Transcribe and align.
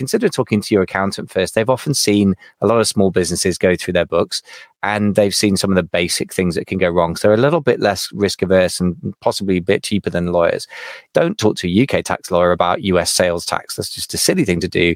consider 0.00 0.30
talking 0.30 0.62
to 0.62 0.74
your 0.74 0.82
accountant 0.82 1.30
first. 1.30 1.54
They've 1.54 1.68
often 1.68 1.92
seen 1.92 2.34
a 2.62 2.66
lot 2.66 2.80
of 2.80 2.88
small 2.88 3.10
businesses 3.10 3.58
go 3.58 3.76
through 3.76 3.92
their 3.92 4.06
books 4.06 4.40
and 4.82 5.14
they've 5.14 5.34
seen 5.34 5.58
some 5.58 5.70
of 5.70 5.76
the 5.76 5.82
basic 5.82 6.32
things 6.32 6.54
that 6.54 6.66
can 6.66 6.78
go 6.78 6.88
wrong. 6.88 7.16
So 7.16 7.34
a 7.34 7.36
little 7.36 7.60
bit 7.60 7.80
less 7.80 8.10
risk 8.12 8.40
averse 8.40 8.80
and 8.80 8.96
possibly 9.20 9.58
a 9.58 9.60
bit 9.60 9.82
cheaper 9.82 10.08
than 10.08 10.32
lawyers. 10.32 10.66
Don't 11.12 11.36
talk 11.36 11.56
to 11.56 11.68
a 11.68 11.82
UK 11.82 12.02
tax 12.02 12.30
lawyer 12.30 12.50
about 12.50 12.82
US 12.84 13.12
sales 13.12 13.44
tax. 13.44 13.76
That's 13.76 13.90
just 13.90 14.14
a 14.14 14.16
silly 14.16 14.46
thing 14.46 14.60
to 14.60 14.68
do. 14.68 14.94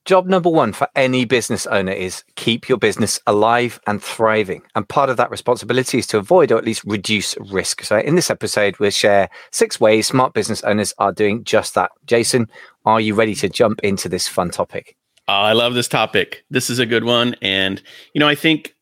Job 0.07 0.29
number 0.29 0.49
one 0.49 0.73
for 0.73 0.89
any 0.95 1.25
business 1.25 1.67
owner 1.67 1.91
is 1.91 2.23
keep 2.37 2.69
your 2.69 2.79
business 2.79 3.19
alive 3.27 3.81
and 3.89 4.01
thriving. 4.01 4.63
And 4.77 4.89
part 4.89 5.11
of 5.11 5.17
that 5.17 5.33
responsibility 5.33 5.98
is 5.98 6.07
to 6.07 6.19
avoid 6.19 6.53
or 6.53 6.59
at 6.59 6.65
least 6.65 6.85
reduce 6.85 7.37
risk. 7.51 7.83
So, 7.83 7.98
in 7.98 8.15
this 8.15 8.31
episode, 8.31 8.79
we'll 8.79 8.91
share 8.91 9.29
six 9.51 9.81
ways 9.81 10.07
smart 10.07 10.33
business 10.33 10.63
owners 10.63 10.95
are 10.98 11.13
doing 11.13 11.43
just 11.43 11.75
that. 11.75 11.91
Jason, 12.07 12.48
are 12.85 13.01
you 13.01 13.17
ready 13.17 13.35
to 13.35 13.48
jump 13.48 13.81
into 13.83 14.09
this 14.09 14.29
fun 14.29 14.51
topic? 14.51 14.97
Uh, 15.27 15.33
I 15.33 15.53
love 15.55 15.75
this 15.75 15.89
topic. 15.89 16.45
This 16.51 16.70
is 16.70 16.79
a 16.79 16.87
good 16.87 17.03
one. 17.03 17.35
And, 17.42 17.83
you 18.14 18.20
know, 18.20 18.29
I 18.29 18.36
think 18.36 18.77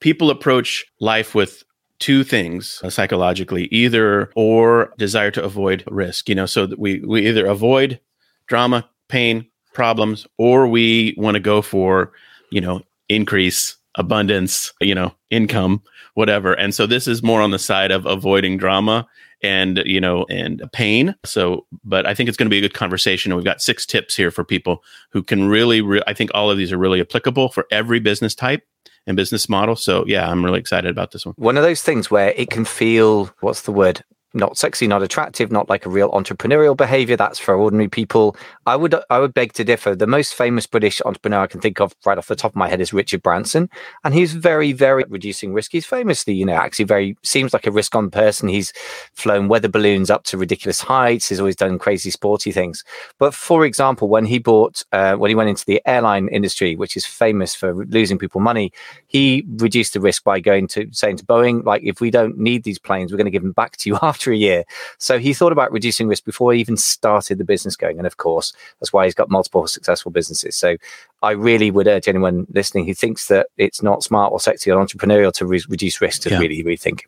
people 0.00 0.30
approach 0.30 0.86
life 0.98 1.34
with 1.34 1.62
two 1.98 2.24
things 2.24 2.80
uh, 2.82 2.88
psychologically 2.88 3.64
either 3.66 4.32
or 4.34 4.94
desire 4.96 5.30
to 5.32 5.44
avoid 5.44 5.84
risk, 5.88 6.30
you 6.30 6.34
know, 6.34 6.46
so 6.46 6.68
we, 6.78 7.00
we 7.00 7.28
either 7.28 7.44
avoid 7.44 8.00
drama, 8.46 8.88
pain, 9.08 9.46
problems 9.80 10.26
or 10.36 10.66
we 10.66 11.14
want 11.16 11.36
to 11.36 11.40
go 11.40 11.62
for 11.62 12.12
you 12.50 12.60
know 12.60 12.82
increase 13.08 13.76
abundance 13.94 14.72
you 14.80 14.94
know 14.94 15.10
income 15.30 15.82
whatever. 16.14 16.52
And 16.52 16.74
so 16.74 16.86
this 16.86 17.08
is 17.08 17.22
more 17.22 17.40
on 17.40 17.50
the 17.50 17.58
side 17.58 17.90
of 17.90 18.04
avoiding 18.04 18.58
drama 18.58 19.06
and 19.42 19.82
you 19.86 20.00
know 20.00 20.26
and 20.28 20.62
pain. 20.72 21.14
So 21.24 21.66
but 21.82 22.04
i 22.04 22.12
think 22.14 22.28
it's 22.28 22.36
going 22.36 22.50
to 22.50 22.50
be 22.50 22.58
a 22.58 22.60
good 22.60 22.74
conversation 22.74 23.32
and 23.32 23.36
we've 23.36 23.52
got 23.52 23.62
six 23.62 23.86
tips 23.86 24.14
here 24.14 24.30
for 24.30 24.44
people 24.44 24.82
who 25.12 25.22
can 25.22 25.48
really 25.48 25.80
re- 25.80 26.02
i 26.06 26.12
think 26.12 26.30
all 26.34 26.50
of 26.50 26.58
these 26.58 26.72
are 26.72 26.78
really 26.78 27.00
applicable 27.00 27.48
for 27.48 27.64
every 27.70 28.00
business 28.00 28.34
type 28.34 28.62
and 29.06 29.16
business 29.16 29.48
model. 29.48 29.76
So 29.76 30.04
yeah 30.06 30.28
i'm 30.30 30.44
really 30.44 30.60
excited 30.60 30.90
about 30.90 31.12
this 31.12 31.24
one. 31.24 31.34
One 31.38 31.56
of 31.56 31.62
those 31.62 31.82
things 31.82 32.10
where 32.10 32.34
it 32.36 32.50
can 32.50 32.66
feel 32.66 33.30
what's 33.40 33.62
the 33.62 33.72
word 33.72 34.04
not 34.34 34.56
sexy, 34.56 34.86
not 34.86 35.02
attractive, 35.02 35.50
not 35.50 35.68
like 35.68 35.86
a 35.86 35.90
real 35.90 36.10
entrepreneurial 36.10 36.76
behavior. 36.76 37.16
That's 37.16 37.38
for 37.38 37.54
ordinary 37.54 37.88
people. 37.88 38.36
I 38.66 38.76
would 38.76 38.94
I 39.10 39.18
would 39.18 39.34
beg 39.34 39.52
to 39.54 39.64
differ. 39.64 39.94
The 39.94 40.06
most 40.06 40.34
famous 40.34 40.66
British 40.66 41.00
entrepreneur 41.04 41.40
I 41.40 41.46
can 41.46 41.60
think 41.60 41.80
of 41.80 41.94
right 42.04 42.18
off 42.18 42.28
the 42.28 42.36
top 42.36 42.52
of 42.52 42.56
my 42.56 42.68
head 42.68 42.80
is 42.80 42.92
Richard 42.92 43.22
Branson, 43.22 43.68
and 44.04 44.14
he's 44.14 44.34
very 44.34 44.72
very 44.72 45.04
reducing 45.08 45.52
risk. 45.52 45.72
He's 45.72 45.86
famously, 45.86 46.34
you 46.34 46.46
know, 46.46 46.54
actually 46.54 46.84
very 46.84 47.16
seems 47.22 47.52
like 47.52 47.66
a 47.66 47.70
risk 47.70 47.94
on 47.94 48.10
person. 48.10 48.48
He's 48.48 48.72
flown 49.14 49.48
weather 49.48 49.68
balloons 49.68 50.10
up 50.10 50.24
to 50.24 50.38
ridiculous 50.38 50.80
heights. 50.80 51.28
He's 51.28 51.40
always 51.40 51.56
done 51.56 51.78
crazy 51.78 52.10
sporty 52.10 52.52
things. 52.52 52.84
But 53.18 53.34
for 53.34 53.64
example, 53.64 54.08
when 54.08 54.24
he 54.24 54.38
bought 54.38 54.84
uh, 54.92 55.16
when 55.16 55.28
he 55.28 55.34
went 55.34 55.50
into 55.50 55.64
the 55.64 55.82
airline 55.86 56.28
industry, 56.28 56.76
which 56.76 56.96
is 56.96 57.06
famous 57.06 57.54
for 57.54 57.74
losing 57.86 58.18
people 58.18 58.40
money, 58.40 58.72
he 59.06 59.44
reduced 59.56 59.94
the 59.94 60.00
risk 60.00 60.24
by 60.24 60.40
going 60.40 60.68
to 60.68 60.88
saying 60.92 61.16
to 61.16 61.24
Boeing, 61.24 61.64
like, 61.64 61.82
if 61.84 62.00
we 62.00 62.10
don't 62.10 62.38
need 62.38 62.64
these 62.64 62.78
planes, 62.78 63.10
we're 63.10 63.18
going 63.18 63.24
to 63.26 63.30
give 63.30 63.42
them 63.42 63.52
back 63.52 63.76
to 63.78 63.88
you 63.88 63.98
after 64.02 64.19
after 64.20 64.32
a 64.32 64.36
year. 64.36 64.64
So 64.98 65.18
he 65.18 65.32
thought 65.32 65.52
about 65.52 65.72
reducing 65.72 66.06
risk 66.06 66.24
before 66.24 66.52
he 66.52 66.60
even 66.60 66.76
started 66.76 67.38
the 67.38 67.44
business 67.44 67.74
going. 67.74 67.96
And 67.96 68.06
of 68.06 68.18
course, 68.18 68.52
that's 68.78 68.92
why 68.92 69.06
he's 69.06 69.14
got 69.14 69.30
multiple 69.30 69.66
successful 69.66 70.12
businesses. 70.12 70.56
So 70.56 70.76
I 71.22 71.30
really 71.30 71.70
would 71.70 71.88
urge 71.88 72.06
anyone 72.06 72.46
listening 72.52 72.86
who 72.86 72.94
thinks 72.94 73.28
that 73.28 73.48
it's 73.56 73.82
not 73.82 74.02
smart 74.02 74.32
or 74.32 74.40
sexy 74.40 74.70
or 74.70 74.84
entrepreneurial 74.84 75.32
to 75.34 75.46
re- 75.46 75.64
reduce 75.68 76.00
risk 76.00 76.22
to 76.22 76.30
yeah. 76.30 76.38
really 76.38 76.62
rethink. 76.62 77.02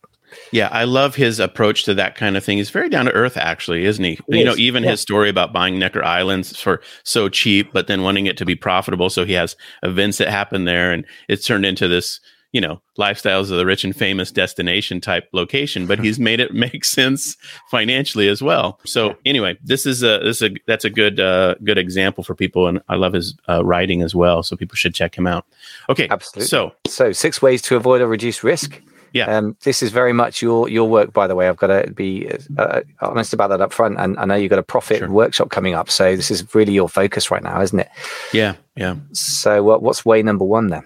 Yeah, 0.50 0.68
I 0.72 0.84
love 0.84 1.14
his 1.14 1.38
approach 1.38 1.84
to 1.84 1.92
that 1.94 2.14
kind 2.14 2.38
of 2.38 2.44
thing. 2.44 2.56
He's 2.56 2.70
very 2.70 2.88
down 2.88 3.04
to 3.04 3.12
earth, 3.12 3.36
actually, 3.36 3.84
isn't 3.84 4.02
he? 4.02 4.18
You 4.28 4.38
is. 4.38 4.44
know, 4.46 4.54
even 4.56 4.82
yeah. 4.82 4.92
his 4.92 5.02
story 5.02 5.28
about 5.28 5.52
buying 5.52 5.78
Necker 5.78 6.02
Islands 6.02 6.58
for 6.58 6.80
so 7.04 7.28
cheap, 7.28 7.70
but 7.74 7.86
then 7.86 8.00
wanting 8.00 8.24
it 8.24 8.38
to 8.38 8.46
be 8.46 8.54
profitable. 8.54 9.10
So 9.10 9.26
he 9.26 9.34
has 9.34 9.56
events 9.82 10.16
that 10.16 10.28
happen 10.28 10.64
there, 10.64 10.90
and 10.90 11.04
it's 11.28 11.46
turned 11.46 11.66
into 11.66 11.86
this 11.86 12.18
you 12.52 12.60
know 12.60 12.80
lifestyles 12.98 13.50
of 13.50 13.56
the 13.56 13.66
rich 13.66 13.82
and 13.82 13.96
famous 13.96 14.30
destination 14.30 15.00
type 15.00 15.28
location 15.32 15.86
but 15.86 15.98
he's 15.98 16.18
made 16.18 16.38
it 16.38 16.54
make 16.54 16.84
sense 16.84 17.36
financially 17.70 18.28
as 18.28 18.42
well 18.42 18.78
so 18.84 19.16
anyway 19.24 19.58
this 19.64 19.86
is 19.86 20.02
a 20.02 20.20
this 20.20 20.40
is 20.40 20.50
a 20.50 20.54
that's 20.66 20.84
a 20.84 20.90
good 20.90 21.18
uh, 21.18 21.54
good 21.64 21.78
example 21.78 22.22
for 22.22 22.34
people 22.34 22.68
and 22.68 22.80
i 22.88 22.94
love 22.94 23.14
his 23.14 23.34
uh, 23.48 23.64
writing 23.64 24.02
as 24.02 24.14
well 24.14 24.42
so 24.42 24.56
people 24.56 24.76
should 24.76 24.94
check 24.94 25.16
him 25.16 25.26
out 25.26 25.46
okay 25.88 26.06
absolutely 26.10 26.46
so 26.46 26.72
so 26.86 27.12
six 27.12 27.42
ways 27.42 27.60
to 27.60 27.76
avoid 27.76 28.00
or 28.00 28.06
reduce 28.06 28.44
risk 28.44 28.80
yeah. 29.12 29.36
Um, 29.36 29.56
this 29.62 29.82
is 29.82 29.90
very 29.90 30.12
much 30.12 30.40
your 30.40 30.68
your 30.68 30.88
work, 30.88 31.12
by 31.12 31.26
the 31.26 31.34
way. 31.34 31.48
I've 31.48 31.56
got 31.56 31.66
to 31.66 31.92
be 31.92 32.30
uh, 32.56 32.80
honest 33.00 33.32
about 33.32 33.48
that 33.48 33.60
up 33.60 33.72
front. 33.72 33.98
And 33.98 34.18
I 34.18 34.24
know 34.24 34.34
you've 34.34 34.50
got 34.50 34.58
a 34.58 34.62
profit 34.62 34.98
sure. 34.98 35.10
workshop 35.10 35.50
coming 35.50 35.74
up. 35.74 35.90
So 35.90 36.16
this 36.16 36.30
is 36.30 36.54
really 36.54 36.72
your 36.72 36.88
focus 36.88 37.30
right 37.30 37.42
now, 37.42 37.60
isn't 37.60 37.78
it? 37.78 37.90
Yeah. 38.32 38.54
Yeah. 38.74 38.96
So 39.12 39.72
uh, 39.72 39.78
what's 39.78 40.04
way 40.04 40.22
number 40.22 40.44
one 40.44 40.68
then? 40.68 40.84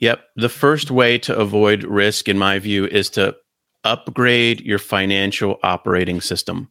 Yep. 0.00 0.22
The 0.36 0.48
first 0.48 0.90
way 0.90 1.18
to 1.18 1.36
avoid 1.36 1.84
risk, 1.84 2.28
in 2.28 2.38
my 2.38 2.58
view, 2.58 2.86
is 2.86 3.10
to 3.10 3.36
upgrade 3.84 4.60
your 4.60 4.78
financial 4.78 5.58
operating 5.62 6.20
system. 6.20 6.70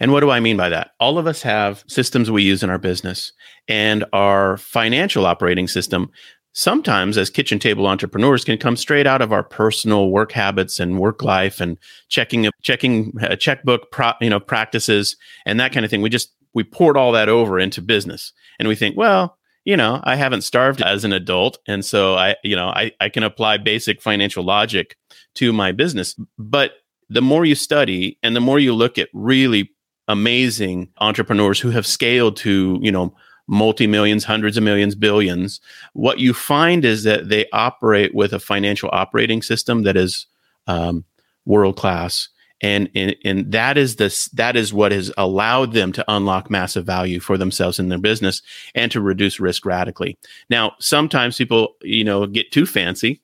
And 0.00 0.12
what 0.12 0.20
do 0.20 0.30
I 0.30 0.40
mean 0.40 0.56
by 0.56 0.70
that? 0.70 0.92
All 0.98 1.18
of 1.18 1.26
us 1.26 1.42
have 1.42 1.84
systems 1.86 2.30
we 2.30 2.42
use 2.42 2.62
in 2.62 2.70
our 2.70 2.78
business, 2.78 3.32
and 3.68 4.04
our 4.12 4.56
financial 4.56 5.26
operating 5.26 5.68
system 5.68 6.10
sometimes 6.58 7.16
as 7.16 7.30
kitchen 7.30 7.60
table 7.60 7.86
entrepreneurs 7.86 8.44
can 8.44 8.58
come 8.58 8.76
straight 8.76 9.06
out 9.06 9.22
of 9.22 9.32
our 9.32 9.44
personal 9.44 10.10
work 10.10 10.32
habits 10.32 10.80
and 10.80 10.98
work 10.98 11.22
life 11.22 11.60
and 11.60 11.78
checking 12.08 12.48
checking 12.62 13.12
a 13.20 13.36
checkbook 13.36 13.92
pro, 13.92 14.10
you 14.20 14.28
know 14.28 14.40
practices 14.40 15.16
and 15.46 15.60
that 15.60 15.72
kind 15.72 15.84
of 15.84 15.90
thing 15.90 16.02
we 16.02 16.08
just 16.08 16.32
we 16.54 16.64
poured 16.64 16.96
all 16.96 17.12
that 17.12 17.28
over 17.28 17.60
into 17.60 17.80
business 17.80 18.32
and 18.58 18.66
we 18.66 18.74
think 18.74 18.96
well 18.96 19.37
you 19.68 19.76
know, 19.76 20.00
I 20.02 20.16
haven't 20.16 20.44
starved 20.44 20.80
as 20.80 21.04
an 21.04 21.12
adult. 21.12 21.58
And 21.68 21.84
so 21.84 22.14
I, 22.14 22.36
you 22.42 22.56
know, 22.56 22.68
I, 22.68 22.90
I 23.00 23.10
can 23.10 23.22
apply 23.22 23.58
basic 23.58 24.00
financial 24.00 24.42
logic 24.42 24.96
to 25.34 25.52
my 25.52 25.72
business. 25.72 26.18
But 26.38 26.72
the 27.10 27.20
more 27.20 27.44
you 27.44 27.54
study 27.54 28.18
and 28.22 28.34
the 28.34 28.40
more 28.40 28.58
you 28.58 28.72
look 28.72 28.96
at 28.96 29.10
really 29.12 29.70
amazing 30.08 30.88
entrepreneurs 31.02 31.60
who 31.60 31.68
have 31.68 31.86
scaled 31.86 32.38
to, 32.38 32.78
you 32.80 32.90
know, 32.90 33.14
multi 33.46 33.86
millions, 33.86 34.24
hundreds 34.24 34.56
of 34.56 34.62
millions, 34.62 34.94
billions, 34.94 35.60
what 35.92 36.18
you 36.18 36.32
find 36.32 36.82
is 36.82 37.02
that 37.02 37.28
they 37.28 37.44
operate 37.52 38.14
with 38.14 38.32
a 38.32 38.40
financial 38.40 38.88
operating 38.90 39.42
system 39.42 39.82
that 39.82 39.98
is 39.98 40.28
um, 40.66 41.04
world 41.44 41.76
class 41.76 42.30
and, 42.60 42.90
and 42.94 43.14
and 43.24 43.52
that 43.52 43.78
is 43.78 43.96
this 43.96 44.26
that 44.30 44.56
is 44.56 44.72
what 44.72 44.92
has 44.92 45.12
allowed 45.16 45.72
them 45.72 45.92
to 45.92 46.04
unlock 46.08 46.50
massive 46.50 46.84
value 46.84 47.20
for 47.20 47.38
themselves 47.38 47.78
in 47.78 47.88
their 47.88 47.98
business 47.98 48.42
and 48.74 48.90
to 48.92 49.00
reduce 49.00 49.38
risk 49.38 49.64
radically. 49.64 50.18
Now 50.50 50.72
sometimes 50.80 51.36
people 51.36 51.74
you 51.82 52.04
know 52.04 52.26
get 52.26 52.50
too 52.50 52.66
fancy 52.66 53.22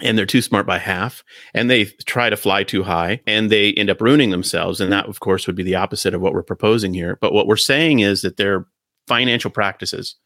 and 0.00 0.18
they're 0.18 0.26
too 0.26 0.42
smart 0.42 0.66
by 0.66 0.78
half 0.78 1.22
and 1.52 1.70
they 1.70 1.84
try 2.06 2.30
to 2.30 2.36
fly 2.36 2.64
too 2.64 2.82
high 2.82 3.20
and 3.26 3.50
they 3.50 3.72
end 3.74 3.90
up 3.90 4.00
ruining 4.00 4.30
themselves. 4.30 4.80
And 4.80 4.92
that 4.92 5.06
of 5.06 5.20
course 5.20 5.46
would 5.46 5.56
be 5.56 5.62
the 5.62 5.76
opposite 5.76 6.14
of 6.14 6.20
what 6.20 6.32
we're 6.32 6.42
proposing 6.42 6.94
here. 6.94 7.18
But 7.20 7.32
what 7.32 7.46
we're 7.46 7.56
saying 7.56 8.00
is 8.00 8.22
that 8.22 8.36
they're 8.36 8.66
financial 9.06 9.50
practices 9.50 10.16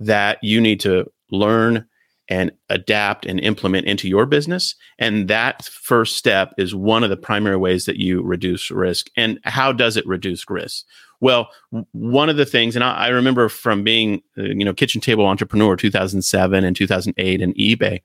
that 0.00 0.38
you 0.42 0.60
need 0.60 0.80
to 0.80 1.10
learn 1.30 1.86
and 2.32 2.52
adapt 2.68 3.26
and 3.26 3.40
implement 3.40 3.86
into 3.86 4.08
your 4.08 4.26
business. 4.26 4.74
And 4.98 5.28
that 5.28 5.64
first 5.64 6.16
step 6.16 6.54
is 6.56 6.74
one 6.74 7.04
of 7.04 7.10
the 7.10 7.16
primary 7.16 7.56
ways 7.56 7.84
that 7.84 7.96
you 7.96 8.22
reduce 8.22 8.70
risk. 8.70 9.08
And 9.16 9.38
how 9.44 9.72
does 9.72 9.96
it 9.96 10.06
reduce 10.06 10.48
risk? 10.48 10.84
Well 11.20 11.50
one 11.92 12.28
of 12.28 12.36
the 12.36 12.44
things 12.44 12.74
and 12.74 12.84
i, 12.84 13.06
I 13.06 13.08
remember 13.08 13.48
from 13.48 13.84
being 13.84 14.22
uh, 14.36 14.42
you 14.42 14.64
know 14.64 14.74
kitchen 14.74 15.00
table 15.00 15.24
entrepreneur 15.24 15.76
2007 15.76 16.64
and 16.64 16.74
2008 16.74 17.40
and 17.40 17.54
ebay 17.54 18.00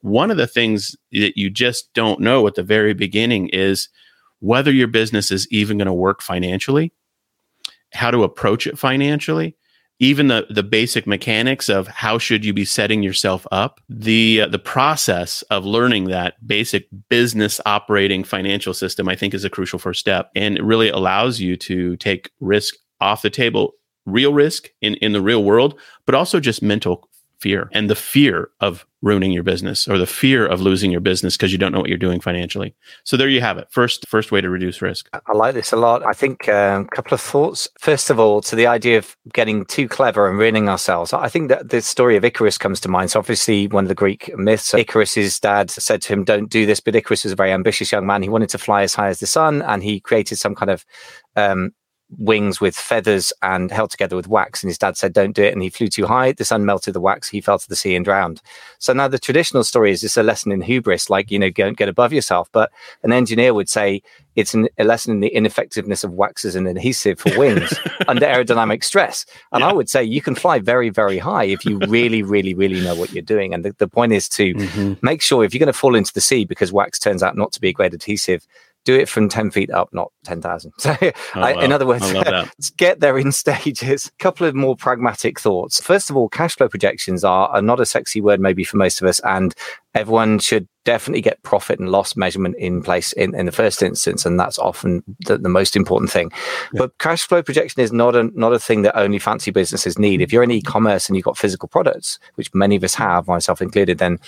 one 0.00 0.30
of 0.30 0.36
the 0.36 0.46
things 0.48 0.96
that 1.12 1.36
you 1.36 1.48
just 1.48 1.92
don't 1.94 2.20
know 2.20 2.46
at 2.46 2.56
the 2.56 2.64
very 2.64 2.92
beginning 2.92 3.48
is 3.50 3.88
whether 4.40 4.72
your 4.72 4.88
business 4.88 5.30
is 5.30 5.46
even 5.50 5.78
going 5.78 5.86
to 5.86 5.92
work 5.92 6.22
financially, 6.22 6.92
how 7.92 8.10
to 8.10 8.24
approach 8.24 8.66
it 8.66 8.78
financially, 8.78 9.56
even 10.00 10.26
the 10.26 10.46
the 10.50 10.62
basic 10.62 11.06
mechanics 11.06 11.68
of 11.68 11.86
how 11.86 12.18
should 12.18 12.44
you 12.44 12.52
be 12.52 12.64
setting 12.64 13.02
yourself 13.02 13.46
up. 13.52 13.80
The 13.88 14.42
uh, 14.42 14.48
the 14.48 14.58
process 14.58 15.42
of 15.42 15.64
learning 15.64 16.06
that 16.06 16.44
basic 16.44 16.88
business 17.08 17.60
operating 17.64 18.24
financial 18.24 18.74
system 18.74 19.08
I 19.08 19.14
think 19.14 19.34
is 19.34 19.44
a 19.44 19.50
crucial 19.50 19.78
first 19.78 20.00
step 20.00 20.30
and 20.34 20.56
it 20.56 20.64
really 20.64 20.88
allows 20.88 21.38
you 21.38 21.56
to 21.58 21.96
take 21.96 22.32
risk 22.40 22.74
off 23.00 23.22
the 23.22 23.30
table 23.30 23.74
real 24.06 24.32
risk 24.32 24.70
in, 24.80 24.94
in 24.96 25.12
the 25.12 25.20
real 25.20 25.44
world, 25.44 25.78
but 26.06 26.14
also 26.14 26.40
just 26.40 26.62
mental 26.62 27.08
fear 27.38 27.68
and 27.72 27.88
the 27.88 27.94
fear 27.94 28.50
of 28.60 28.86
ruining 29.02 29.32
your 29.32 29.42
business 29.42 29.88
or 29.88 29.98
the 29.98 30.06
fear 30.06 30.46
of 30.46 30.60
losing 30.60 30.90
your 30.90 31.00
business 31.00 31.36
because 31.36 31.52
you 31.52 31.58
don't 31.58 31.72
know 31.72 31.80
what 31.80 31.88
you're 31.88 31.98
doing 31.98 32.20
financially. 32.20 32.74
So 33.04 33.16
there 33.16 33.28
you 33.28 33.40
have 33.40 33.56
it. 33.58 33.68
First, 33.70 34.06
first 34.08 34.30
way 34.30 34.40
to 34.40 34.50
reduce 34.50 34.82
risk. 34.82 35.08
I 35.12 35.32
like 35.32 35.54
this 35.54 35.72
a 35.72 35.76
lot. 35.76 36.04
I 36.04 36.12
think 36.12 36.48
um, 36.48 36.82
a 36.82 36.96
couple 36.96 37.14
of 37.14 37.20
thoughts. 37.20 37.68
First 37.78 38.10
of 38.10 38.20
all, 38.20 38.40
to 38.42 38.56
the 38.56 38.66
idea 38.66 38.98
of 38.98 39.16
getting 39.32 39.64
too 39.64 39.88
clever 39.88 40.28
and 40.28 40.38
ruining 40.38 40.68
ourselves. 40.68 41.12
I 41.12 41.28
think 41.28 41.48
that 41.48 41.70
the 41.70 41.80
story 41.80 42.16
of 42.16 42.24
Icarus 42.24 42.58
comes 42.58 42.80
to 42.80 42.88
mind. 42.88 43.10
So 43.10 43.18
obviously, 43.18 43.68
one 43.68 43.84
of 43.84 43.88
the 43.88 43.94
Greek 43.94 44.30
myths. 44.36 44.74
Icarus's 44.74 45.40
dad 45.40 45.70
said 45.70 46.02
to 46.02 46.12
him, 46.12 46.24
"Don't 46.24 46.50
do 46.50 46.66
this." 46.66 46.80
But 46.80 46.96
Icarus 46.96 47.24
was 47.24 47.32
a 47.32 47.36
very 47.36 47.52
ambitious 47.52 47.92
young 47.92 48.06
man. 48.06 48.22
He 48.22 48.28
wanted 48.28 48.50
to 48.50 48.58
fly 48.58 48.82
as 48.82 48.94
high 48.94 49.08
as 49.08 49.20
the 49.20 49.26
sun, 49.26 49.62
and 49.62 49.82
he 49.82 50.00
created 50.00 50.36
some 50.36 50.54
kind 50.54 50.70
of 50.70 50.84
um, 51.36 51.72
wings 52.18 52.60
with 52.60 52.74
feathers 52.76 53.32
and 53.42 53.70
held 53.70 53.90
together 53.90 54.16
with 54.16 54.28
wax. 54.28 54.62
And 54.62 54.68
his 54.68 54.78
dad 54.78 54.96
said, 54.96 55.12
Don't 55.12 55.34
do 55.34 55.42
it. 55.42 55.52
And 55.52 55.62
he 55.62 55.70
flew 55.70 55.88
too 55.88 56.06
high. 56.06 56.32
The 56.32 56.44
sun 56.44 56.64
melted 56.64 56.94
the 56.94 57.00
wax. 57.00 57.28
He 57.28 57.40
fell 57.40 57.58
to 57.58 57.68
the 57.68 57.76
sea 57.76 57.94
and 57.94 58.04
drowned. 58.04 58.42
So 58.78 58.92
now 58.92 59.08
the 59.08 59.18
traditional 59.18 59.64
story 59.64 59.92
is 59.92 60.00
just 60.00 60.16
a 60.16 60.22
lesson 60.22 60.52
in 60.52 60.60
hubris, 60.60 61.10
like, 61.10 61.30
you 61.30 61.38
know, 61.38 61.50
don't 61.50 61.76
get 61.76 61.88
above 61.88 62.12
yourself. 62.12 62.48
But 62.52 62.70
an 63.02 63.12
engineer 63.12 63.54
would 63.54 63.68
say 63.68 64.02
it's 64.36 64.54
an, 64.54 64.68
a 64.78 64.84
lesson 64.84 65.12
in 65.12 65.20
the 65.20 65.28
ineffectiveness 65.28 66.04
of 66.04 66.12
wax 66.12 66.44
as 66.44 66.54
an 66.54 66.66
adhesive 66.66 67.18
for 67.18 67.36
wings 67.38 67.74
under 68.08 68.26
aerodynamic 68.26 68.84
stress. 68.84 69.26
And 69.52 69.60
yeah. 69.60 69.68
I 69.68 69.72
would 69.72 69.88
say 69.88 70.02
you 70.02 70.22
can 70.22 70.34
fly 70.34 70.58
very, 70.58 70.88
very 70.88 71.18
high 71.18 71.44
if 71.44 71.64
you 71.64 71.78
really, 71.88 72.22
really, 72.22 72.54
really 72.54 72.80
know 72.80 72.94
what 72.94 73.12
you're 73.12 73.22
doing. 73.22 73.52
And 73.54 73.64
the, 73.64 73.74
the 73.78 73.88
point 73.88 74.12
is 74.12 74.28
to 74.30 74.54
mm-hmm. 74.54 74.94
make 75.02 75.22
sure 75.22 75.44
if 75.44 75.52
you're 75.52 75.58
going 75.58 75.66
to 75.66 75.72
fall 75.72 75.94
into 75.94 76.12
the 76.12 76.20
sea 76.20 76.44
because 76.44 76.72
wax 76.72 76.98
turns 76.98 77.22
out 77.22 77.36
not 77.36 77.52
to 77.52 77.60
be 77.60 77.68
a 77.68 77.72
great 77.72 77.94
adhesive, 77.94 78.46
do 78.84 78.98
it 78.98 79.08
from 79.08 79.28
10 79.28 79.50
feet 79.50 79.70
up, 79.70 79.90
not 79.92 80.12
10,000. 80.24 80.72
So, 80.80 80.96
oh, 81.02 81.12
I, 81.34 81.62
in 81.62 81.72
other 81.72 81.86
words, 81.86 82.10
get 82.76 83.00
there 83.00 83.18
in 83.18 83.32
stages. 83.42 84.06
A 84.06 84.22
couple 84.22 84.46
of 84.46 84.54
more 84.54 84.74
pragmatic 84.74 85.38
thoughts. 85.38 85.80
First 85.80 86.10
of 86.10 86.16
all, 86.16 86.28
cash 86.28 86.56
flow 86.56 86.68
projections 86.68 87.22
are, 87.22 87.48
are 87.48 87.62
not 87.62 87.80
a 87.80 87.86
sexy 87.86 88.20
word, 88.20 88.40
maybe 88.40 88.64
for 88.64 88.76
most 88.78 89.00
of 89.00 89.06
us, 89.06 89.20
and 89.20 89.54
everyone 89.94 90.38
should 90.38 90.66
definitely 90.84 91.20
get 91.20 91.42
profit 91.42 91.78
and 91.78 91.90
loss 91.90 92.16
measurement 92.16 92.56
in 92.56 92.82
place 92.82 93.12
in, 93.12 93.34
in 93.34 93.46
the 93.46 93.52
first 93.52 93.82
instance. 93.82 94.24
And 94.24 94.40
that's 94.40 94.58
often 94.58 95.02
the, 95.26 95.36
the 95.36 95.48
most 95.48 95.76
important 95.76 96.10
thing. 96.10 96.30
Yeah. 96.72 96.80
But 96.80 96.98
cash 96.98 97.26
flow 97.26 97.42
projection 97.42 97.82
is 97.82 97.92
not 97.92 98.16
a, 98.16 98.30
not 98.38 98.52
a 98.52 98.58
thing 98.58 98.82
that 98.82 98.98
only 98.98 99.18
fancy 99.18 99.50
businesses 99.50 99.98
need. 99.98 100.22
If 100.22 100.32
you're 100.32 100.42
in 100.42 100.50
e 100.50 100.62
commerce 100.62 101.08
and 101.08 101.16
you've 101.16 101.24
got 101.24 101.38
physical 101.38 101.68
products, 101.68 102.18
which 102.36 102.52
many 102.54 102.76
of 102.76 102.84
us 102.84 102.94
have, 102.94 103.28
myself 103.28 103.60
included, 103.60 103.98
then 103.98 104.18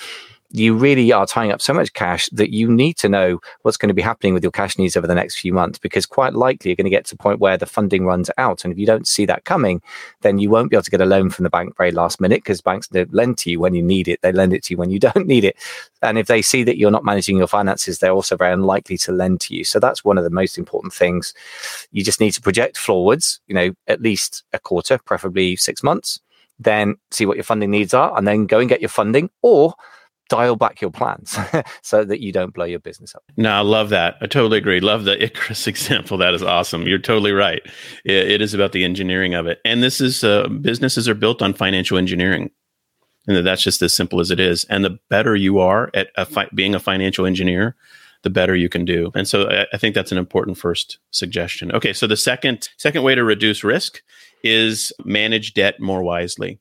you 0.53 0.75
really 0.75 1.11
are 1.13 1.27
tying 1.27 1.51
up 1.51 1.63
so 1.63 1.73
much 1.73 1.93
cash 1.95 2.29
that 2.31 2.53
you 2.53 2.71
need 2.71 2.95
to 2.99 3.09
know 3.09 3.41
what's 3.63 3.79
going 3.79 3.89
to 3.89 3.95
be 3.95 4.03
happening 4.03 4.35
with 4.35 4.43
your 4.43 4.53
cash 4.53 4.77
needs 4.77 4.97
over 4.97 5.07
the 5.07 5.15
next 5.15 5.41
few 5.41 5.53
months 5.53 5.79
because 5.79 6.05
quite 6.05 6.35
likely 6.35 6.71
you're 6.71 6.77
going 6.77 6.85
to 6.85 6.91
get 6.91 7.07
to 7.07 7.15
a 7.15 7.19
point 7.19 7.41
where 7.41 7.57
the 7.57 7.65
funding 7.65 8.05
runs 8.05 8.31
out. 8.37 8.63
And 8.63 8.73
if 8.73 8.79
you 8.79 8.85
don't 8.85 9.09
see 9.09 9.25
that 9.27 9.47
coming, 9.47 9.81
then 10.21 10.39
you 10.39 10.51
won't 10.51 10.71
be 10.71 10.77
able 10.77 10.85
to 10.85 10.91
get 10.91 11.01
a 11.01 11.07
loan 11.07 11.31
from 11.31 11.45
the 11.45 11.51
bank 11.51 11.75
very 11.77 11.91
last 11.91 12.21
minute 12.21 12.43
because 12.43 12.61
banks 12.61 12.87
don't 12.89 13.13
lend 13.15 13.39
to 13.39 13.51
you 13.51 13.61
when 13.61 13.75
you 13.75 13.83
need 13.83 14.09
it. 14.09 14.21
They 14.21 14.31
lend 14.31 14.53
it 14.53 14.63
to 14.65 14.75
you 14.75 14.79
when 14.79 14.91
you 14.91 14.99
don't 15.01 15.27
need 15.27 15.45
it. 15.45 15.57
And 16.03 16.19
if 16.19 16.27
they 16.27 16.43
see 16.43 16.65
that 16.65 16.77
you're 16.77 16.91
not 16.91 17.05
managing 17.05 17.39
your 17.39 17.47
finances, 17.47 17.99
they're 17.99 18.13
also 18.13 18.37
very 18.37 18.53
unlikely 18.53 18.99
to 18.99 19.13
lend 19.13 19.41
to 19.43 19.55
you. 19.55 19.65
So 19.65 19.81
that's 19.81 20.05
one 20.05 20.19
of 20.19 20.25
the 20.25 20.31
most 20.31 20.59
important 20.59 20.93
things. 20.93 21.33
You 21.93 22.05
just 22.05 22.21
need 22.21 22.33
to 22.33 22.43
project 22.43 22.77
forwards, 22.77 23.41
you 23.47 23.55
know, 23.55 23.73
at 23.87 24.03
least 24.03 24.45
a 24.53 24.59
quarter, 24.59 24.99
preferably 24.99 25.57
six 25.57 25.83
months, 25.83 26.21
then 26.59 26.97
see 27.11 27.25
what 27.25 27.39
your 27.39 27.45
funding 27.45 27.71
needs 27.71 27.95
are 27.95 28.17
and 28.17 28.27
then 28.27 28.47
go 28.47 28.59
and 28.59 28.69
get 28.69 28.81
your 28.83 28.89
funding 28.91 29.31
or 29.41 29.75
dial 30.32 30.56
back 30.56 30.81
your 30.81 30.90
plans 30.90 31.37
so 31.82 32.05
that 32.05 32.20
you 32.20 32.32
don't 32.32 32.55
blow 32.55 32.64
your 32.64 32.79
business 32.79 33.14
up. 33.14 33.23
No, 33.37 33.50
I 33.50 33.61
love 33.61 33.90
that. 33.90 34.17
I 34.23 34.26
totally 34.26 34.56
agree. 34.56 34.81
Love 34.81 35.05
the 35.05 35.23
Icarus 35.23 35.67
example. 35.75 36.17
That 36.17 36.32
is 36.32 36.43
awesome. 36.43 36.87
You're 36.87 36.99
totally 36.99 37.32
right. 37.32 37.61
it, 38.06 38.31
it 38.31 38.40
is 38.40 38.55
about 38.55 38.73
the 38.73 38.82
engineering 38.82 39.34
of 39.34 39.46
it. 39.46 39.61
And 39.67 39.82
this 39.82 40.00
is 40.00 40.25
uh, 40.25 40.49
businesses 40.49 41.06
are 41.06 41.14
built 41.14 41.43
on 41.43 41.52
financial 41.52 41.99
engineering. 41.99 42.50
And 43.29 43.46
that's 43.46 43.62
just 43.62 43.82
as 43.82 43.93
simple 43.93 44.20
as 44.20 44.31
it 44.31 44.40
is. 44.40 44.64
And 44.64 44.82
the 44.82 44.99
better 45.11 45.37
you 45.37 45.58
are 45.58 45.90
at 45.93 46.08
a 46.17 46.25
fi- 46.25 46.49
being 46.55 46.75
a 46.75 46.81
financial 46.81 47.26
engineer, 47.26 47.76
the 48.23 48.31
better 48.31 48.56
you 48.56 48.70
can 48.70 48.87
do. 48.87 49.12
And 49.14 49.29
so 49.29 49.49
I, 49.50 49.67
I 49.75 49.76
think 49.76 49.94
that's 49.94 50.12
an 50.12 50.19
important 50.19 50.56
first 50.56 50.99
suggestion. 51.11 51.70
Okay, 51.73 51.93
so 51.93 52.06
the 52.06 52.17
second 52.17 52.70
second 52.79 53.02
way 53.02 53.14
to 53.14 53.23
reduce 53.23 53.62
risk 53.62 54.02
is 54.43 54.93
manage 55.05 55.52
debt 55.52 55.79
more 55.79 56.02
wisely. 56.02 56.58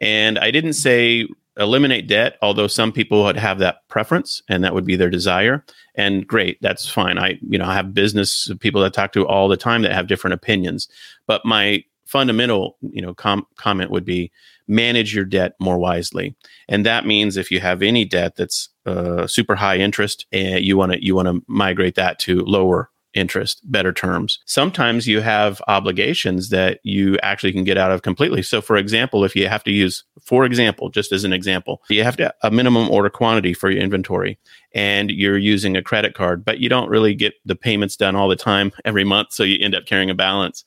And 0.00 0.38
I 0.38 0.50
didn't 0.50 0.74
say 0.74 1.28
eliminate 1.58 2.06
debt, 2.06 2.38
although 2.42 2.66
some 2.66 2.92
people 2.92 3.22
would 3.24 3.36
have 3.36 3.58
that 3.58 3.86
preference 3.88 4.42
and 4.48 4.64
that 4.64 4.74
would 4.74 4.86
be 4.86 4.96
their 4.96 5.10
desire. 5.10 5.64
And 5.94 6.26
great, 6.26 6.58
that's 6.62 6.88
fine. 6.88 7.18
I, 7.18 7.38
you 7.48 7.58
know, 7.58 7.66
I 7.66 7.74
have 7.74 7.94
business 7.94 8.50
people 8.60 8.80
that 8.80 8.86
I 8.86 9.02
talk 9.02 9.12
to 9.12 9.26
all 9.26 9.48
the 9.48 9.56
time 9.56 9.82
that 9.82 9.92
have 9.92 10.06
different 10.06 10.34
opinions. 10.34 10.88
But 11.26 11.44
my 11.44 11.84
fundamental, 12.06 12.76
you 12.80 13.02
know, 13.02 13.14
com- 13.14 13.46
comment 13.56 13.90
would 13.90 14.04
be 14.04 14.30
manage 14.68 15.14
your 15.14 15.24
debt 15.24 15.54
more 15.60 15.78
wisely. 15.78 16.34
And 16.68 16.86
that 16.86 17.06
means 17.06 17.36
if 17.36 17.50
you 17.50 17.60
have 17.60 17.82
any 17.82 18.04
debt 18.04 18.36
that's 18.36 18.68
uh, 18.86 19.26
super 19.26 19.54
high 19.54 19.78
interest, 19.78 20.26
uh, 20.34 20.38
you 20.38 20.76
want 20.76 20.92
to 20.92 21.04
you 21.04 21.14
want 21.14 21.28
to 21.28 21.42
migrate 21.46 21.94
that 21.96 22.18
to 22.20 22.40
lower 22.44 22.90
interest, 23.14 23.60
better 23.70 23.92
terms. 23.92 24.38
Sometimes 24.46 25.06
you 25.06 25.20
have 25.20 25.60
obligations 25.68 26.48
that 26.50 26.80
you 26.82 27.18
actually 27.22 27.52
can 27.52 27.64
get 27.64 27.78
out 27.78 27.90
of 27.90 28.02
completely. 28.02 28.42
So, 28.42 28.60
for 28.60 28.76
example, 28.76 29.24
if 29.24 29.36
you 29.36 29.48
have 29.48 29.64
to 29.64 29.70
use, 29.70 30.04
for 30.24 30.44
example, 30.44 30.88
just 30.88 31.12
as 31.12 31.24
an 31.24 31.32
example, 31.32 31.82
you 31.88 32.04
have 32.04 32.16
to 32.18 32.34
a 32.42 32.50
minimum 32.50 32.90
order 32.90 33.10
quantity 33.10 33.54
for 33.54 33.70
your 33.70 33.82
inventory 33.82 34.38
and 34.74 35.10
you're 35.10 35.38
using 35.38 35.76
a 35.76 35.82
credit 35.82 36.14
card, 36.14 36.44
but 36.44 36.58
you 36.58 36.68
don't 36.68 36.88
really 36.88 37.14
get 37.14 37.34
the 37.44 37.56
payments 37.56 37.96
done 37.96 38.16
all 38.16 38.28
the 38.28 38.36
time 38.36 38.72
every 38.84 39.04
month. 39.04 39.32
So 39.32 39.42
you 39.42 39.58
end 39.64 39.74
up 39.74 39.86
carrying 39.86 40.10
a 40.10 40.14
balance. 40.14 40.64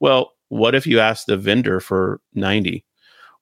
Well, 0.00 0.32
what 0.48 0.74
if 0.74 0.86
you 0.86 1.00
ask 1.00 1.26
the 1.26 1.36
vendor 1.36 1.80
for 1.80 2.20
90? 2.34 2.84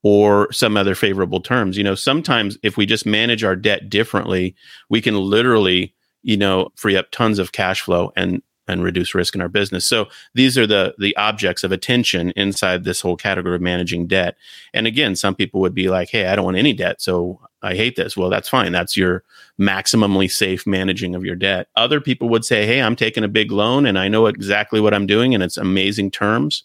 or 0.02 0.50
some 0.50 0.76
other 0.76 0.94
favorable 0.94 1.40
terms. 1.40 1.76
You 1.76 1.84
know, 1.84 1.94
sometimes 1.94 2.56
if 2.62 2.76
we 2.76 2.86
just 2.86 3.04
manage 3.04 3.44
our 3.44 3.56
debt 3.56 3.90
differently, 3.90 4.54
we 4.88 5.02
can 5.02 5.14
literally 5.14 5.94
you 6.22 6.36
know, 6.36 6.70
free 6.76 6.96
up 6.96 7.10
tons 7.10 7.38
of 7.38 7.52
cash 7.52 7.80
flow 7.80 8.12
and 8.16 8.42
and 8.68 8.84
reduce 8.84 9.14
risk 9.14 9.34
in 9.34 9.40
our 9.40 9.48
business. 9.48 9.84
So 9.84 10.06
these 10.34 10.56
are 10.56 10.66
the 10.66 10.94
the 10.98 11.16
objects 11.16 11.64
of 11.64 11.72
attention 11.72 12.30
inside 12.36 12.84
this 12.84 13.00
whole 13.00 13.16
category 13.16 13.56
of 13.56 13.60
managing 13.60 14.06
debt. 14.06 14.36
And 14.72 14.86
again, 14.86 15.16
some 15.16 15.34
people 15.34 15.60
would 15.60 15.74
be 15.74 15.88
like, 15.90 16.08
"Hey, 16.10 16.26
I 16.26 16.36
don't 16.36 16.44
want 16.44 16.56
any 16.56 16.72
debt, 16.72 17.02
so 17.02 17.40
I 17.62 17.74
hate 17.74 17.96
this." 17.96 18.16
Well, 18.16 18.30
that's 18.30 18.48
fine. 18.48 18.72
That's 18.72 18.96
your 18.96 19.24
maximally 19.60 20.30
safe 20.30 20.66
managing 20.66 21.14
of 21.14 21.24
your 21.24 21.36
debt. 21.36 21.68
Other 21.76 22.00
people 22.00 22.28
would 22.28 22.44
say, 22.44 22.66
"Hey, 22.66 22.80
I'm 22.80 22.96
taking 22.96 23.24
a 23.24 23.28
big 23.28 23.50
loan 23.52 23.86
and 23.86 23.98
I 23.98 24.08
know 24.08 24.26
exactly 24.26 24.80
what 24.80 24.94
I'm 24.94 25.06
doing 25.06 25.34
and 25.34 25.42
it's 25.42 25.56
amazing 25.56 26.10
terms." 26.12 26.64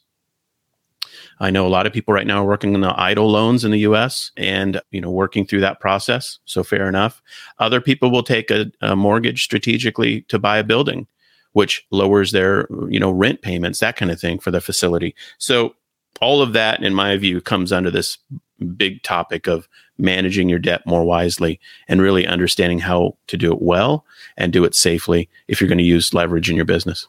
I 1.40 1.52
know 1.52 1.66
a 1.66 1.70
lot 1.70 1.86
of 1.86 1.94
people 1.94 2.14
right 2.14 2.28
now 2.28 2.42
are 2.42 2.48
working 2.48 2.76
on 2.76 2.82
the 2.82 2.94
EIDL 2.94 3.30
loans 3.30 3.66
in 3.66 3.72
the 3.72 3.80
US 3.80 4.32
and, 4.38 4.82
you 4.92 5.02
know, 5.02 5.12
working 5.12 5.46
through 5.46 5.62
that 5.62 5.80
process. 5.80 6.40
So 6.46 6.64
fair 6.64 6.88
enough. 6.88 7.22
Other 7.60 7.82
people 7.82 8.12
will 8.12 8.24
take 8.24 8.52
a, 8.52 8.72
a 8.82 8.96
mortgage 8.96 9.44
strategically 9.44 10.22
to 10.24 10.40
buy 10.40 10.58
a 10.58 10.64
building, 10.64 11.08
which 11.54 11.86
lowers 11.92 12.32
their, 12.32 12.68
you 12.90 13.00
know, 13.00 13.12
rent 13.12 13.42
payments, 13.42 13.80
that 13.80 13.98
kind 13.98 14.12
of 14.12 14.20
thing 14.20 14.40
for 14.40 14.52
the 14.52 14.62
facility. 14.62 15.16
So 15.38 15.76
all 16.22 16.42
of 16.42 16.54
that, 16.54 16.82
in 16.82 16.94
my 16.94 17.18
view, 17.18 17.42
comes 17.42 17.72
under 17.74 17.92
this 17.92 18.18
big 18.78 19.04
topic 19.04 19.48
of 19.48 19.68
managing 19.98 20.50
your 20.50 20.60
debt 20.60 20.86
more 20.86 21.04
wisely 21.04 21.60
and 21.88 22.02
really 22.02 22.26
understanding 22.26 22.80
how 22.80 23.18
to 23.28 23.38
do 23.38 23.52
it 23.52 23.62
well 23.62 24.06
and 24.38 24.54
do 24.54 24.64
it 24.64 24.76
safely 24.76 25.30
if 25.48 25.60
you're 25.60 25.68
going 25.68 25.78
to 25.78 25.84
use 25.84 26.14
leverage 26.14 26.50
in 26.50 26.56
your 26.56 26.66
business. 26.66 27.08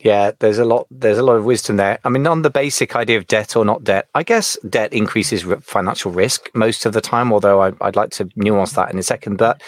Yeah, 0.00 0.30
there's 0.38 0.58
a 0.58 0.64
lot. 0.64 0.86
There's 0.92 1.18
a 1.18 1.24
lot 1.24 1.34
of 1.34 1.44
wisdom 1.44 1.76
there. 1.76 1.98
I 2.04 2.08
mean, 2.08 2.24
on 2.28 2.42
the 2.42 2.50
basic 2.50 2.94
idea 2.94 3.18
of 3.18 3.26
debt 3.26 3.56
or 3.56 3.64
not 3.64 3.82
debt, 3.82 4.08
I 4.14 4.22
guess 4.22 4.56
debt 4.68 4.92
increases 4.92 5.44
financial 5.62 6.12
risk 6.12 6.48
most 6.54 6.86
of 6.86 6.92
the 6.92 7.00
time. 7.00 7.32
Although 7.32 7.60
I, 7.60 7.70
would 7.70 7.96
like 7.96 8.10
to 8.10 8.28
nuance 8.36 8.74
that 8.74 8.92
in 8.92 8.98
a 8.98 9.02
second, 9.02 9.38
but 9.38 9.60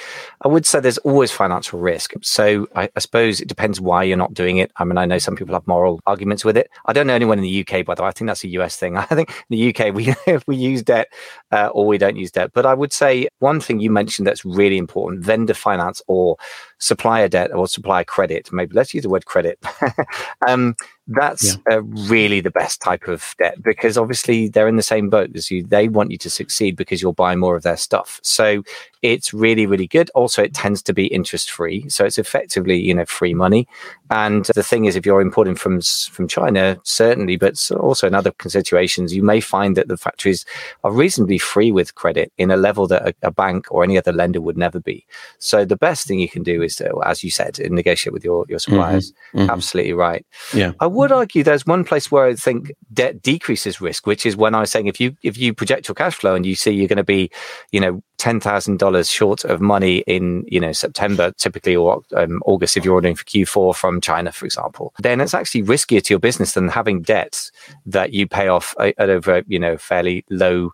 I 0.43 0.49
would 0.49 0.67
say 0.67 0.79
there's 0.79 0.99
always 0.99 1.33
financial 1.33 1.81
risk. 1.81 2.13
So 2.23 2.69
I, 2.77 2.89
I, 2.95 3.01
suppose 3.01 3.41
it 3.41 3.49
depends 3.49 3.81
why 3.81 4.05
you're 4.05 4.17
not 4.17 4.33
doing 4.33 4.59
it. 4.59 4.71
I 4.77 4.85
mean, 4.85 4.99
I 4.99 5.05
know 5.05 5.19
some 5.19 5.35
people 5.35 5.55
have 5.55 5.67
moral 5.67 5.99
arguments 6.07 6.45
with 6.45 6.57
it. 6.57 6.71
I 6.87 6.93
don't 6.93 7.09
know 7.09 7.15
anyone 7.15 7.39
in 7.39 7.43
the 7.43 7.67
UK, 7.67 7.85
by 7.85 7.97
the 7.97 8.03
way. 8.03 8.09
I 8.09 8.13
think 8.13 8.29
that's 8.29 8.45
a 8.45 8.49
US 8.51 8.77
thing. 8.77 8.97
I 8.97 9.07
think 9.07 9.31
in 9.31 9.59
the 9.59 9.75
UK 9.75 9.93
we 9.93 10.15
we 10.47 10.55
use 10.55 10.85
debt 10.85 11.09
uh, 11.51 11.71
or 11.73 11.89
we 11.89 11.99
don't 11.99 12.17
use 12.17 12.31
debt. 12.31 12.53
But 12.55 12.67
I 12.67 12.75
would 12.75 12.93
say 12.93 13.27
one 13.41 13.59
thing 13.59 13.81
you 13.81 13.91
mentioned 13.91 14.29
that's 14.29 14.45
really 14.45 14.79
important: 14.79 15.25
vendor 15.25 15.55
finance 15.55 16.01
or 16.07 16.37
supplier 16.81 17.29
debt 17.29 17.53
or 17.55 17.69
supplier 17.69 18.05
credit. 18.05 18.53
Maybe 18.53 18.75
let's 18.75 18.93
use 18.93 19.05
the 19.05 19.09
word 19.09 19.27
credit. 19.27 19.63
um, 20.49 20.75
that's 21.11 21.57
yeah. 21.57 21.77
uh, 21.77 21.83
really 21.83 22.41
the 22.41 22.51
best 22.53 22.81
type 22.81 23.09
of 23.09 23.35
debt 23.39 23.61
because 23.63 23.99
obviously 23.99 24.49
they're 24.49 24.69
in 24.69 24.77
the 24.77 24.83
same 24.83 25.11
boat 25.11 25.31
as 25.35 25.51
you. 25.51 25.65
They 25.65 25.89
want 25.89 26.13
you 26.13 26.19
to 26.19 26.31
succeed 26.31 26.77
because 26.77 27.03
you'll 27.03 27.13
buy 27.13 27.35
more 27.35 27.57
of 27.57 27.65
their 27.65 27.77
stuff. 27.77 28.21
So 28.23 28.63
it's 29.03 29.33
really, 29.33 29.67
really 29.67 29.87
good. 29.87 30.11
Also, 30.15 30.43
it 30.43 30.55
tends 30.55 30.83
to 30.83 30.93
be 30.93 31.07
interest 31.07 31.51
free, 31.51 31.89
so 31.89 32.05
it's 32.05 32.19
effectively 32.19 32.79
you 32.79 32.95
know 32.95 33.07
free 33.07 33.35
money. 33.35 33.67
And 34.11 34.45
the 34.55 34.63
thing 34.63 34.85
is, 34.85 34.95
if 34.95 35.07
you're 35.07 35.21
importing 35.21 35.55
from 35.55 35.81
from 35.81 36.29
China, 36.29 36.79
certainly, 36.85 37.37
but 37.37 37.59
also 37.73 38.07
in 38.07 38.15
other 38.15 38.33
situations, 38.47 39.15
you 39.15 39.23
may 39.23 39.41
find 39.41 39.77
that 39.77 39.89
the 39.89 39.97
factories 39.97 40.45
are 40.85 40.93
reasonably 40.93 41.39
free 41.39 41.73
with 41.73 41.95
credit 41.95 42.33
in 42.37 42.51
a 42.51 42.57
level 42.57 42.87
that 42.89 43.09
a, 43.09 43.15
a 43.23 43.31
bank 43.31 43.67
or 43.71 43.83
any 43.83 43.97
other 43.97 44.13
lender 44.13 44.41
would 44.41 44.59
never 44.59 44.79
be. 44.79 45.07
So 45.39 45.65
the 45.65 45.77
best 45.77 46.07
thing 46.07 46.21
you 46.21 46.29
can 46.29 46.43
do 46.43 46.63
is 46.63 46.77
to, 46.77 47.01
as 47.05 47.25
you 47.25 47.31
said, 47.31 47.59
negotiate 47.59 48.13
with 48.13 48.25
your 48.25 48.45
your 48.49 48.59
suppliers. 48.59 49.13
Mm-hmm. 49.13 49.39
Mm-hmm. 49.39 49.51
Absolutely 49.51 49.93
right. 49.95 50.27
Yeah. 50.53 50.73
I 50.81 50.87
would 50.87 51.00
argue 51.13 51.43
there's 51.43 51.67
one 51.67 51.85
place 51.85 52.11
where 52.11 52.27
I 52.27 52.35
think 52.35 52.73
debt 52.93 53.23
decreases 53.23 53.81
risk, 53.81 54.07
which 54.07 54.25
is 54.27 54.37
when 54.37 54.55
I 54.55 54.61
was 54.61 54.71
saying 54.71 54.87
if 54.87 55.01
you 55.01 55.17
if 55.23 55.39
you 55.39 55.55
project 55.55 55.89
your 55.89 55.95
cash 55.95 56.15
flow 56.17 56.35
and 56.35 56.47
you 56.47 56.55
see 56.55 56.71
you're 56.71 56.89
going 56.89 56.97
to 56.97 57.05
be, 57.05 57.31
you 57.73 57.81
know, 57.81 58.03
ten 58.19 58.41
thousand 58.41 58.79
dollars 58.79 59.09
short 59.09 59.45
of 59.45 59.61
money 59.61 59.99
in 60.07 60.45
you 60.49 60.61
know 60.61 60.73
September, 60.73 61.33
typically 61.33 61.75
or 61.75 62.03
um, 62.15 62.43
August 62.45 62.77
if 62.77 62.85
you're 62.85 62.95
ordering 62.95 63.15
for 63.15 63.25
Q4 63.25 63.75
from 63.75 64.01
China, 64.01 64.33
for 64.33 64.45
example, 64.45 64.93
then 64.99 65.21
it's 65.21 65.35
actually 65.35 65.63
riskier 65.63 66.03
to 66.03 66.13
your 66.15 66.21
business 66.21 66.55
than 66.55 66.69
having 66.69 67.03
debts 67.03 67.51
that 67.87 68.13
you 68.13 68.27
pay 68.29 68.49
off 68.49 68.75
at 68.79 69.11
over 69.11 69.43
you 69.47 69.59
know 69.59 69.77
fairly 69.77 70.25
low 70.31 70.73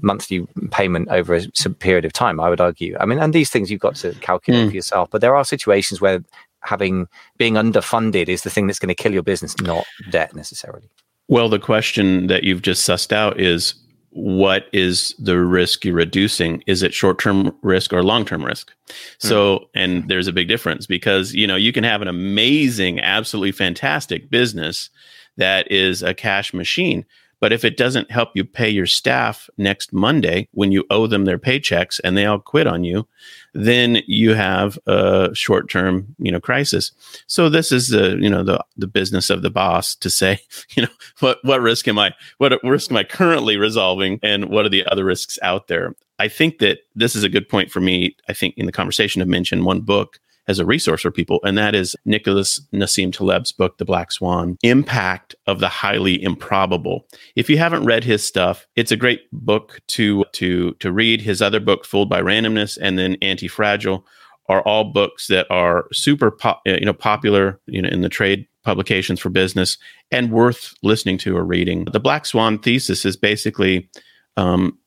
monthly 0.00 0.46
payment 0.70 1.08
over 1.10 1.34
a 1.34 1.70
period 1.70 2.04
of 2.04 2.12
time. 2.12 2.40
I 2.40 2.48
would 2.48 2.60
argue. 2.60 2.96
I 3.00 3.06
mean, 3.06 3.18
and 3.18 3.32
these 3.32 3.50
things 3.50 3.70
you've 3.70 3.80
got 3.80 3.96
to 3.96 4.14
calculate 4.14 4.66
mm. 4.66 4.70
for 4.70 4.74
yourself, 4.76 5.10
but 5.10 5.20
there 5.20 5.36
are 5.36 5.44
situations 5.44 6.00
where 6.00 6.22
having 6.62 7.06
being 7.36 7.54
underfunded 7.54 8.28
is 8.28 8.42
the 8.42 8.50
thing 8.50 8.66
that's 8.66 8.78
going 8.78 8.88
to 8.88 8.94
kill 8.94 9.12
your 9.12 9.22
business, 9.22 9.58
not 9.60 9.84
debt 10.10 10.34
necessarily. 10.34 10.90
Well, 11.28 11.48
the 11.48 11.58
question 11.58 12.26
that 12.28 12.44
you've 12.44 12.62
just 12.62 12.88
sussed 12.88 13.12
out 13.12 13.38
is 13.38 13.74
what 14.10 14.66
is 14.72 15.14
the 15.18 15.38
risk 15.38 15.84
you're 15.84 15.94
reducing? 15.94 16.62
Is 16.66 16.82
it 16.82 16.94
short 16.94 17.18
term 17.18 17.54
risk 17.62 17.92
or 17.92 18.02
long 18.02 18.24
term 18.24 18.44
risk? 18.44 18.72
Mm. 18.88 18.94
So, 19.18 19.68
and 19.74 20.08
there's 20.08 20.26
a 20.26 20.32
big 20.32 20.48
difference 20.48 20.86
because, 20.86 21.34
you 21.34 21.46
know, 21.46 21.56
you 21.56 21.72
can 21.72 21.84
have 21.84 22.02
an 22.02 22.08
amazing, 22.08 23.00
absolutely 23.00 23.52
fantastic 23.52 24.30
business 24.30 24.90
that 25.36 25.70
is 25.70 26.02
a 26.02 26.14
cash 26.14 26.52
machine, 26.52 27.04
but 27.40 27.52
if 27.52 27.64
it 27.64 27.76
doesn't 27.76 28.10
help 28.10 28.30
you 28.34 28.44
pay 28.44 28.68
your 28.68 28.86
staff 28.86 29.48
next 29.56 29.92
Monday 29.92 30.48
when 30.52 30.72
you 30.72 30.84
owe 30.90 31.06
them 31.06 31.24
their 31.24 31.38
paychecks 31.38 32.00
and 32.02 32.16
they 32.16 32.26
all 32.26 32.38
quit 32.38 32.66
on 32.66 32.84
you, 32.84 33.06
then 33.54 34.02
you 34.06 34.34
have 34.34 34.78
a 34.86 35.30
short-term, 35.34 36.14
you 36.18 36.32
know, 36.32 36.40
crisis. 36.40 36.92
So 37.26 37.48
this 37.48 37.72
is 37.72 37.88
the, 37.88 38.18
you 38.20 38.30
know, 38.30 38.42
the 38.42 38.64
the 38.76 38.86
business 38.86 39.30
of 39.30 39.42
the 39.42 39.50
boss 39.50 39.94
to 39.96 40.10
say, 40.10 40.40
you 40.76 40.82
know, 40.82 40.88
what 41.20 41.38
what 41.42 41.60
risk 41.60 41.88
am 41.88 41.98
I 41.98 42.14
what 42.38 42.52
risk 42.62 42.90
am 42.90 42.96
I 42.96 43.04
currently 43.04 43.56
resolving 43.56 44.18
and 44.22 44.46
what 44.46 44.64
are 44.64 44.70
the 44.70 44.84
other 44.86 45.04
risks 45.04 45.38
out 45.42 45.68
there? 45.68 45.94
I 46.18 46.28
think 46.28 46.58
that 46.58 46.80
this 46.96 47.14
is 47.14 47.22
a 47.22 47.28
good 47.28 47.48
point 47.48 47.70
for 47.70 47.80
me. 47.80 48.16
I 48.28 48.32
think 48.32 48.54
in 48.56 48.66
the 48.66 48.72
conversation 48.72 49.20
to 49.20 49.26
mention 49.26 49.64
one 49.64 49.80
book 49.82 50.18
as 50.48 50.58
a 50.58 50.66
resource 50.66 51.02
for 51.02 51.10
people. 51.10 51.40
And 51.44 51.56
that 51.58 51.74
is 51.74 51.94
Nicholas 52.04 52.60
Nassim 52.72 53.12
Taleb's 53.12 53.52
book, 53.52 53.78
The 53.78 53.84
Black 53.84 54.10
Swan 54.10 54.56
Impact 54.62 55.34
of 55.46 55.60
the 55.60 55.68
Highly 55.68 56.22
Improbable. 56.22 57.06
If 57.36 57.48
you 57.48 57.58
haven't 57.58 57.84
read 57.84 58.02
his 58.02 58.24
stuff, 58.24 58.66
it's 58.74 58.90
a 58.90 58.96
great 58.96 59.30
book 59.30 59.80
to, 59.88 60.24
to, 60.32 60.72
to 60.74 60.90
read. 60.90 61.20
His 61.20 61.42
other 61.42 61.60
book, 61.60 61.84
Fooled 61.84 62.08
by 62.08 62.20
Randomness, 62.20 62.78
and 62.80 62.98
then 62.98 63.16
Anti 63.22 63.48
Fragile 63.48 64.04
are 64.48 64.62
all 64.62 64.84
books 64.84 65.26
that 65.26 65.46
are 65.50 65.86
super 65.92 66.34
you 66.64 66.86
know 66.86 66.94
popular 66.94 67.60
you 67.66 67.82
know 67.82 67.88
in 67.90 68.00
the 68.00 68.08
trade 68.08 68.46
publications 68.64 69.20
for 69.20 69.28
business 69.28 69.76
and 70.10 70.32
worth 70.32 70.74
listening 70.82 71.18
to 71.18 71.36
or 71.36 71.44
reading. 71.44 71.84
The 71.86 72.00
Black 72.00 72.26
Swan 72.26 72.58
thesis 72.58 73.04
is 73.04 73.16
basically 73.16 73.88
um, 74.36 74.78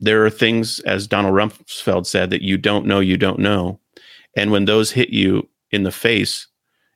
there 0.00 0.24
are 0.24 0.30
things, 0.30 0.80
as 0.80 1.06
Donald 1.06 1.34
Rumsfeld 1.34 2.06
said, 2.06 2.30
that 2.30 2.42
you 2.42 2.56
don't 2.56 2.86
know 2.86 3.00
you 3.00 3.16
don't 3.16 3.38
know, 3.38 3.79
and 4.36 4.50
when 4.50 4.64
those 4.64 4.92
hit 4.92 5.10
you 5.10 5.48
in 5.70 5.82
the 5.82 5.92
face 5.92 6.46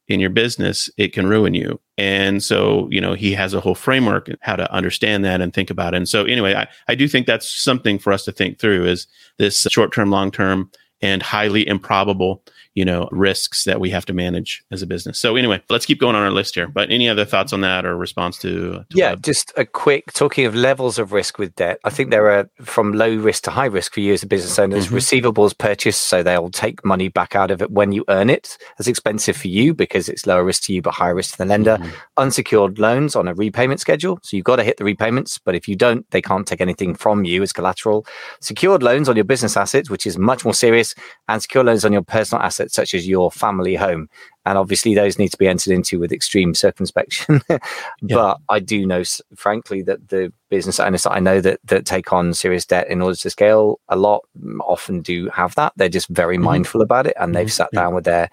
in 0.08 0.20
your 0.20 0.30
business, 0.30 0.90
it 0.98 1.12
can 1.12 1.26
ruin 1.26 1.54
you. 1.54 1.80
And 1.96 2.42
so, 2.42 2.88
you 2.90 3.00
know, 3.00 3.14
he 3.14 3.32
has 3.32 3.54
a 3.54 3.60
whole 3.60 3.74
framework 3.74 4.28
how 4.40 4.56
to 4.56 4.70
understand 4.72 5.24
that 5.24 5.40
and 5.40 5.52
think 5.52 5.70
about 5.70 5.94
it. 5.94 5.98
And 5.98 6.08
so 6.08 6.24
anyway, 6.24 6.54
I, 6.54 6.68
I 6.88 6.94
do 6.94 7.08
think 7.08 7.26
that's 7.26 7.50
something 7.50 7.98
for 7.98 8.12
us 8.12 8.24
to 8.24 8.32
think 8.32 8.58
through 8.58 8.84
is 8.84 9.06
this 9.38 9.66
short 9.70 9.92
term, 9.92 10.10
long 10.10 10.30
term, 10.30 10.70
and 11.00 11.22
highly 11.22 11.66
improbable 11.66 12.42
you 12.74 12.84
know 12.84 13.08
risks 13.10 13.64
that 13.64 13.80
we 13.80 13.90
have 13.90 14.04
to 14.06 14.12
manage 14.12 14.64
as 14.70 14.82
a 14.82 14.86
business 14.86 15.18
so 15.18 15.36
anyway 15.36 15.60
let's 15.70 15.86
keep 15.86 16.00
going 16.00 16.14
on 16.14 16.22
our 16.22 16.30
list 16.30 16.54
here 16.54 16.68
but 16.68 16.90
any 16.90 17.08
other 17.08 17.24
thoughts 17.24 17.52
on 17.52 17.60
that 17.60 17.84
or 17.84 17.96
response 17.96 18.38
to, 18.38 18.84
to 18.90 18.96
yeah 18.96 19.10
Web? 19.10 19.22
just 19.22 19.52
a 19.56 19.64
quick 19.64 20.12
talking 20.12 20.46
of 20.46 20.54
levels 20.54 20.98
of 20.98 21.12
risk 21.12 21.38
with 21.38 21.54
debt 21.54 21.78
i 21.84 21.90
think 21.90 22.10
there 22.10 22.30
are 22.30 22.48
from 22.62 22.92
low 22.92 23.14
risk 23.16 23.44
to 23.44 23.50
high 23.50 23.66
risk 23.66 23.94
for 23.94 24.00
you 24.00 24.12
as 24.12 24.22
a 24.22 24.26
business 24.26 24.58
owner 24.58 24.78
mm-hmm. 24.78 24.94
receivables 24.94 25.56
purchase 25.56 25.96
so 25.96 26.22
they'll 26.22 26.50
take 26.50 26.84
money 26.84 27.08
back 27.08 27.34
out 27.34 27.50
of 27.50 27.62
it 27.62 27.70
when 27.70 27.92
you 27.92 28.04
earn 28.08 28.30
it 28.30 28.58
that's 28.78 28.88
expensive 28.88 29.36
for 29.36 29.48
you 29.48 29.74
because 29.74 30.08
it's 30.08 30.26
lower 30.26 30.44
risk 30.44 30.62
to 30.64 30.72
you 30.72 30.82
but 30.82 30.94
higher 30.94 31.14
risk 31.14 31.32
to 31.32 31.38
the 31.38 31.44
lender 31.44 31.76
mm-hmm. 31.76 31.90
unsecured 32.16 32.78
loans 32.78 33.14
on 33.16 33.28
a 33.28 33.34
repayment 33.34 33.80
schedule 33.80 34.18
so 34.22 34.36
you've 34.36 34.44
got 34.44 34.56
to 34.56 34.64
hit 34.64 34.76
the 34.76 34.84
repayments 34.84 35.38
but 35.38 35.54
if 35.54 35.68
you 35.68 35.76
don't 35.76 36.08
they 36.10 36.22
can't 36.22 36.46
take 36.46 36.60
anything 36.60 36.94
from 36.94 37.24
you 37.24 37.42
as 37.42 37.52
collateral 37.52 38.06
secured 38.40 38.82
loans 38.82 39.08
on 39.08 39.16
your 39.16 39.24
business 39.24 39.56
assets 39.56 39.88
which 39.88 40.06
is 40.06 40.18
much 40.18 40.44
more 40.44 40.54
serious 40.54 40.94
and 41.28 41.40
secure 41.42 41.64
loans 41.64 41.84
on 41.84 41.92
your 41.92 42.02
personal 42.02 42.42
assets, 42.42 42.63
such 42.70 42.94
as 42.94 43.08
your 43.08 43.30
family 43.30 43.74
home. 43.74 44.08
And 44.46 44.58
obviously, 44.58 44.94
those 44.94 45.18
need 45.18 45.30
to 45.30 45.38
be 45.38 45.48
entered 45.48 45.72
into 45.72 45.98
with 45.98 46.12
extreme 46.12 46.54
circumspection. 46.54 47.40
yeah. 47.48 47.58
But 48.02 48.38
I 48.48 48.60
do 48.60 48.86
know, 48.86 49.02
frankly, 49.36 49.82
that 49.82 50.08
the 50.08 50.32
business 50.50 50.78
owners 50.78 51.04
that 51.04 51.12
I 51.12 51.20
know 51.20 51.40
that 51.40 51.60
that 51.64 51.86
take 51.86 52.12
on 52.12 52.34
serious 52.34 52.66
debt 52.66 52.88
in 52.88 53.00
order 53.00 53.16
to 53.16 53.30
scale 53.30 53.80
a 53.88 53.96
lot 53.96 54.22
often 54.60 55.00
do 55.00 55.30
have 55.30 55.54
that. 55.54 55.72
They're 55.76 55.88
just 55.88 56.08
very 56.08 56.36
mm-hmm. 56.36 56.44
mindful 56.44 56.82
about 56.82 57.06
it, 57.06 57.14
and 57.18 57.34
they've 57.34 57.46
mm-hmm. 57.46 57.52
sat 57.52 57.70
down 57.72 57.94
with 57.94 58.04
their 58.04 58.28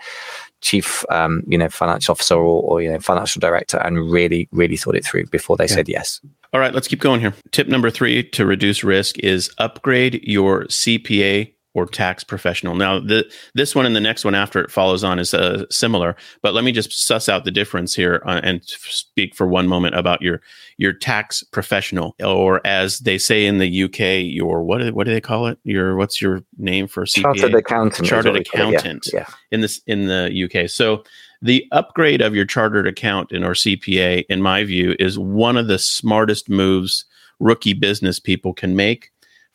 chief, 0.62 1.04
um, 1.10 1.44
you 1.48 1.58
know, 1.58 1.70
financial 1.70 2.14
officer 2.14 2.36
or, 2.36 2.62
or, 2.64 2.82
you 2.82 2.92
know, 2.92 3.00
financial 3.00 3.40
director 3.40 3.78
and 3.78 4.12
really, 4.12 4.48
really 4.52 4.78
thought 4.78 4.96
it 4.96 5.04
through 5.04 5.26
before 5.28 5.58
they 5.58 5.66
yeah. 5.66 5.76
said 5.76 5.90
yes. 5.90 6.22
All 6.54 6.60
right, 6.60 6.74
let's 6.74 6.88
keep 6.88 7.00
going 7.00 7.20
here. 7.20 7.34
Tip 7.52 7.68
number 7.68 7.90
three 7.90 8.24
to 8.32 8.46
reduce 8.46 8.84
risk 8.84 9.18
is 9.20 9.50
upgrade 9.58 10.22
your 10.24 10.66
CPA 10.66 11.54
or 11.74 11.86
tax 11.86 12.24
professional. 12.24 12.76
Now, 12.76 13.00
the, 13.00 13.32
this 13.54 13.74
one 13.74 13.86
and 13.86 13.96
the 13.96 14.02
next 14.02 14.26
one 14.26 14.36
after 14.36 14.60
it 14.60 14.70
follows 14.70 15.04
on 15.04 15.20
is 15.20 15.34
uh, 15.34 15.66
similar, 15.70 16.16
but 16.42 16.54
let 16.54 16.64
me 16.64 16.72
just 16.72 16.92
suss 16.92 17.30
out 17.30 17.46
the 17.46 17.52
difference 17.52 17.96
here 17.96 18.22
uh, 18.26 18.42
and 18.44 18.62
speak 18.66 19.36
for 19.36 19.48
one 19.48 19.68
moment 19.68 19.96
about 19.96 20.22
your 20.22 20.42
your 20.78 20.94
tax 20.94 21.44
professional, 21.44 22.16
or 22.24 22.60
as 22.66 23.00
they 23.00 23.18
say 23.18 23.46
in 23.46 23.60
the 23.60 23.84
UK, 23.84 24.24
your 24.24 24.64
what 24.64 24.80
do, 24.80 24.94
what 24.94 25.06
do 25.06 25.14
they 25.14 25.22
call 25.22 25.48
it? 25.48 25.58
Your 25.64 25.96
what's 25.96 26.22
your 26.22 26.42
name 26.58 26.88
for 26.88 27.06
CPA? 27.06 27.22
Chartered 27.22 27.56
accountant. 27.56 28.08
Chartered 28.08 28.36
accountant. 28.36 29.08
Yeah, 29.14 29.20
yeah. 29.20 29.36
In 29.52 29.62
this 29.62 29.82
in 29.88 30.08
the 30.08 30.50
UK, 30.50 30.70
so 30.70 31.04
the 31.42 31.66
upgrade 31.72 32.22
of 32.22 32.36
your 32.36 32.46
chartered 32.46 32.88
accountant 32.88 33.44
or 33.44 33.52
CPA, 33.52 34.26
in 34.30 34.42
my 34.42 34.64
view, 34.64 34.96
is 35.00 35.18
one 35.18 35.58
of 35.58 35.68
the 35.68 35.80
smartest 35.80 36.50
moves 36.50 37.06
rookie 37.40 37.74
business 37.74 38.20
people 38.20 38.54
can 38.54 38.76
make 38.76 39.11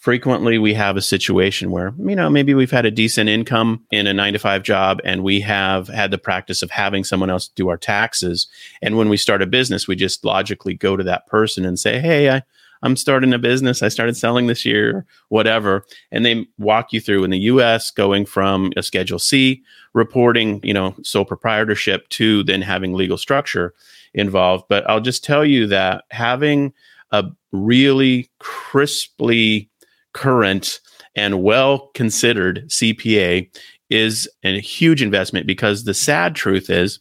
frequently 0.06 0.56
we 0.56 0.72
have 0.72 0.96
a 0.96 1.02
situation 1.02 1.72
where 1.72 1.92
you 1.98 2.14
know 2.14 2.30
maybe 2.30 2.54
we've 2.54 2.70
had 2.70 2.86
a 2.86 2.92
decent 2.92 3.28
income 3.28 3.84
in 3.90 4.06
a 4.06 4.14
9 4.14 4.34
to 4.34 4.38
5 4.38 4.62
job 4.62 5.00
and 5.02 5.24
we 5.24 5.40
have 5.40 5.88
had 5.88 6.12
the 6.12 6.16
practice 6.16 6.62
of 6.62 6.70
having 6.70 7.02
someone 7.02 7.28
else 7.28 7.48
do 7.48 7.68
our 7.68 7.76
taxes 7.76 8.46
and 8.80 8.96
when 8.96 9.08
we 9.08 9.16
start 9.16 9.42
a 9.42 9.46
business 9.46 9.88
we 9.88 9.96
just 9.96 10.24
logically 10.24 10.74
go 10.74 10.96
to 10.96 11.02
that 11.02 11.26
person 11.26 11.64
and 11.64 11.80
say 11.80 11.98
hey 11.98 12.30
I 12.30 12.44
I'm 12.82 12.94
starting 12.94 13.32
a 13.32 13.38
business. 13.38 13.82
I 13.82 13.88
started 13.88 14.18
selling 14.18 14.48
this 14.48 14.66
year, 14.66 15.06
whatever. 15.30 15.82
And 16.12 16.26
they 16.26 16.46
walk 16.58 16.92
you 16.92 17.00
through 17.00 17.24
in 17.24 17.30
the 17.30 17.38
US 17.52 17.90
going 17.90 18.26
from 18.26 18.70
a 18.76 18.82
Schedule 18.82 19.18
C 19.18 19.62
reporting, 19.94 20.60
you 20.62 20.74
know, 20.74 20.94
sole 21.02 21.24
proprietorship 21.24 22.06
to 22.10 22.44
then 22.44 22.60
having 22.60 22.92
legal 22.92 23.16
structure 23.16 23.72
involved. 24.12 24.66
But 24.68 24.88
I'll 24.88 25.00
just 25.00 25.24
tell 25.24 25.44
you 25.44 25.66
that 25.68 26.04
having 26.10 26.74
a 27.12 27.24
really 27.50 28.28
crisply 28.40 29.70
current 30.16 30.80
and 31.14 31.42
well 31.42 31.90
considered 31.94 32.64
CPA 32.68 33.48
is 33.90 34.28
a 34.42 34.58
huge 34.58 35.02
investment 35.02 35.46
because 35.46 35.84
the 35.84 35.92
sad 35.92 36.34
truth 36.34 36.70
is 36.70 37.00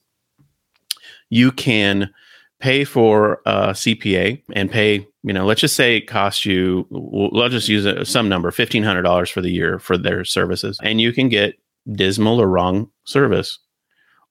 you 1.29 1.51
can 1.51 2.13
pay 2.59 2.83
for 2.83 3.41
a 3.45 3.69
CPA 3.69 4.43
and 4.53 4.69
pay, 4.69 5.07
you 5.23 5.33
know, 5.33 5.45
let's 5.45 5.61
just 5.61 5.77
say 5.77 5.95
it 5.95 6.07
costs 6.07 6.45
you, 6.45 6.85
let's 6.91 7.53
just 7.53 7.69
use 7.69 7.85
a, 7.85 8.03
some 8.03 8.27
number, 8.27 8.51
$1,500 8.51 9.31
for 9.31 9.41
the 9.41 9.49
year 9.49 9.79
for 9.79 9.97
their 9.97 10.25
services. 10.25 10.77
And 10.83 10.99
you 10.99 11.13
can 11.13 11.29
get 11.29 11.55
dismal 11.93 12.41
or 12.41 12.49
wrong 12.49 12.91
service 13.05 13.59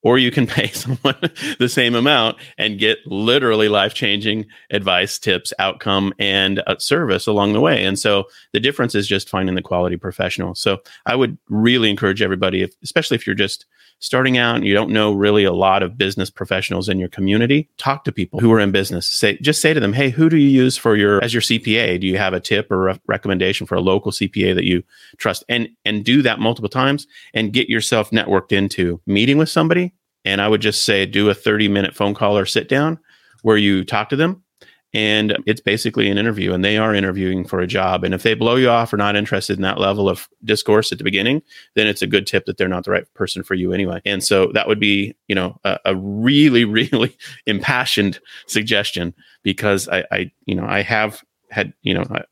or 0.04 0.18
you 0.18 0.30
can 0.30 0.46
pay 0.54 0.68
someone 0.68 1.16
the 1.58 1.68
same 1.68 1.96
amount 1.96 2.37
and 2.56 2.78
get 2.78 2.99
literally 3.06 3.68
life 3.68 3.94
changing 3.94 4.46
advice, 4.70 5.18
tips, 5.18 5.52
outcome, 5.58 6.14
and 6.20 6.62
uh, 6.68 6.78
service 6.78 7.26
along 7.26 7.54
the 7.54 7.61
way. 7.61 7.84
And 7.84 7.99
so 7.99 8.25
the 8.52 8.61
difference 8.61 8.94
is 8.94 9.08
just 9.08 9.28
finding 9.28 9.56
the 9.56 9.62
quality 9.62 9.96
professional. 9.96 10.54
So 10.54 10.78
I 11.06 11.16
would 11.16 11.37
really 11.49 11.90
encourage 11.90 12.23
everybody, 12.23 12.62
if, 12.62 12.75
especially 12.82 13.16
if 13.16 13.26
you're 13.26 13.34
just 13.34 13.64
starting 14.04 14.37
out 14.37 14.56
and 14.56 14.66
you 14.66 14.75
don't 14.75 14.90
know 14.90 15.12
really 15.12 15.44
a 15.44 15.52
lot 15.52 15.82
of 15.82 15.96
business 15.96 16.28
professionals 16.28 16.90
in 16.90 16.99
your 16.99 17.08
community, 17.08 17.70
talk 17.78 18.04
to 18.04 18.12
people 18.12 18.38
who 18.38 18.52
are 18.52 18.61
in 18.61 18.70
business. 18.70 19.06
Say 19.06 19.38
just 19.38 19.62
say 19.62 19.73
to 19.73 19.80
them, 19.80 19.94
"Hey, 19.94 20.11
who 20.11 20.28
do 20.28 20.37
you 20.37 20.49
use 20.49 20.76
for 20.76 20.94
your 20.94 21.25
as 21.25 21.32
your 21.32 21.40
CPA? 21.40 21.99
Do 21.99 22.06
you 22.06 22.18
have 22.18 22.34
a 22.34 22.40
tip 22.40 22.70
or 22.70 22.90
a 22.90 23.00
recommendation 23.06 23.66
for 23.66 23.76
a 23.76 23.80
local 23.80 24.12
CPA 24.12 24.54
that 24.54 24.64
you 24.64 24.82
trust?" 25.16 25.42
And 25.49 25.70
and 25.87 26.04
do 26.04 26.20
that 26.23 26.38
multiple 26.38 26.68
times 26.68 27.06
and 27.32 27.52
get 27.52 27.70
yourself 27.70 28.11
networked 28.11 28.52
into 28.52 29.00
meeting 29.06 29.38
with 29.38 29.49
somebody. 29.49 29.93
And 30.25 30.40
I 30.40 30.49
would 30.49 30.61
just 30.61 30.83
say 30.83 31.07
do 31.07 31.28
a 31.28 31.35
30 31.35 31.69
minute 31.69 31.95
phone 31.95 32.14
call 32.14 32.37
or 32.37 32.47
sit 32.47 32.69
down 32.69 32.99
where 33.43 33.57
you 33.57 33.85
talk 33.85 34.09
to 34.11 34.16
them. 34.16 34.43
And 34.95 35.37
it's 35.45 35.61
basically 35.61 36.09
an 36.09 36.19
interview 36.19 36.52
and 36.52 36.64
they 36.64 36.78
are 36.78 36.95
interviewing 36.95 37.45
for 37.45 37.59
a 37.59 37.66
job. 37.66 38.04
And 38.04 38.14
if 38.14 38.23
they 38.23 38.35
blow 38.35 38.54
you 38.54 38.71
off 38.71 38.93
or 38.93 38.97
not 38.97 39.16
interested 39.16 39.57
in 39.57 39.62
that 39.62 39.81
level 39.81 40.09
of 40.09 40.28
discourse 40.45 40.93
at 40.93 40.99
the 40.99 41.04
beginning 41.04 41.43
then 41.75 41.88
it's 41.88 42.00
a 42.00 42.07
good 42.07 42.28
tip 42.28 42.47
that 42.47 42.59
they're 42.59 42.69
not 42.69 42.85
the 42.85 42.93
right 42.93 43.12
person 43.14 43.43
for 43.43 43.54
you 43.54 43.73
anyway. 43.73 44.00
And 44.04 44.23
so 44.23 44.52
that 44.54 44.69
would 44.69 44.78
be 44.78 45.16
you 45.26 45.35
know 45.35 45.59
a, 45.64 45.78
a 45.85 45.97
really 45.97 46.64
really 46.81 47.16
impassioned 47.47 48.21
suggestion 48.47 49.14
because 49.43 49.88
I, 49.88 50.04
I 50.12 50.31
you 50.47 50.54
know 50.54 50.64
i 50.64 50.81
have 50.81 51.23
had 51.50 51.73
you 51.83 51.93
know 51.93 52.07
I, 52.11 52.23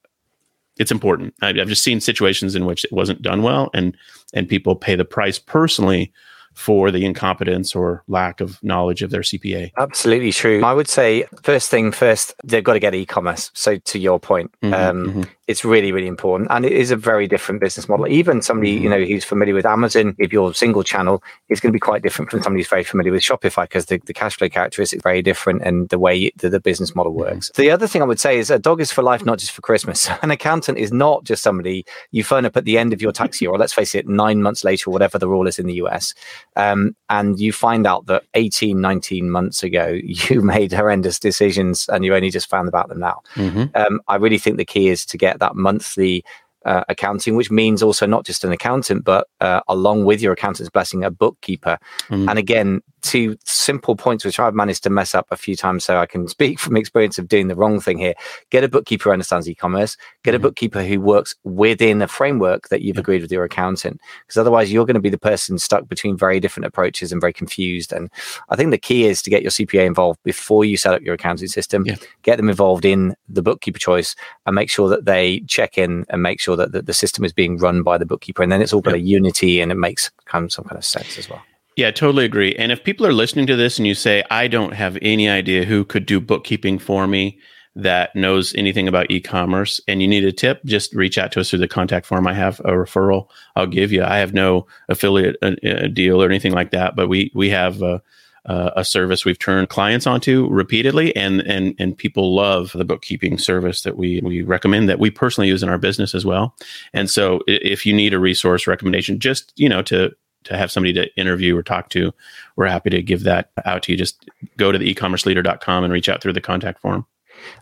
it's 0.79 0.91
important. 0.91 1.35
I've 1.43 1.69
just 1.69 1.85
seen 1.85 2.01
situations 2.01 2.55
in 2.55 2.65
which 2.65 2.85
it 2.85 2.93
wasn't 2.93 3.23
done 3.23 3.43
well 3.43 3.71
and 3.75 3.97
and 4.33 4.49
people 4.49 4.75
pay 4.75 4.95
the 4.95 5.05
price 5.05 5.39
personally 5.39 6.13
for 6.55 6.91
the 6.91 7.05
incompetence 7.05 7.75
or 7.75 8.03
lack 8.09 8.41
of 8.41 8.63
knowledge 8.63 9.03
of 9.03 9.11
their 9.11 9.23
CPA. 9.23 9.71
Absolutely 9.79 10.33
true. 10.33 10.63
I 10.65 10.73
would 10.73 10.89
say 10.89 11.25
first 11.43 11.71
thing 11.71 11.93
first, 11.93 12.35
they've 12.45 12.65
got 12.65 12.75
to 12.75 12.79
get 12.79 12.95
e-commerce. 12.95 13.51
So 13.55 13.77
to 13.77 13.99
your 13.99 14.21
point, 14.21 14.53
mm-hmm, 14.63 14.75
um, 14.75 15.07
mm-hmm. 15.07 15.23
it's 15.47 15.65
really, 15.65 15.93
really 15.93 16.07
important. 16.07 16.51
And 16.51 16.65
it 16.65 16.73
is 16.73 16.91
a 16.91 16.97
very 16.97 17.27
different 17.27 17.61
business 17.61 17.89
model. 17.89 18.07
Even 18.09 18.43
somebody, 18.43 18.75
mm-hmm. 18.75 18.85
you 18.85 18.91
know, 18.91 19.05
who's 19.05 19.25
familiar 19.25 19.55
with 19.55 19.67
Amazon, 19.67 20.15
if 20.19 20.33
you're 20.33 20.53
single 20.55 20.83
channel, 20.83 21.23
it's 21.49 21.61
going 21.61 21.73
to 21.73 21.77
be 21.77 21.81
quite 21.81 22.03
different 22.03 22.31
from 22.31 22.43
somebody 22.43 22.61
who's 22.61 22.69
very 22.69 22.85
familiar 22.85 23.13
with 23.13 23.23
Shopify 23.23 23.65
because 23.65 23.87
the, 23.87 23.99
the 24.07 24.15
cash 24.15 24.37
flow 24.37 24.49
characteristics 24.49 25.01
are 25.01 25.03
very 25.03 25.23
different 25.23 25.63
and 25.63 25.89
the 25.89 25.99
way 25.99 26.31
the, 26.37 26.51
the 26.51 26.61
business 26.61 26.95
model 26.95 27.13
mm-hmm. 27.13 27.33
works. 27.33 27.51
The 27.57 27.71
other 27.71 27.87
thing 27.87 28.03
I 28.03 28.07
would 28.07 28.21
say 28.21 28.39
is 28.39 28.51
a 28.51 28.59
dog 28.59 28.81
is 28.81 28.93
for 28.93 29.03
life, 29.03 29.25
not 29.25 29.39
just 29.39 29.53
for 29.53 29.63
Christmas. 29.63 30.09
An 30.23 30.31
accountant 30.31 30.79
is 30.79 30.93
not 30.93 31.25
just 31.25 31.43
somebody 31.43 31.85
you 32.11 32.25
phone 32.25 32.45
up 32.45 32.57
at 32.57 32.65
the 32.65 32.79
end 32.79 32.93
of 32.93 33.01
your 33.01 33.13
tax 33.13 33.41
year, 33.41 33.51
or 33.51 33.59
let's 33.59 33.73
face 33.73 33.95
it, 33.95 34.07
nine 34.07 34.43
months 34.43 34.65
later, 34.65 34.91
or 34.91 34.93
whatever 34.93 35.19
the 35.19 35.29
rule 35.29 35.47
is 35.47 35.59
in 35.59 35.67
the 35.67 35.75
US 35.75 36.15
um, 36.57 36.97
and 37.09 37.39
you 37.39 37.53
find 37.53 37.87
out 37.87 38.07
that 38.07 38.25
18, 38.35 38.81
19 38.81 39.31
months 39.31 39.63
ago, 39.63 39.99
you 40.05 40.43
made 40.43 40.73
horrendous 40.73 41.19
decisions 41.19 41.89
and 41.89 42.05
you 42.05 42.15
only 42.15 42.31
just 42.31 42.49
found 42.49 42.69
about 42.69 42.89
them 42.89 43.01
now. 43.01 43.23
Mm-hmm. 43.35 43.65
Um, 43.75 44.01
I 44.09 44.17
really 44.17 44.39
think 44.39 44.57
the 44.57 44.65
key 44.65 44.89
is 44.89 45.07
to 45.07 45.19
get 45.19 45.39
that 45.39 45.57
monthly 45.57 46.25
uh, 46.65 46.85
accounting, 46.89 47.37
which 47.37 47.51
means 47.51 47.83
also 47.83 48.07
not 48.07 48.25
just 48.25 48.45
an 48.45 48.53
accountant, 48.53 49.05
but 49.05 49.29
uh, 49.41 49.61
along 49.69 50.05
with 50.05 50.21
your 50.21 50.33
accountant's 50.33 50.71
blessing, 50.71 51.05
a 51.05 51.11
bookkeeper. 51.11 51.79
Mm. 52.09 52.31
And 52.31 52.39
again, 52.39 52.83
two 53.03 53.37
simple 53.45 53.97
points 53.97 54.25
which 54.25 54.39
I've 54.39 54.55
managed 54.55 54.83
to 54.85 54.91
mess 54.91 55.15
up 55.15 55.27
a 55.31 55.37
few 55.37 55.57
times, 55.57 55.85
so 55.85 55.99
I 55.99 56.07
can 56.07 56.29
speak 56.29 56.61
from 56.61 56.77
experience 56.77 57.19
of 57.19 57.29
doing 57.29 57.49
the 57.49 57.57
wrong 57.57 57.81
thing 57.81 57.99
here. 57.99 58.15
Get 58.51 58.65
a 58.65 58.69
bookkeeper 58.69 59.09
who 59.09 59.13
understands 59.13 59.49
e-commerce. 59.49 59.97
Get 60.23 60.31
mm. 60.31 60.35
a 60.35 60.39
mm-hmm. 60.39 60.43
bookkeeper 60.43 60.83
who 60.85 61.01
works 61.01 61.35
within 61.43 62.01
a 62.01 62.09
framework 62.09 62.69
that 62.69 62.83
you've 62.83 62.99
agreed 62.99 63.23
with 63.23 63.33
your 63.33 63.45
accountant, 63.45 64.01
because 64.27 64.39
otherwise 64.39 64.73
you're 64.73 64.87
going 64.87 64.95
to 64.95 65.01
be 65.01 65.11
the 65.11 65.19
person 65.19 65.59
stuck 65.59 65.89
between 65.89 66.17
very 66.17 66.39
different 66.39 66.67
approaches 66.67 67.11
and 67.11 67.21
very 67.21 67.33
confused. 67.33 67.93
And 67.93 68.11
I 68.51 68.57
think 68.57 68.71
the 68.71 68.79
key 68.79 69.07
is 69.07 69.21
to 69.23 69.31
get 69.31 69.43
your 69.43 69.51
CPA 69.51 69.85
involved 69.85 70.21
before 70.23 70.65
you 70.65 70.77
set 70.77 70.95
up 70.95 71.03
your 71.03 71.15
accounting 71.15 71.49
system. 71.49 71.85
Yeah. 71.87 71.97
Get 72.23 72.37
them 72.37 72.49
involved 72.49 72.85
in 72.85 73.17
the 73.29 73.43
bookkeeper 73.43 73.81
choice 73.81 74.15
and 74.47 74.55
make 74.55 74.71
sure 74.71 74.89
that 74.89 75.07
they 75.07 75.41
check 75.49 75.77
in 75.77 76.07
and 76.09 76.23
make 76.23 76.41
sure 76.41 76.53
sure 76.53 76.57
that 76.65 76.73
the, 76.73 76.83
the 76.83 76.95
system 76.95 77.25
is 77.25 77.33
being 77.33 77.59
run 77.59 77.83
by 77.83 77.99
the 77.99 78.07
bookkeeper, 78.07 78.43
and 78.43 78.53
then 78.53 78.63
it's 78.63 78.73
all 78.73 78.81
got 78.81 78.95
a 78.95 79.01
unity 79.01 79.61
and 79.61 79.73
it 79.73 79.77
makes 79.77 80.11
kind 80.27 80.45
of 80.45 80.53
some 80.53 80.65
kind 80.65 80.79
of 80.79 80.85
sense 80.85 81.19
as 81.19 81.29
well. 81.29 81.43
Yeah, 81.77 81.91
totally 81.91 82.25
agree. 82.25 82.55
And 82.57 82.71
if 82.71 82.85
people 82.85 83.07
are 83.07 83.13
listening 83.15 83.47
to 83.47 83.57
this 83.57 83.79
and 83.79 83.87
you 83.87 83.95
say, 83.95 84.23
I 84.31 84.47
don't 84.47 84.75
have 84.75 84.99
any 85.01 85.29
idea 85.29 85.65
who 85.65 85.85
could 85.85 86.05
do 86.05 86.21
bookkeeping 86.21 86.79
for 86.79 87.07
me 87.07 87.39
that 87.75 88.15
knows 88.15 88.55
anything 88.55 88.87
about 88.87 89.11
e-commerce 89.11 89.81
and 89.89 90.03
you 90.03 90.09
need 90.09 90.25
a 90.25 90.33
tip, 90.33 90.63
just 90.67 90.95
reach 90.95 91.17
out 91.17 91.33
to 91.33 91.41
us 91.41 91.49
through 91.49 91.61
the 91.61 91.69
contact 91.69 92.05
form. 92.05 92.27
I 92.27 92.35
have 92.35 92.61
a 92.61 92.73
referral 92.73 93.29
I'll 93.57 93.67
give 93.67 93.91
you. 93.91 94.05
I 94.05 94.19
have 94.19 94.35
no 94.35 94.67
affiliate 94.91 95.37
uh, 95.41 95.53
uh, 95.67 95.87
deal 95.87 96.23
or 96.23 96.27
anything 96.27 96.53
like 96.53 96.73
that, 96.73 96.95
but 96.95 97.09
we 97.09 97.33
we 97.35 97.49
have 97.49 97.81
a 97.81 98.85
service 98.85 99.25
we've 99.25 99.39
turned 99.39 99.71
clients 99.71 100.07
onto 100.07 100.49
repeatedly, 100.51 101.15
and 101.17 101.41
and 101.43 101.75
and 101.79 101.97
people 101.97 102.35
love 102.35 102.73
the 102.73 102.85
bookkeeping 102.85 103.39
service 103.39 103.83
that 103.83 103.97
we 103.97 104.21
we 104.23 104.43
recommend 104.43 104.89
that 104.91 104.99
we 104.99 105.11
personally 105.11 105.49
use 105.49 105.63
in 105.63 105.71
our 105.71 105.79
business 105.79 106.15
as 106.15 106.27
well. 106.27 106.55
And 106.93 107.09
so, 107.09 107.41
if 107.47 107.87
you 107.87 107.95
need 107.95 108.13
a 108.13 108.19
resource 108.19 108.67
recommendation, 108.67 109.19
just 109.19 109.53
you 109.57 109.69
know 109.69 109.81
to 109.83 110.13
to 110.45 110.57
have 110.57 110.71
somebody 110.71 110.93
to 110.95 111.15
interview 111.17 111.57
or 111.57 111.63
talk 111.63 111.89
to, 111.91 112.13
we're 112.57 112.67
happy 112.67 112.91
to 112.91 113.03
give 113.03 113.25
that 113.25 113.51
out 113.65 113.83
to 113.85 113.93
you. 113.93 113.99
Just 113.99 114.29
go 114.57 114.73
to 114.73 114.79
the 114.79 114.95
ecommerceleader.com 114.95 115.85
and 115.85 115.93
reach 115.93 116.09
out 116.09 116.23
through 116.23 116.35
the 116.35 116.41
contact 116.41 116.81
form. 116.81 117.07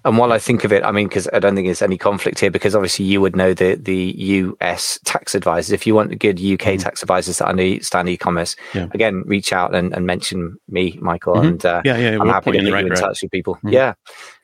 And 0.05 0.19
while 0.19 0.33
I 0.33 0.39
think 0.39 0.65
of 0.65 0.73
it, 0.73 0.85
I 0.85 0.91
mean, 0.91 1.09
because 1.09 1.29
I 1.33 1.39
don't 1.39 1.55
think 1.55 1.67
there's 1.67 1.83
any 1.83 1.99
conflict 1.99 2.39
here, 2.41 2.51
because 2.51 2.75
obviously 2.75 3.05
you 3.05 3.21
would 3.21 3.37
know 3.37 3.55
the 3.55 3.77
the 3.77 4.15
US 4.19 4.99
tax 5.05 5.35
advisors. 5.35 5.73
If 5.73 5.87
you 5.87 5.95
want 5.95 6.19
good 6.19 6.39
UK 6.39 6.43
mm-hmm. 6.43 6.83
tax 6.83 7.03
advisors 7.03 7.39
that 7.39 7.49
understand 7.49 8.09
e-commerce, 8.09 8.57
yeah. 8.75 8.89
again, 8.93 9.23
reach 9.27 9.53
out 9.53 9.75
and, 9.75 9.95
and 9.95 10.07
mention 10.07 10.57
me, 10.69 10.99
Michael, 11.01 11.35
mm-hmm. 11.35 11.49
and 11.49 11.67
uh, 11.67 11.83
yeah, 11.85 11.97
yeah, 11.97 12.11
I'm 12.13 12.21
we'll 12.21 12.33
happy 12.33 12.53
to 12.53 12.59
put 12.59 12.73
right 12.73 12.85
you 12.85 12.93
in 12.93 12.99
touch 12.99 13.23
with 13.23 13.31
people. 13.31 13.57
Mm-hmm. 13.57 13.69
Yeah. 13.71 13.95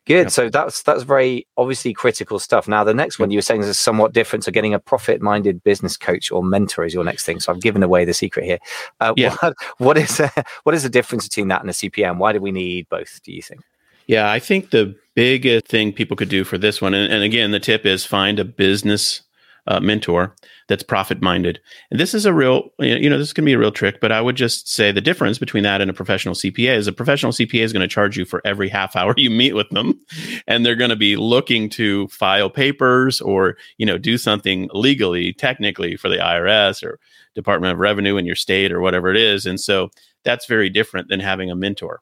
Good. 0.07 0.31
So 0.31 0.49
that's 0.49 0.83
that's 0.85 1.03
very 1.03 1.47
obviously 1.57 1.93
critical 1.93 2.39
stuff. 2.39 2.69
Now 2.69 2.85
the 2.85 2.95
next 2.95 3.19
one 3.19 3.33
you 3.33 3.39
were 3.39 3.43
saying 3.43 3.63
is 3.63 3.79
somewhat 3.79 4.13
different. 4.13 4.45
So 4.45 4.53
getting 4.53 4.73
a 4.73 4.79
profit-minded 4.79 5.65
business 5.65 5.97
coach 5.97 6.31
or 6.31 6.45
mentor 6.45 6.85
is 6.85 6.95
your 6.95 7.03
next 7.03 7.25
thing. 7.25 7.41
So 7.41 7.53
I've 7.53 7.61
given 7.61 7.83
away 7.83 8.05
the 8.05 8.15
secret 8.15 8.45
here. 8.45 8.59
Uh, 9.01 9.13
yeah. 9.17 9.37
What, 9.43 9.55
what 9.79 9.99
is 9.99 10.21
uh, 10.21 10.31
what 10.63 10.75
is 10.75 10.85
the 10.85 10.89
difference 10.89 11.27
between 11.29 11.49
that 11.49 11.61
and 11.61 11.71
a 11.71 11.73
CPM? 11.73 12.19
Why 12.19 12.33
do 12.33 12.41
we 12.41 12.53
need 12.53 12.89
both? 12.89 13.21
Do 13.25 13.33
you 13.33 13.43
think? 13.43 13.63
Yeah, 14.07 14.31
I 14.31 14.39
think 14.39 14.71
the 14.71 14.95
biggest 15.15 15.67
thing 15.67 15.93
people 15.93 16.17
could 16.17 16.29
do 16.29 16.45
for 16.45 16.57
this 16.57 16.81
one, 16.81 16.95
and, 16.95 17.13
and 17.13 17.25
again, 17.25 17.51
the 17.51 17.59
tip 17.59 17.85
is 17.85 18.07
find 18.07 18.39
a 18.39 18.45
business 18.45 19.23
uh, 19.67 19.81
mentor 19.81 20.35
that's 20.69 20.83
profit 20.83 21.23
minded. 21.23 21.61
And 21.91 22.01
this 22.01 22.15
is 22.15 22.27
a 22.27 22.33
real, 22.33 22.71
you 22.79 23.09
know, 23.09 23.19
this 23.19 23.33
can 23.33 23.45
be 23.45 23.53
a 23.53 23.59
real 23.59 23.73
trick, 23.73 24.01
but 24.01 24.13
I 24.13 24.21
would 24.21 24.37
just 24.37 24.69
say 24.69 24.93
the 24.93 25.01
difference 25.01 25.39
between 25.39 25.63
that 25.63 25.81
and 25.81 25.91
a 25.91 25.95
professional 25.95 26.35
CPA 26.35 26.77
is 26.77 26.87
a 26.87 26.93
professional 26.93 27.33
CPA 27.33 27.63
is 27.63 27.73
going 27.73 27.83
to 27.83 27.93
charge 27.93 28.17
you 28.17 28.25
for 28.25 28.43
every 28.45 28.69
half 28.69 28.97
hour 28.97 29.15
you 29.19 29.31
meet 29.31 29.55
with 29.55 29.69
them. 29.71 29.99
And 30.47 30.65
they're 30.65 30.75
going 30.77 30.91
to 30.91 30.97
be 30.97 31.17
looking 31.17 31.69
to 31.71 32.09
file 32.09 32.51
papers 32.51 33.21
or, 33.21 33.57
you 33.79 33.87
know, 33.87 33.99
do 33.99 34.19
something 34.19 34.69
legally, 34.73 35.33
technically 35.33 35.97
for 35.97 36.09
the 36.09 36.19
IRS 36.19 36.83
or 36.83 36.99
Department 37.35 37.73
of 37.73 37.79
Revenue 37.79 38.17
in 38.17 38.27
your 38.27 38.37
state 38.37 38.73
or 38.73 38.81
whatever 38.81 39.11
it 39.11 39.17
is. 39.17 39.47
And 39.47 39.61
so 39.61 39.91
that's 40.25 40.47
very 40.47 40.71
different 40.71 41.09
than 41.09 41.21
having 41.21 41.51
a 41.51 41.57
mentor. 41.57 42.01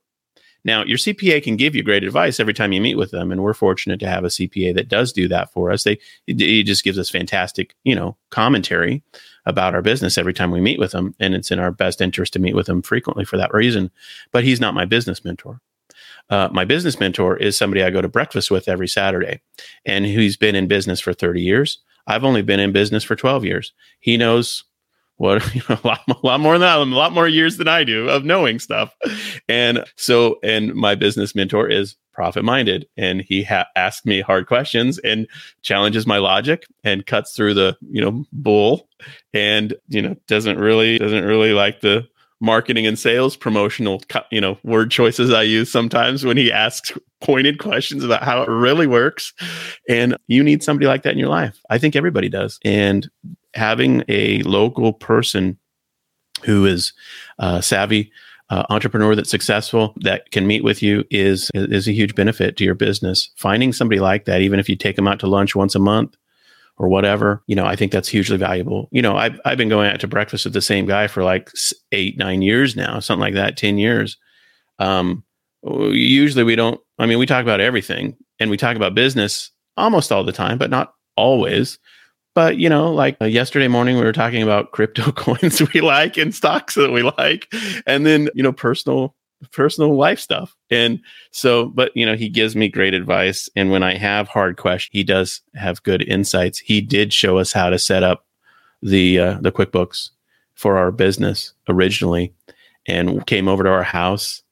Now, 0.65 0.83
your 0.85 0.97
CPA 0.97 1.43
can 1.43 1.57
give 1.57 1.75
you 1.75 1.83
great 1.83 2.05
advice 2.05 2.41
every 2.41 2.55
time 2.55 2.73
you 2.73 2.81
meet 2.81 2.97
with 2.97 3.11
them, 3.11 3.31
and 3.31 3.43
we're 3.43 3.55
fortunate 3.55 4.01
to 4.01 4.09
have 4.09 4.25
a 4.25 4.29
CPA 4.29 4.75
that 4.75 4.89
does 4.89 5.13
do 5.13 5.29
that 5.29 5.53
for 5.53 5.71
us. 5.71 5.85
They 5.85 5.99
he 6.27 6.63
just 6.63 6.85
gives 6.85 6.99
us 6.99 7.11
fantastic, 7.11 7.75
you 7.85 7.95
know, 7.95 8.17
commentary 8.31 9.03
about 9.47 9.75
our 9.75 9.83
business 9.83 10.17
every 10.17 10.33
time 10.33 10.51
we 10.51 10.61
meet 10.61 10.79
with 10.79 10.93
them, 10.93 11.15
and 11.21 11.35
it's 11.35 11.51
in 11.51 11.59
our 11.59 11.71
best 11.71 12.01
interest 12.01 12.33
to 12.33 12.39
meet 12.39 12.55
with 12.55 12.67
them 12.67 12.83
frequently 12.83 13.25
for 13.25 13.37
that 13.37 13.53
reason. 13.53 13.91
But 14.33 14.45
he's 14.45 14.61
not 14.61 14.75
my 14.75 14.85
business 14.85 15.25
mentor. 15.25 15.61
Uh, 16.31 16.49
my 16.51 16.65
business 16.65 16.99
mentor 16.99 17.37
is 17.37 17.57
somebody 17.57 17.83
I 17.83 17.91
go 17.91 18.01
to 18.01 18.09
breakfast 18.09 18.51
with 18.51 18.69
every 18.69 18.89
Saturday, 18.89 19.41
and 19.85 20.07
he's 20.07 20.37
been 20.37 20.55
in 20.55 20.67
business 20.67 21.01
for 21.01 21.13
30 21.13 21.43
years. 21.43 21.81
I've 22.07 22.25
only 22.25 22.43
been 22.43 22.61
in 22.61 22.73
business 22.73 23.05
for 23.05 23.17
12 23.17 23.45
years. 23.45 23.73
He 24.01 24.17
knows 24.17 24.65
what 25.17 25.55
you 25.55 25.63
know, 25.69 25.79
a 25.83 25.87
lot, 25.87 26.01
a 26.09 26.27
lot 26.27 26.41
more 26.41 26.55
than 26.55 26.63
that, 26.63 26.79
a 26.79 26.85
lot 26.85 27.13
more 27.13 27.29
years 27.29 27.57
than 27.57 27.69
I 27.69 27.85
do 27.85 28.09
of 28.09 28.25
knowing 28.25 28.59
stuff. 28.59 28.95
And 29.49 29.85
so, 29.97 30.39
and 30.43 30.75
my 30.75 30.95
business 30.95 31.35
mentor 31.35 31.69
is 31.69 31.97
profit 32.13 32.45
minded, 32.45 32.87
and 32.97 33.21
he 33.23 33.43
ha- 33.43 33.67
asks 33.77 34.07
me 34.07 34.21
hard 34.21 34.47
questions 34.47 34.99
and 34.99 35.27
challenges 35.63 36.07
my 36.07 36.19
logic 36.19 36.65
and 36.85 37.07
cuts 37.07 37.35
through 37.35 37.55
the 37.55 37.77
you 37.91 38.01
know 38.01 38.25
bull, 38.33 38.89
and 39.33 39.75
you 39.89 40.03
know 40.03 40.17
doesn't 40.27 40.59
really 40.59 40.99
doesn't 40.99 41.25
really 41.25 41.53
like 41.53 41.81
the 41.81 42.07
marketing 42.45 42.87
and 42.87 42.99
sales 42.99 43.37
promotional 43.37 44.03
you 44.31 44.41
know 44.41 44.59
word 44.63 44.91
choices 44.91 45.33
i 45.33 45.43
use 45.43 45.71
sometimes 45.71 46.25
when 46.25 46.37
he 46.37 46.53
asks 46.53 46.93
pointed 47.25 47.59
questions 47.59 48.05
about 48.05 48.23
how 48.23 48.43
it 48.43 48.49
really 48.49 48.87
works. 48.87 49.33
And 49.89 50.17
you 50.29 50.45
need 50.45 50.63
somebody 50.63 50.87
like 50.87 51.03
that 51.03 51.13
in 51.13 51.19
your 51.19 51.29
life. 51.29 51.59
I 51.71 51.79
think 51.79 51.97
everybody 51.97 52.29
does. 52.29 52.61
And 52.65 53.11
having 53.55 54.05
a 54.09 54.43
local 54.43 54.93
person 54.93 55.59
who 56.45 56.67
is 56.67 56.93
uh, 57.39 57.61
savvy 57.61 58.13
uh, 58.51 58.65
entrepreneur 58.69 59.15
that's 59.15 59.31
successful 59.31 59.95
that 60.03 60.31
can 60.31 60.47
meet 60.47 60.63
with 60.63 60.83
you 60.83 61.03
is 61.11 61.51
is 61.55 61.89
a 61.89 61.93
huge 61.93 62.15
benefit 62.15 62.59
to 62.59 62.65
your 62.65 62.75
business. 62.75 63.31
Finding 63.37 63.73
somebody 63.73 64.01
like 64.01 64.27
that 64.27 64.43
even 64.43 64.61
if 64.61 64.69
you 64.69 64.77
take 64.77 64.97
them 64.97 65.09
out 65.09 65.19
to 65.21 65.27
lunch 65.27 65.57
once 65.57 65.75
a 65.75 65.79
month 65.79 66.15
or 66.77 66.89
whatever, 66.89 67.43
you 67.47 67.55
know, 67.55 67.67
I 67.67 67.77
think 67.77 67.93
that's 67.93 68.09
hugely 68.09 68.37
valuable. 68.37 68.89
You 68.91 69.03
know, 69.03 69.17
I've, 69.17 69.41
I've 69.45 69.59
been 69.59 69.69
going 69.69 69.91
out 69.91 70.01
to 70.01 70.09
breakfast 70.09 70.45
with 70.45 70.55
the 70.55 70.61
same 70.61 70.87
guy 70.87 71.07
for 71.07 71.23
like 71.23 71.51
eight, 71.93 72.19
nine 72.19 72.43
years 72.43 72.75
now, 72.75 72.99
something 72.99 73.21
like 73.21 73.35
that, 73.35 73.57
10 73.57 73.79
years. 73.79 74.17
Um, 74.79 75.25
usually 75.63 76.43
we 76.43 76.57
don't, 76.57 76.81
I 76.99 77.07
mean, 77.07 77.19
we 77.19 77.27
talk 77.27 77.43
about 77.43 77.61
everything 77.61 78.17
and 78.41 78.51
we 78.51 78.57
talk 78.57 78.77
about 78.77 78.95
business 78.95 79.53
almost 79.77 80.11
all 80.11 80.25
the 80.25 80.33
time, 80.33 80.59
but 80.59 80.71
not 80.71 80.95
always. 81.17 81.79
But, 82.35 82.57
you 82.57 82.69
know, 82.69 82.93
like 82.93 83.17
uh, 83.21 83.27
yesterday 83.27 83.69
morning, 83.69 83.97
we 83.97 84.03
were 84.03 84.13
talking 84.13 84.43
about 84.43 84.73
crypto 84.73 85.13
coins 85.13 85.63
we 85.73 85.81
like 85.81 86.17
and 86.17 86.35
stocks 86.35 86.75
that 86.75 86.91
we 86.91 87.03
like. 87.03 87.53
And 87.87 88.05
then, 88.05 88.29
you 88.35 88.43
know, 88.43 88.53
personal 88.53 89.15
personal 89.53 89.97
life 89.97 90.19
stuff. 90.19 90.57
And 90.71 91.01
so, 91.31 91.67
but 91.67 91.93
you 91.95 92.05
know, 92.07 92.17
he 92.17 92.29
gives 92.29 92.57
me 92.57 92.69
great 92.69 92.95
advice. 92.95 93.49
And 93.57 93.71
when 93.71 93.83
I 93.83 93.97
have 93.97 94.29
hard 94.29 94.57
questions, 94.57 94.91
he 94.93 95.05
does 95.05 95.43
have 95.55 95.83
good 95.83 96.03
insights. 96.03 96.59
He 96.59 96.81
did 96.81 97.13
show 97.13 97.39
us 97.39 97.53
how 97.53 97.71
to 97.71 97.79
set 97.79 98.03
up 98.03 98.27
the 98.83 99.19
uh, 99.19 99.39
the 99.41 99.53
QuickBooks 99.53 100.11
for 100.55 100.77
our 100.77 100.93
business 100.93 101.53
originally, 101.69 102.33
and 102.87 103.27
came 103.27 103.49
over 103.49 103.65
to 103.65 103.71
our 103.71 103.83
house, 103.83 104.43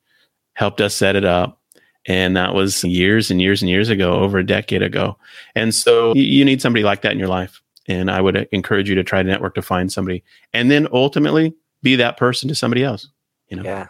helped 0.54 0.80
us 0.80 0.94
set 0.94 1.16
it 1.16 1.24
up. 1.24 1.60
And 2.06 2.36
that 2.36 2.54
was 2.54 2.82
years 2.82 3.30
and 3.30 3.40
years 3.40 3.62
and 3.62 3.70
years 3.70 3.88
ago, 3.88 4.14
over 4.14 4.38
a 4.38 4.46
decade 4.46 4.82
ago. 4.82 5.16
And 5.54 5.72
so 5.72 6.12
you 6.14 6.44
need 6.44 6.60
somebody 6.60 6.82
like 6.82 7.02
that 7.02 7.12
in 7.12 7.18
your 7.18 7.28
life. 7.28 7.62
And 7.86 8.10
I 8.10 8.20
would 8.20 8.48
encourage 8.50 8.88
you 8.88 8.96
to 8.96 9.04
try 9.04 9.22
to 9.22 9.28
network 9.28 9.54
to 9.54 9.62
find 9.62 9.92
somebody 9.92 10.24
and 10.52 10.70
then 10.70 10.88
ultimately 10.92 11.54
be 11.82 11.96
that 11.96 12.16
person 12.16 12.48
to 12.48 12.54
somebody 12.54 12.82
else. 12.82 13.08
You 13.48 13.58
know? 13.58 13.62
Yeah. 13.62 13.86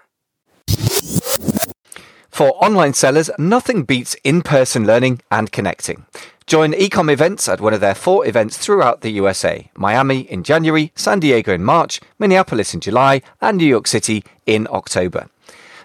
For 2.32 2.52
online 2.64 2.94
sellers, 2.94 3.30
nothing 3.38 3.82
beats 3.82 4.16
in 4.24 4.40
person 4.40 4.86
learning 4.86 5.20
and 5.30 5.52
connecting. 5.52 6.06
Join 6.46 6.72
Ecom 6.72 7.12
Events 7.12 7.46
at 7.46 7.60
one 7.60 7.74
of 7.74 7.82
their 7.82 7.94
four 7.94 8.26
events 8.26 8.56
throughout 8.56 9.02
the 9.02 9.10
USA 9.10 9.70
Miami 9.76 10.20
in 10.20 10.42
January, 10.42 10.92
San 10.94 11.20
Diego 11.20 11.52
in 11.52 11.62
March, 11.62 12.00
Minneapolis 12.18 12.72
in 12.72 12.80
July, 12.80 13.20
and 13.42 13.58
New 13.58 13.66
York 13.66 13.86
City 13.86 14.24
in 14.46 14.66
October. 14.70 15.28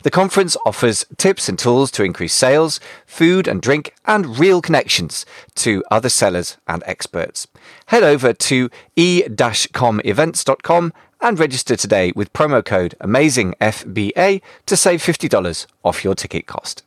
The 0.04 0.10
conference 0.10 0.56
offers 0.66 1.04
tips 1.18 1.50
and 1.50 1.60
tools 1.60 1.92
to 1.92 2.06
increase 2.06 2.34
sales, 2.34 2.80
food 3.06 3.46
and 3.46 3.62
drink, 3.62 3.94
and 4.06 4.40
real 4.40 4.62
connections 4.62 5.26
to 5.56 5.84
other 5.92 6.08
sellers 6.08 6.56
and 6.66 6.82
experts. 6.86 7.50
Head 7.88 8.04
over 8.04 8.32
to 8.32 8.70
e-comevents.com 8.96 10.94
and 11.22 11.40
register 11.40 11.76
today 11.76 12.12
with 12.16 12.34
promo 12.34 12.64
code 12.64 12.96
AmazingFBA 13.02 14.42
to 14.66 14.78
save 14.78 15.02
$50 15.02 15.68
off 15.84 16.04
your 16.04 16.16
ticket 16.16 16.46
cost. 16.48 16.84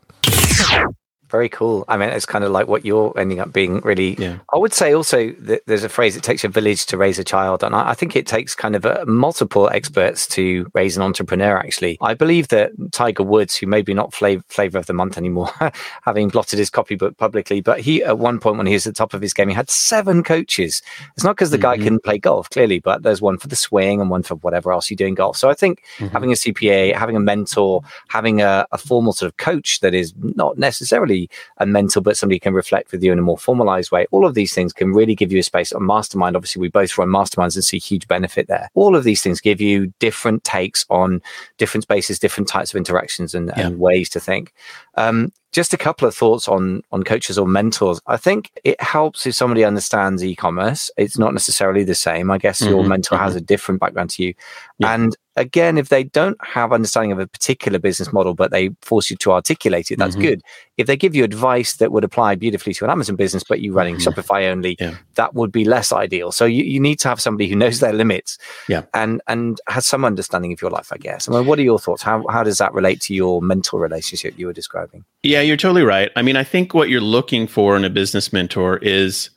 Very 1.31 1.49
cool. 1.49 1.85
I 1.87 1.97
mean, 1.97 2.09
it's 2.09 2.27
kind 2.27 2.45
of 2.45 2.51
like 2.51 2.67
what 2.67 2.85
you're 2.85 3.17
ending 3.17 3.39
up 3.39 3.53
being 3.53 3.81
really. 3.81 4.17
Yeah. 4.17 4.39
I 4.53 4.59
would 4.59 4.73
say 4.73 4.93
also 4.93 5.31
that 5.31 5.63
there's 5.67 5.85
a 5.85 5.89
phrase, 5.89 6.17
it 6.17 6.25
takes 6.25 6.43
a 6.43 6.49
village 6.49 6.87
to 6.87 6.97
raise 6.97 7.19
a 7.21 7.25
child. 7.25 7.63
And 7.63 7.75
I, 7.75 7.91
I 7.91 7.95
think 7.95 8.17
it 8.17 8.27
takes 8.27 8.55
kind 8.55 8.75
of 8.75 8.85
a, 8.85 9.07
multiple 9.07 9.71
experts 9.71 10.27
to 10.29 10.69
raise 10.75 10.97
an 10.97 11.03
entrepreneur, 11.03 11.57
actually. 11.57 11.99
I 12.01 12.15
believe 12.15 12.49
that 12.49 12.73
Tiger 12.91 13.23
Woods, 13.23 13.57
who 13.57 13.69
maybe 13.69 13.95
not 13.95 14.13
flavor, 14.13 14.43
flavor 14.49 14.79
of 14.79 14.87
the 14.87 14.93
month 14.93 15.17
anymore, 15.17 15.51
having 16.03 16.29
blotted 16.29 16.59
his 16.59 16.69
copybook 16.69 17.17
publicly, 17.17 17.61
but 17.61 17.79
he, 17.79 18.03
at 18.03 18.19
one 18.19 18.41
point 18.41 18.57
when 18.57 18.67
he 18.67 18.73
was 18.73 18.87
at 18.87 18.95
the 18.95 18.99
top 18.99 19.15
of 19.15 19.23
his 19.23 19.33
game, 19.33 19.49
he 19.49 19.55
had 19.55 19.71
seven 19.71 20.25
coaches. 20.25 20.83
It's 21.15 21.25
not 21.25 21.37
because 21.37 21.51
the 21.51 21.59
mm-hmm. 21.59 21.63
guy 21.63 21.79
can 21.79 22.01
play 22.01 22.19
golf, 22.19 22.51
clearly, 22.51 22.81
but 22.81 23.05
there's 23.05 23.23
one 23.23 23.39
for 23.39 23.47
the 23.47 23.57
swing 23.57 24.01
and 24.01 24.11
one 24.11 24.25
for 24.25 24.35
whatever 24.37 24.73
else 24.73 24.91
you 24.91 24.97
do 24.97 25.07
in 25.07 25.15
golf. 25.15 25.37
So 25.37 25.49
I 25.49 25.55
think 25.55 25.85
mm-hmm. 25.99 26.09
having 26.09 26.33
a 26.33 26.35
CPA, 26.35 26.97
having 26.97 27.17
a 27.17 27.21
mentor, 27.21 27.83
having 28.09 28.41
a, 28.41 28.67
a 28.73 28.79
formal 28.79 29.13
sort 29.13 29.31
of 29.31 29.37
coach 29.37 29.79
that 29.81 29.95
is 29.95 30.13
not 30.17 30.59
necessarily 30.59 31.20
a 31.59 31.67
mentor, 31.67 32.01
but 32.01 32.17
somebody 32.17 32.39
can 32.39 32.55
reflect 32.55 32.93
with 32.93 33.03
you 33.03 33.13
in 33.13 33.19
a 33.19 33.23
more 33.23 33.39
formalized 33.39 33.91
way. 33.91 34.07
All 34.11 34.25
of 34.25 34.35
these 34.35 34.55
things 34.55 34.73
can 34.73 34.93
really 34.93 35.15
give 35.15 35.33
you 35.33 35.41
a 35.41 35.43
space. 35.43 35.73
On 35.73 35.85
mastermind, 35.85 36.37
obviously, 36.37 36.61
we 36.61 36.69
both 36.69 36.97
run 36.97 37.09
masterminds 37.09 37.57
and 37.57 37.65
see 37.65 37.79
huge 37.79 38.07
benefit 38.09 38.47
there. 38.47 38.71
All 38.75 38.95
of 38.95 39.05
these 39.05 39.23
things 39.23 39.41
give 39.41 39.61
you 39.61 39.93
different 39.99 40.45
takes 40.45 40.87
on 40.89 41.21
different 41.59 41.83
spaces, 41.83 42.19
different 42.19 42.49
types 42.49 42.73
of 42.73 42.79
interactions, 42.79 43.35
and, 43.35 43.49
yeah. 43.49 43.67
and 43.67 43.79
ways 43.81 44.09
to 44.11 44.21
think. 44.21 44.53
Um, 44.95 45.33
just 45.53 45.75
a 45.75 45.79
couple 45.79 46.07
of 46.07 46.15
thoughts 46.15 46.47
on 46.49 46.83
on 46.93 47.03
coaches 47.03 47.39
or 47.39 47.47
mentors. 47.47 48.01
I 48.07 48.17
think 48.17 48.53
it 48.63 48.81
helps 48.81 49.27
if 49.27 49.35
somebody 49.35 49.65
understands 49.65 50.25
e-commerce. 50.25 50.91
It's 50.97 51.19
not 51.19 51.33
necessarily 51.33 51.83
the 51.83 51.95
same. 51.95 52.31
I 52.31 52.39
guess 52.39 52.61
mm-hmm. 52.61 52.71
your 52.71 52.85
mentor 52.85 53.17
mm-hmm. 53.17 53.25
has 53.25 53.37
a 53.37 53.41
different 53.41 53.81
background 53.81 54.11
to 54.11 54.23
you, 54.23 54.35
yeah. 54.79 54.95
and 54.95 55.17
again, 55.41 55.79
if 55.79 55.89
they 55.89 56.05
don't 56.05 56.37
have 56.45 56.73
understanding 56.73 57.13
of 57.13 57.19
a 57.19 57.27
particular 57.27 57.79
business 57.79 58.13
model, 58.13 58.35
but 58.35 58.51
they 58.51 58.71
force 58.83 59.11
you 59.11 59.17
to 59.17 59.33
articulate 59.33 59.91
it, 59.91 59.99
that's 59.99 60.15
mm-hmm. 60.15 60.25
good. 60.25 60.43
If 60.77 60.87
they 60.87 60.97
give 60.97 61.15
you 61.15 61.25
advice 61.25 61.77
that 61.77 61.93
would 61.93 62.05
apply 62.05 62.35
beautifully 62.35 62.75
to 62.75 62.85
an 62.85 62.91
Amazon 62.91 63.17
business, 63.17 63.43
but 63.43 63.61
you're 63.61 63.75
running 63.75 63.97
mm-hmm. 63.97 64.09
Shopify 64.09 64.51
only, 64.51 64.77
yeah. 64.79 64.97
that 65.15 65.35
would 65.35 65.51
be 65.51 65.65
less 65.65 65.93
ideal. 65.93 66.31
So 66.31 66.45
you, 66.45 66.63
you 66.63 66.79
need 66.79 66.99
to 67.01 67.09
have 67.09 67.21
somebody 67.21 67.49
who 67.49 67.57
knows 67.57 67.81
their 67.81 67.93
limits, 67.93 68.39
yeah, 68.69 68.83
and 68.95 69.21
and 69.27 69.61
has 69.69 69.87
some 69.87 70.05
understanding 70.05 70.53
of 70.53 70.61
your 70.61 70.71
life. 70.71 70.93
I 70.93 70.99
guess. 70.99 71.29
I 71.29 71.33
mean, 71.33 71.47
what 71.47 71.59
are 71.59 71.63
your 71.63 71.79
thoughts? 71.79 72.03
How 72.03 72.25
how 72.29 72.43
does 72.43 72.59
that 72.59 72.73
relate 72.75 73.01
to 73.03 73.15
your 73.15 73.41
mentor 73.41 73.81
relationship 73.81 74.39
you 74.39 74.47
were 74.47 74.53
describing? 74.53 75.05
Yeah, 75.23 75.41
you're 75.41 75.57
totally 75.57 75.83
right. 75.83 76.11
I 76.17 76.23
mean, 76.23 76.37
I 76.37 76.45
think 76.45 76.75
what 76.75 76.89
you're 76.91 77.01
looking 77.01 77.47
for 77.47 77.77
in 77.77 77.85
a 77.85 77.91
business 77.91 78.33
mentor 78.33 78.79
is 78.79 79.31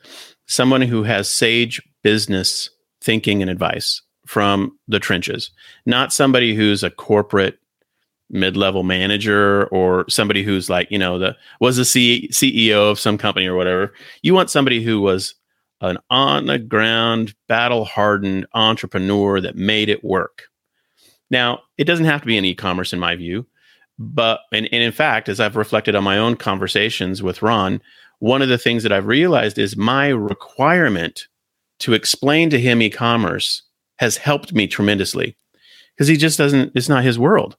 someone 0.47 0.81
who 0.81 1.03
has 1.03 1.29
sage 1.29 1.81
business 2.03 2.69
thinking 3.01 3.41
and 3.41 3.49
advice 3.49 4.01
from 4.25 4.77
the 4.87 4.99
trenches, 4.99 5.51
not 5.85 6.13
somebody 6.13 6.55
who's 6.55 6.83
a 6.83 6.89
corporate 6.89 7.59
mid-level 8.29 8.83
manager 8.83 9.65
or 9.67 10.05
somebody 10.09 10.43
who's 10.43 10.69
like, 10.69 10.89
you 10.89 10.97
know, 10.97 11.19
the 11.19 11.35
was 11.59 11.77
a 11.77 11.85
C- 11.85 12.29
CEO 12.31 12.89
of 12.89 12.99
some 12.99 13.17
company 13.17 13.45
or 13.45 13.55
whatever. 13.55 13.93
You 14.21 14.33
want 14.33 14.49
somebody 14.49 14.83
who 14.83 15.01
was 15.01 15.35
an 15.81 15.97
on 16.09 16.47
the 16.47 16.57
ground, 16.57 17.35
battle 17.47 17.85
hardened 17.85 18.47
entrepreneur 18.53 19.41
that 19.41 19.55
made 19.55 19.89
it 19.89 20.03
work. 20.03 20.43
Now, 21.29 21.61
it 21.77 21.83
doesn't 21.83 22.05
have 22.05 22.21
to 22.21 22.27
be 22.27 22.37
in 22.37 22.45
e-commerce 22.45 22.93
in 22.93 22.99
my 22.99 23.15
view, 23.15 23.45
but 23.99 24.41
and, 24.51 24.67
and 24.71 24.83
in 24.83 24.91
fact, 24.91 25.29
as 25.29 25.39
I've 25.39 25.55
reflected 25.55 25.95
on 25.95 26.03
my 26.03 26.17
own 26.17 26.35
conversations 26.35 27.21
with 27.21 27.41
Ron, 27.41 27.81
one 28.19 28.41
of 28.41 28.49
the 28.49 28.57
things 28.57 28.83
that 28.83 28.91
I've 28.91 29.07
realized 29.07 29.57
is 29.57 29.75
my 29.75 30.07
requirement 30.07 31.27
to 31.79 31.93
explain 31.93 32.49
to 32.49 32.59
him 32.59 32.81
e-commerce 32.81 33.63
has 33.97 34.17
helped 34.17 34.53
me 34.53 34.67
tremendously 34.67 35.37
because 35.95 36.07
he 36.07 36.17
just 36.17 36.37
doesn't, 36.37 36.71
it's 36.75 36.89
not 36.89 37.03
his 37.03 37.19
world. 37.19 37.57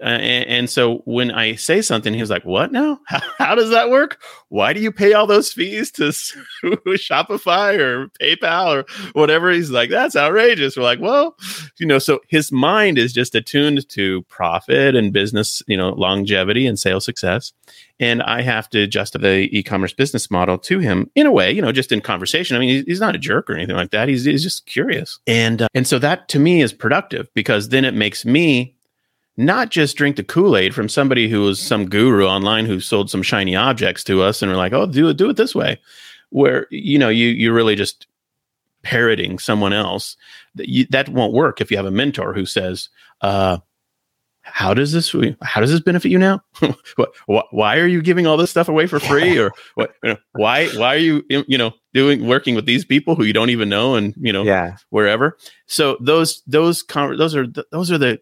Uh, 0.00 0.04
and, 0.04 0.48
and, 0.48 0.70
so 0.70 0.98
when 1.06 1.32
I 1.32 1.56
say 1.56 1.82
something, 1.82 2.14
he's 2.14 2.30
like, 2.30 2.44
"What 2.44 2.70
now? 2.70 3.00
How, 3.06 3.20
how, 3.38 3.54
does 3.56 3.70
that 3.70 3.90
work? 3.90 4.22
Why 4.48 4.72
do 4.72 4.78
you 4.78 4.92
pay 4.92 5.12
all 5.12 5.26
those 5.26 5.52
fees 5.52 5.90
to 5.92 6.04
Shopify 6.62 7.76
or 7.78 8.06
PayPal 8.20 8.76
or 8.76 9.10
whatever?" 9.12 9.50
He's 9.50 9.72
like, 9.72 9.90
"That's 9.90 10.14
outrageous." 10.14 10.76
We're 10.76 10.84
like, 10.84 11.00
"Well, 11.00 11.36
you 11.78 11.86
know." 11.86 11.98
So 11.98 12.20
his 12.28 12.52
mind 12.52 12.96
is 12.96 13.12
just 13.12 13.34
attuned 13.34 13.88
to 13.88 14.22
profit 14.22 14.94
and 14.94 15.12
business, 15.12 15.64
you 15.66 15.76
know, 15.76 15.90
longevity 15.90 16.64
and 16.64 16.78
sales 16.78 17.04
success, 17.04 17.52
and 17.98 18.22
I 18.22 18.42
have 18.42 18.70
to 18.70 18.82
adjust 18.82 19.20
the 19.20 19.48
e-commerce 19.50 19.92
business 19.92 20.30
model 20.30 20.58
to 20.58 20.78
him 20.78 21.10
in 21.16 21.26
a 21.26 21.32
way, 21.32 21.50
you 21.50 21.60
know, 21.60 21.72
just 21.72 21.90
in 21.90 22.00
conversation. 22.00 22.56
I 22.56 22.60
mean, 22.60 22.84
he's 22.86 23.00
not 23.00 23.16
a 23.16 23.18
jerk 23.18 23.50
or 23.50 23.54
anything 23.54 23.76
like 23.76 23.90
that. 23.90 24.08
He's 24.08 24.24
he's 24.24 24.44
just 24.44 24.66
curious, 24.66 25.18
and 25.26 25.62
uh, 25.62 25.68
and 25.74 25.88
so 25.88 25.98
that 25.98 26.28
to 26.28 26.38
me 26.38 26.62
is 26.62 26.72
productive 26.72 27.28
because 27.34 27.70
then 27.70 27.84
it 27.84 27.94
makes 27.94 28.24
me 28.24 28.76
not 29.36 29.70
just 29.70 29.96
drink 29.96 30.16
the 30.16 30.24
Kool-Aid 30.24 30.74
from 30.74 30.88
somebody 30.88 31.28
who 31.28 31.42
was 31.42 31.60
some 31.60 31.88
guru 31.88 32.26
online 32.26 32.66
who 32.66 32.80
sold 32.80 33.10
some 33.10 33.22
shiny 33.22 33.56
objects 33.56 34.04
to 34.04 34.22
us 34.22 34.42
and 34.42 34.50
we're 34.50 34.58
like, 34.58 34.72
oh, 34.72 34.86
do 34.86 35.08
it, 35.08 35.16
do 35.16 35.30
it 35.30 35.36
this 35.36 35.54
way. 35.54 35.80
Where, 36.30 36.66
you 36.70 36.98
know, 36.98 37.08
you 37.08 37.28
you're 37.28 37.54
really 37.54 37.76
just 37.76 38.06
parroting 38.82 39.38
someone 39.38 39.72
else. 39.72 40.16
That, 40.54 40.68
you, 40.68 40.86
that 40.90 41.08
won't 41.08 41.32
work 41.32 41.60
if 41.60 41.70
you 41.70 41.76
have 41.76 41.86
a 41.86 41.90
mentor 41.90 42.34
who 42.34 42.46
says, 42.46 42.88
uh, 43.20 43.58
how 44.42 44.74
does 44.74 44.92
this 44.92 45.14
how 45.40 45.60
does 45.60 45.70
this 45.70 45.80
benefit 45.80 46.10
you 46.10 46.18
now? 46.18 46.42
What, 47.26 47.46
why 47.52 47.78
are 47.78 47.86
you 47.86 48.02
giving 48.02 48.26
all 48.26 48.36
this 48.36 48.50
stuff 48.50 48.68
away 48.68 48.86
for 48.86 48.98
free? 48.98 49.38
Or 49.38 49.52
what 49.76 49.94
you 50.02 50.10
know, 50.10 50.16
why 50.32 50.66
why 50.70 50.94
are 50.94 50.98
you 50.98 51.22
you 51.28 51.56
know 51.56 51.72
doing 51.94 52.26
working 52.26 52.54
with 52.54 52.66
these 52.66 52.84
people 52.84 53.14
who 53.14 53.24
you 53.24 53.32
don't 53.32 53.50
even 53.50 53.68
know 53.68 53.94
and 53.94 54.14
you 54.18 54.32
know 54.32 54.42
yeah. 54.42 54.76
wherever? 54.90 55.38
So 55.66 55.96
those 56.00 56.42
those 56.46 56.84
those 56.88 57.36
are 57.36 57.46
those 57.70 57.90
are 57.92 57.98
the 57.98 58.20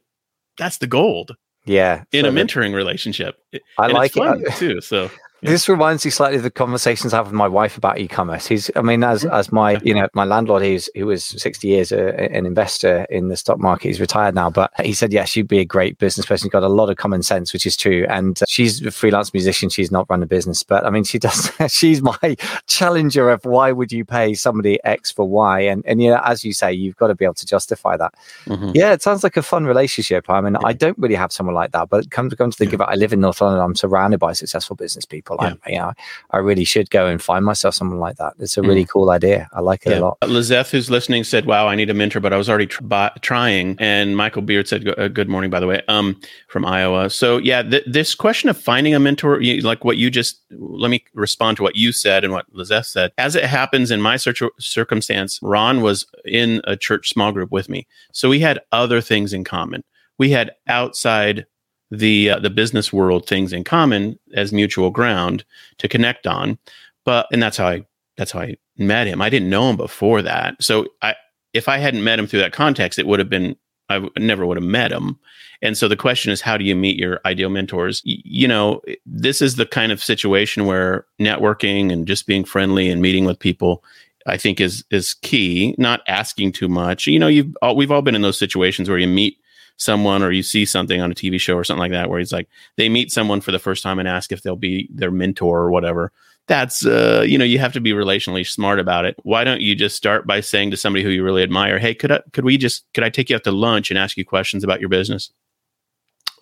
that's 0.61 0.79
the 0.79 0.87
gold. 0.87 1.35
Yeah, 1.65 2.05
in 2.13 2.25
a 2.25 2.31
mentoring 2.31 2.75
relationship. 2.75 3.37
I 3.79 3.87
and 3.87 3.95
like 3.95 4.13
it 4.15 4.55
too. 4.55 4.81
So 4.81 5.11
This 5.43 5.69
reminds 5.69 6.05
me 6.05 6.11
slightly 6.11 6.37
of 6.37 6.43
the 6.43 6.51
conversations 6.51 7.15
I 7.15 7.19
have 7.19 7.27
with 7.27 7.35
my 7.35 7.49
wife 7.49 7.77
about 7.77 7.99
e-commerce. 7.99 8.47
He's, 8.47 8.71
I 8.77 8.83
mean, 8.83 9.03
as 9.03 9.25
as 9.25 9.51
my, 9.51 9.79
you 9.83 9.95
know, 9.95 10.09
my 10.15 10.25
landlord, 10.25 10.63
he's 10.63 10.91
who 10.95 11.07
was 11.07 11.25
sixty 11.25 11.69
years 11.69 11.93
a, 11.93 12.09
uh, 12.09 12.29
an 12.37 12.47
investor 12.47 13.07
in 13.09 13.29
the 13.29 13.37
stock 13.37 13.59
market. 13.59 13.89
He's 13.89 14.01
retired 14.01 14.35
now, 14.35 14.51
but 14.51 14.71
he 14.81 14.93
said, 14.93 15.13
yes, 15.13 15.31
she'd 15.31 15.49
be 15.49 15.59
a 15.59 15.65
great 15.65 15.99
business 15.99 16.27
person. 16.27 16.47
She's 16.47 16.53
got 16.53 16.63
a 16.63 16.69
lot 16.69 16.91
of 16.91 16.97
common 16.97 17.23
sense, 17.23 17.53
which 17.53 17.67
is 17.67 17.77
true. 17.77 18.07
And 18.09 18.41
she's 18.49 18.85
a 18.85 18.91
freelance 18.91 19.33
musician. 19.33 19.71
She's 19.71 19.91
not 19.91 20.07
run 20.11 20.23
a 20.23 20.27
business, 20.27 20.63
but 20.63 20.85
I 20.85 20.91
mean, 20.91 21.05
she 21.05 21.19
does. 21.27 21.51
she's 21.69 22.03
my 22.03 22.37
challenger 22.67 23.31
of 23.31 23.45
why 23.45 23.73
would 23.73 23.93
you 23.93 24.05
pay 24.05 24.35
somebody 24.35 24.79
X 24.85 25.11
for 25.11 25.27
Y? 25.29 25.61
And 25.61 25.83
and 25.87 26.03
you 26.03 26.11
know, 26.11 26.21
as 26.25 26.45
you 26.45 26.53
say, 26.53 26.73
you've 26.73 26.97
got 26.97 27.09
to 27.09 27.15
be 27.15 27.25
able 27.25 27.35
to 27.35 27.47
justify 27.47 27.97
that. 27.97 28.15
Mm-hmm. 28.45 28.73
Yeah, 28.75 28.93
it 28.93 29.03
sounds 29.03 29.23
like 29.23 29.37
a 29.37 29.43
fun 29.43 29.65
relationship. 29.65 30.29
I 30.29 30.41
mean, 30.41 30.57
I 30.57 30.73
don't 30.73 30.99
really 30.99 31.15
have 31.15 31.33
someone 31.33 31.55
like 31.55 31.73
that, 31.73 31.89
but 31.89 32.11
come 32.11 32.29
to 32.29 32.37
come 32.37 32.51
to 32.51 32.57
think 32.57 32.73
yeah. 32.73 32.77
of 32.77 32.81
it, 32.83 32.89
I 32.91 32.95
live 32.95 33.13
in 33.13 33.21
North 33.21 33.41
London. 33.41 33.63
I'm 33.63 33.75
surrounded 33.75 34.19
by 34.21 34.33
successful 34.33 34.77
business 34.77 35.05
people. 35.05 35.30
Yeah. 35.41 35.55
I, 35.65 35.71
you 35.71 35.79
know, 35.79 35.93
I 36.31 36.39
really 36.39 36.65
should 36.65 36.91
go 36.91 37.07
and 37.07 37.21
find 37.21 37.45
myself 37.45 37.75
someone 37.75 37.99
like 37.99 38.17
that. 38.17 38.35
It's 38.39 38.57
a 38.57 38.63
really 38.63 38.85
mm. 38.85 38.89
cool 38.89 39.11
idea. 39.11 39.49
I 39.53 39.61
like 39.61 39.87
it 39.87 39.91
yeah. 39.91 39.99
a 39.99 40.01
lot. 40.01 40.19
Lizeth, 40.27 40.71
who's 40.71 40.91
listening, 40.91 41.25
said, 41.25 41.47
"Wow, 41.47 41.69
I 41.69 41.75
need 41.75 41.91
a 41.91 41.95
mentor," 41.95 42.21
but 42.21 42.33
I 42.33 42.37
was 42.37 42.49
already 42.49 42.67
tr- 42.67 42.83
by, 42.83 43.11
trying. 43.21 43.77
And 43.79 44.17
Michael 44.17 44.43
Beard 44.43 44.69
said, 44.69 44.87
uh, 44.89 45.09
"Good 45.09 45.29
morning, 45.29 45.51
by 45.51 45.61
the 45.61 45.67
way, 45.67 45.83
um, 45.89 46.21
from 46.49 46.65
Iowa." 46.65 47.11
So 47.11 47.39
yeah, 47.39 47.63
th- 47.63 47.85
this 47.87 48.15
question 48.15 48.49
of 48.49 48.57
finding 48.57 48.95
a 48.95 49.01
mentor, 49.01 49.41
you, 49.41 49.61
like 49.63 49.85
what 49.85 49.97
you 49.97 50.11
just 50.11 50.41
let 50.51 50.91
me 50.91 51.05
respond 51.15 51.57
to 51.59 51.63
what 51.63 51.77
you 51.77 51.93
said 51.93 52.25
and 52.25 52.33
what 52.33 52.47
Lizeth 52.53 52.87
said. 52.87 53.13
As 53.19 53.35
it 53.35 53.45
happens 53.45 53.91
in 53.91 54.01
my 54.01 54.17
search- 54.17 54.43
circumstance, 54.59 55.39
Ron 55.43 55.81
was 55.81 56.07
in 56.25 56.61
a 56.65 56.77
church 56.77 57.11
small 57.11 57.33
group 57.33 57.51
with 57.51 57.69
me, 57.69 57.87
so 58.13 58.29
we 58.29 58.41
had 58.41 58.61
other 58.73 59.01
things 59.01 59.33
in 59.33 59.45
common. 59.45 59.85
We 60.19 60.31
had 60.31 60.51
outside 60.69 61.47
the 61.91 62.31
uh, 62.31 62.39
the 62.39 62.51
business 62.51 62.93
world 62.93 63.27
things 63.27 63.53
in 63.53 63.65
common 63.65 64.19
as 64.35 64.53
mutual 64.53 64.91
ground 64.91 65.45
to 65.79 65.89
connect 65.89 66.27
on. 66.27 66.59
But 67.05 67.27
and 67.33 67.43
that's 67.43 67.57
how 67.57 67.67
I 67.69 67.87
that's 68.17 68.33
how 68.33 68.41
I 68.41 68.57
met 68.77 69.07
him. 69.07 69.21
I 69.21 69.29
didn't 69.29 69.51
know 69.51 69.71
him 69.71 69.77
before 69.77 70.23
that. 70.23 70.63
So 70.63 70.87
I 71.03 71.15
if 71.53 71.69
I 71.69 71.79
hadn't 71.79 72.05
met 72.05 72.19
him 72.19 72.27
through 72.27 72.41
that 72.41 72.53
context, 72.53 72.99
it 72.99 73.07
would 73.07 73.19
have 73.19 73.31
been 73.31 73.57
I 73.89 74.09
never 74.19 74.47
would 74.47 74.57
have 74.57 74.65
met 74.65 74.93
him. 74.93 75.19
And 75.63 75.77
so 75.77 75.89
the 75.89 75.97
question 75.97 76.33
is, 76.33 76.41
how 76.41 76.57
do 76.57 76.65
you 76.65 76.77
meet 76.77 76.97
your 76.97 77.21
ideal 77.27 77.51
mentors? 77.51 78.03
Y- 78.07 78.23
you 78.25 78.49
know, 78.49 78.81
this 79.05 79.43
is 79.43 79.57
the 79.57 79.67
kind 79.67 79.93
of 79.93 80.03
situation 80.03 80.65
where 80.65 81.07
networking 81.21 81.93
and 81.93 82.07
just 82.07 82.27
being 82.27 82.45
friendly 82.45 82.89
and 82.89 83.03
meeting 83.03 83.25
with 83.25 83.39
people, 83.39 83.85
I 84.27 84.37
think 84.37 84.61
is 84.61 84.85
is 84.91 85.15
key. 85.15 85.75
Not 85.77 86.03
asking 86.07 86.53
too 86.53 86.69
much. 86.69 87.07
You 87.07 87.19
know, 87.19 87.27
you've 87.27 87.55
all, 87.63 87.75
we've 87.75 87.91
all 87.91 88.03
been 88.03 88.15
in 88.15 88.23
those 88.23 88.39
situations 88.39 88.89
where 88.89 88.99
you 88.99 89.09
meet 89.09 89.39
someone 89.81 90.23
or 90.23 90.31
you 90.31 90.43
see 90.43 90.67
something 90.67 91.01
on 91.01 91.11
a 91.11 91.15
TV 91.15 91.41
show 91.41 91.57
or 91.57 91.65
something 91.65 91.81
like 91.81 91.91
that 91.91 92.11
where 92.11 92.19
he's 92.19 92.33
like 92.33 92.49
they 92.77 92.89
meet 92.89 93.11
someone 93.11 93.41
for 93.41 93.51
the 93.51 93.59
first 93.59 93.83
time 93.83 93.99
and 93.99 94.07
ask 94.07 94.31
if 94.31 94.43
they'll 94.43 94.55
be 94.55 94.89
their 94.93 95.11
mentor 95.11 95.59
or 95.59 95.71
whatever. 95.71 96.13
That's 96.47 96.85
uh, 96.85 97.25
you 97.27 97.39
know, 97.39 97.45
you 97.45 97.59
have 97.59 97.73
to 97.73 97.81
be 97.81 97.93
relationally 97.93 98.47
smart 98.47 98.79
about 98.79 99.05
it. 99.05 99.17
Why 99.23 99.43
don't 99.43 99.61
you 99.61 99.75
just 99.75 99.97
start 99.97 100.27
by 100.27 100.41
saying 100.41 100.71
to 100.73 100.77
somebody 100.77 101.03
who 101.03 101.11
you 101.11 101.25
really 101.25 101.43
admire, 101.43 101.79
"Hey, 101.79 101.95
could 101.95 102.13
I 102.13 102.21
could 102.33 102.45
we 102.45 102.59
just 102.59 102.85
could 102.93 103.05
I 103.05 103.09
take 103.09 103.31
you 103.31 103.37
out 103.37 103.45
to 103.45 103.53
lunch 103.53 103.91
and 103.91 103.99
ask 103.99 104.17
you 104.17 104.25
questions 104.25 104.63
about 104.63 104.81
your 104.81 104.89
business?" 104.89 105.31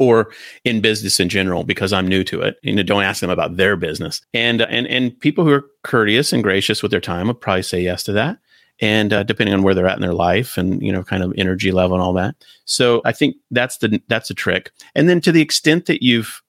or 0.00 0.30
in 0.64 0.80
business 0.80 1.18
in 1.18 1.28
general 1.28 1.64
because 1.64 1.92
I'm 1.92 2.06
new 2.06 2.22
to 2.24 2.40
it. 2.40 2.56
You 2.62 2.72
know, 2.72 2.84
don't 2.84 3.02
ask 3.02 3.20
them 3.20 3.30
about 3.30 3.56
their 3.56 3.76
business. 3.76 4.22
And 4.32 4.62
and 4.62 4.86
and 4.86 5.18
people 5.20 5.44
who 5.44 5.52
are 5.52 5.66
courteous 5.82 6.32
and 6.32 6.42
gracious 6.42 6.82
with 6.82 6.90
their 6.90 7.00
time 7.00 7.26
would 7.26 7.40
probably 7.40 7.62
say 7.62 7.80
yes 7.80 8.02
to 8.04 8.12
that 8.12 8.38
and 8.80 9.12
uh, 9.12 9.22
depending 9.22 9.54
on 9.54 9.62
where 9.62 9.74
they're 9.74 9.86
at 9.86 9.96
in 9.96 10.02
their 10.02 10.14
life 10.14 10.56
and 10.56 10.82
you 10.82 10.92
know 10.92 11.02
kind 11.02 11.22
of 11.22 11.32
energy 11.36 11.72
level 11.72 11.96
and 11.96 12.02
all 12.02 12.12
that. 12.12 12.34
So 12.64 13.02
i 13.04 13.12
think 13.12 13.36
that's 13.50 13.78
the 13.78 14.00
that's 14.08 14.30
a 14.30 14.34
trick. 14.34 14.72
And 14.94 15.08
then 15.08 15.20
to 15.22 15.32
the 15.32 15.42
extent 15.42 15.86
that 15.86 16.02
you've 16.02 16.42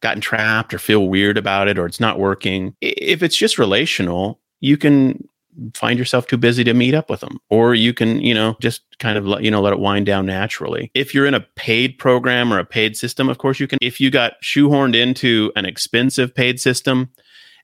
gotten 0.00 0.20
trapped 0.20 0.74
or 0.74 0.78
feel 0.78 1.08
weird 1.08 1.38
about 1.38 1.66
it 1.66 1.78
or 1.78 1.86
it's 1.86 2.00
not 2.00 2.18
working 2.18 2.76
if 2.82 3.22
it's 3.22 3.36
just 3.36 3.58
relational 3.58 4.38
you 4.60 4.76
can 4.76 5.26
find 5.72 5.98
yourself 5.98 6.26
too 6.26 6.36
busy 6.36 6.64
to 6.64 6.74
meet 6.74 6.94
up 6.94 7.08
with 7.08 7.20
them 7.20 7.38
or 7.48 7.74
you 7.74 7.94
can 7.94 8.20
you 8.20 8.34
know 8.34 8.56
just 8.60 8.82
kind 8.98 9.16
of 9.16 9.26
let 9.26 9.42
you 9.42 9.50
know 9.50 9.60
let 9.60 9.72
it 9.72 9.78
wind 9.78 10.04
down 10.06 10.26
naturally. 10.26 10.90
If 10.94 11.14
you're 11.14 11.26
in 11.26 11.34
a 11.34 11.46
paid 11.56 11.98
program 11.98 12.52
or 12.52 12.58
a 12.58 12.64
paid 12.64 12.96
system 12.96 13.28
of 13.28 13.38
course 13.38 13.60
you 13.60 13.66
can 13.66 13.78
if 13.80 14.00
you 14.00 14.10
got 14.10 14.34
shoehorned 14.42 14.94
into 14.94 15.52
an 15.56 15.64
expensive 15.64 16.34
paid 16.34 16.60
system 16.60 17.10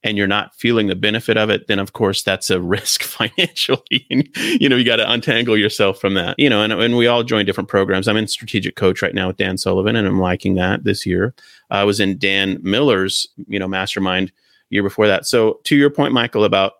and 0.02 0.16
you're 0.16 0.26
not 0.26 0.54
feeling 0.54 0.86
the 0.86 0.94
benefit 0.94 1.36
of 1.36 1.50
it, 1.50 1.66
then 1.66 1.78
of 1.78 1.92
course 1.92 2.22
that's 2.22 2.50
a 2.50 2.60
risk 2.60 3.02
financially. 3.02 4.06
and, 4.10 4.28
you 4.36 4.68
know, 4.68 4.76
you 4.76 4.84
got 4.84 4.96
to 4.96 5.10
untangle 5.10 5.56
yourself 5.56 6.00
from 6.00 6.14
that. 6.14 6.38
You 6.38 6.48
know, 6.48 6.62
and, 6.62 6.72
and 6.72 6.96
we 6.96 7.06
all 7.06 7.22
join 7.22 7.46
different 7.46 7.68
programs. 7.68 8.08
I'm 8.08 8.16
in 8.16 8.26
strategic 8.26 8.76
coach 8.76 9.02
right 9.02 9.14
now 9.14 9.28
with 9.28 9.36
Dan 9.36 9.58
Sullivan, 9.58 9.96
and 9.96 10.06
I'm 10.06 10.20
liking 10.20 10.54
that 10.54 10.84
this 10.84 11.04
year. 11.04 11.34
I 11.70 11.84
was 11.84 12.00
in 12.00 12.18
Dan 12.18 12.58
Miller's, 12.62 13.28
you 13.46 13.58
know, 13.58 13.68
mastermind 13.68 14.32
year 14.70 14.82
before 14.82 15.06
that. 15.06 15.26
So 15.26 15.60
to 15.64 15.76
your 15.76 15.90
point, 15.90 16.12
Michael, 16.12 16.44
about 16.44 16.74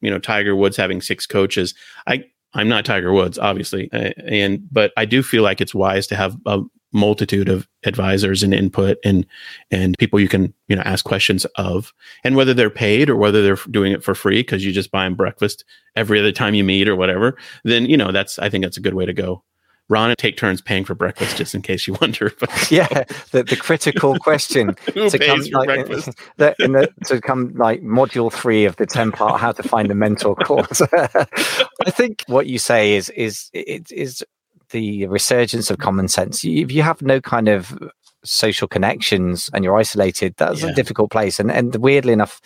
you 0.00 0.10
know 0.10 0.18
Tiger 0.18 0.54
Woods 0.54 0.76
having 0.76 1.00
six 1.00 1.26
coaches, 1.26 1.74
I 2.06 2.24
I'm 2.54 2.68
not 2.68 2.84
Tiger 2.84 3.12
Woods, 3.12 3.38
obviously, 3.38 3.88
and 3.92 4.66
but 4.70 4.92
I 4.96 5.04
do 5.04 5.22
feel 5.22 5.42
like 5.42 5.60
it's 5.60 5.74
wise 5.74 6.06
to 6.08 6.16
have 6.16 6.36
a 6.46 6.60
multitude 6.98 7.48
of 7.48 7.68
advisors 7.84 8.42
and 8.42 8.52
input 8.52 8.98
and 9.04 9.26
and 9.70 9.96
people 9.98 10.20
you 10.20 10.28
can 10.28 10.52
you 10.68 10.76
know 10.76 10.82
ask 10.82 11.04
questions 11.04 11.44
of 11.56 11.92
and 12.24 12.36
whether 12.36 12.52
they're 12.52 12.70
paid 12.70 13.08
or 13.08 13.16
whether 13.16 13.42
they're 13.42 13.58
doing 13.70 13.92
it 13.92 14.04
for 14.04 14.14
free 14.14 14.40
because 14.40 14.64
you 14.64 14.72
just 14.72 14.90
buy 14.90 15.04
them 15.04 15.14
breakfast 15.14 15.64
every 15.96 16.18
other 16.18 16.32
time 16.32 16.54
you 16.54 16.64
meet 16.64 16.88
or 16.88 16.96
whatever 16.96 17.36
then 17.64 17.86
you 17.86 17.96
know 17.96 18.12
that's 18.12 18.38
i 18.38 18.50
think 18.50 18.64
that's 18.64 18.76
a 18.76 18.82
good 18.82 18.94
way 18.94 19.06
to 19.06 19.12
go 19.12 19.42
Ron 19.90 20.10
and 20.10 20.18
take 20.18 20.36
turns 20.36 20.60
paying 20.60 20.84
for 20.84 20.94
breakfast, 20.94 21.38
just 21.38 21.54
in 21.54 21.62
case 21.62 21.86
you 21.86 21.94
wonder. 22.00 22.32
But, 22.38 22.70
yeah, 22.70 23.04
the, 23.30 23.42
the 23.42 23.56
critical 23.56 24.18
question 24.18 24.74
to 24.84 25.18
come, 25.18 25.40
like? 25.52 25.86
The, 25.86 26.14
the, 26.58 26.88
to 27.06 27.20
come 27.20 27.54
like 27.54 27.82
module 27.82 28.32
three 28.32 28.66
of 28.66 28.76
the 28.76 28.86
ten 28.86 29.12
part 29.12 29.40
how 29.40 29.52
to 29.52 29.62
find 29.62 29.90
a 29.90 29.94
mentor 29.94 30.34
course. 30.36 30.82
I 30.92 31.90
think 31.90 32.24
what 32.26 32.46
you 32.46 32.58
say 32.58 32.96
is 32.96 33.08
is 33.10 33.50
it 33.54 33.90
is 33.90 34.24
the 34.70 35.06
resurgence 35.06 35.70
of 35.70 35.78
common 35.78 36.08
sense. 36.08 36.44
If 36.44 36.70
you 36.72 36.82
have 36.82 37.02
no 37.02 37.20
kind 37.20 37.48
of 37.48 37.76
social 38.24 38.68
connections 38.68 39.48
and 39.52 39.64
you're 39.64 39.76
isolated, 39.76 40.34
that's 40.36 40.62
yeah. 40.62 40.68
a 40.68 40.74
difficult 40.74 41.10
place. 41.10 41.40
And 41.40 41.50
and 41.50 41.74
weirdly 41.76 42.12
enough, 42.12 42.40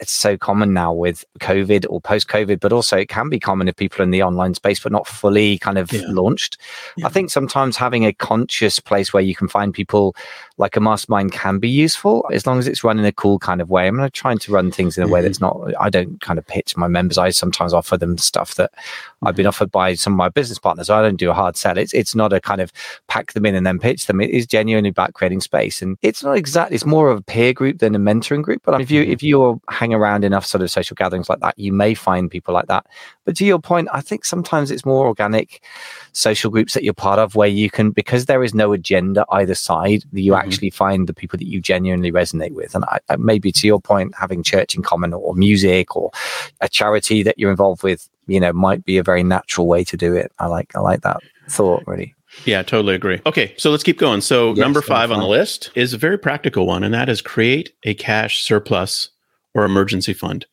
it's 0.00 0.12
so 0.12 0.36
common 0.36 0.72
now 0.72 0.92
with 0.92 1.24
COVID 1.40 1.86
or 1.90 2.00
post 2.00 2.28
COVID, 2.28 2.58
but 2.58 2.72
also 2.72 2.96
it 2.96 3.08
can 3.08 3.28
be 3.28 3.38
common 3.38 3.68
if 3.68 3.76
people 3.76 4.00
are 4.00 4.04
in 4.04 4.10
the 4.10 4.22
online 4.22 4.54
space, 4.54 4.80
but 4.80 4.92
not 4.92 5.06
fully 5.06 5.58
kind 5.58 5.76
of 5.76 5.92
yeah. 5.92 6.02
launched. 6.08 6.56
Yeah. 6.96 7.06
I 7.06 7.10
think 7.10 7.30
sometimes 7.30 7.76
having 7.76 8.06
a 8.06 8.12
conscious 8.12 8.78
place 8.80 9.12
where 9.12 9.22
you 9.22 9.34
can 9.34 9.46
find 9.46 9.74
people 9.74 10.16
like 10.56 10.76
a 10.76 10.80
mastermind 10.80 11.32
can 11.32 11.58
be 11.58 11.68
useful 11.68 12.26
as 12.32 12.46
long 12.46 12.58
as 12.58 12.66
it's 12.66 12.82
run 12.82 12.98
in 12.98 13.04
a 13.04 13.12
cool 13.12 13.38
kind 13.38 13.60
of 13.60 13.70
way. 13.70 13.86
I'm 13.86 13.96
not 13.96 14.12
trying 14.12 14.38
to 14.38 14.52
run 14.52 14.70
things 14.70 14.96
in 14.96 15.02
a 15.02 15.06
mm-hmm. 15.06 15.14
way 15.14 15.22
that's 15.22 15.40
not, 15.40 15.58
I 15.78 15.90
don't 15.90 16.20
kind 16.20 16.38
of 16.38 16.46
pitch 16.46 16.76
my 16.76 16.88
members. 16.88 17.18
I 17.18 17.30
sometimes 17.30 17.72
offer 17.72 17.96
them 17.96 18.18
stuff 18.18 18.54
that 18.56 18.72
mm-hmm. 18.72 19.28
I've 19.28 19.36
been 19.36 19.44
mm-hmm. 19.44 19.48
offered 19.48 19.70
by 19.70 19.94
some 19.94 20.14
of 20.14 20.18
my 20.18 20.28
business 20.30 20.58
partners. 20.58 20.90
I 20.90 21.02
don't 21.02 21.16
do 21.16 21.30
a 21.30 21.34
hard 21.34 21.56
sell. 21.56 21.76
It's, 21.78 21.92
it's 21.92 22.14
not 22.14 22.32
a 22.32 22.40
kind 22.40 22.60
of 22.60 22.72
pack 23.08 23.32
them 23.32 23.46
in 23.46 23.54
and 23.54 23.66
then 23.66 23.78
pitch 23.78 24.06
them. 24.06 24.20
It 24.20 24.30
is 24.30 24.46
genuinely 24.46 24.90
about 24.90 25.14
creating 25.14 25.40
space. 25.40 25.82
And 25.82 25.98
it's 26.02 26.22
not 26.22 26.36
exactly, 26.36 26.74
it's 26.74 26.86
more 26.86 27.10
of 27.10 27.18
a 27.18 27.22
peer 27.22 27.52
group 27.52 27.78
than 27.78 27.94
a 27.94 27.98
mentoring 27.98 28.42
group. 28.42 28.62
But 28.64 28.80
if 28.80 28.90
you, 28.90 29.02
mm-hmm. 29.02 29.12
if 29.12 29.22
you're 29.22 29.60
hanging 29.68 29.89
around 29.92 30.24
enough 30.24 30.46
sort 30.46 30.62
of 30.62 30.70
social 30.70 30.94
gatherings 30.94 31.28
like 31.28 31.40
that, 31.40 31.58
you 31.58 31.72
may 31.72 31.94
find 31.94 32.30
people 32.30 32.54
like 32.54 32.66
that. 32.66 32.86
But 33.24 33.36
to 33.36 33.44
your 33.44 33.58
point, 33.58 33.88
I 33.92 34.00
think 34.00 34.24
sometimes 34.24 34.70
it's 34.70 34.84
more 34.84 35.06
organic 35.06 35.62
social 36.12 36.50
groups 36.50 36.74
that 36.74 36.84
you're 36.84 36.94
part 36.94 37.18
of 37.18 37.34
where 37.34 37.48
you 37.48 37.70
can, 37.70 37.90
because 37.90 38.26
there 38.26 38.42
is 38.42 38.54
no 38.54 38.72
agenda 38.72 39.24
either 39.30 39.54
side, 39.54 40.04
you 40.12 40.32
mm-hmm. 40.32 40.46
actually 40.46 40.70
find 40.70 41.06
the 41.06 41.14
people 41.14 41.38
that 41.38 41.46
you 41.46 41.60
genuinely 41.60 42.12
resonate 42.12 42.52
with. 42.52 42.74
And 42.74 42.84
I, 42.84 43.16
maybe 43.16 43.52
to 43.52 43.66
your 43.66 43.80
point, 43.80 44.14
having 44.18 44.42
church 44.42 44.74
in 44.74 44.82
common 44.82 45.12
or 45.12 45.34
music 45.34 45.96
or 45.96 46.10
a 46.60 46.68
charity 46.68 47.22
that 47.22 47.38
you're 47.38 47.50
involved 47.50 47.82
with, 47.82 48.08
you 48.26 48.40
know, 48.40 48.52
might 48.52 48.84
be 48.84 48.98
a 48.98 49.02
very 49.02 49.22
natural 49.22 49.66
way 49.66 49.84
to 49.84 49.96
do 49.96 50.14
it. 50.14 50.32
I 50.38 50.46
like, 50.46 50.74
I 50.76 50.80
like 50.80 51.02
that 51.02 51.20
thought 51.48 51.82
really. 51.86 52.14
Yeah, 52.44 52.62
totally 52.62 52.94
agree. 52.94 53.20
Okay, 53.26 53.54
so 53.56 53.70
let's 53.70 53.82
keep 53.82 53.98
going. 53.98 54.20
So, 54.20 54.50
yes, 54.50 54.58
number 54.58 54.80
five 54.80 55.10
on 55.10 55.18
the 55.18 55.26
list 55.26 55.70
is 55.74 55.92
a 55.92 55.98
very 55.98 56.16
practical 56.16 56.64
one, 56.64 56.84
and 56.84 56.94
that 56.94 57.08
is 57.08 57.20
create 57.20 57.72
a 57.82 57.94
cash 57.94 58.44
surplus 58.44 59.10
or 59.54 59.64
emergency 59.64 60.12
fund. 60.12 60.46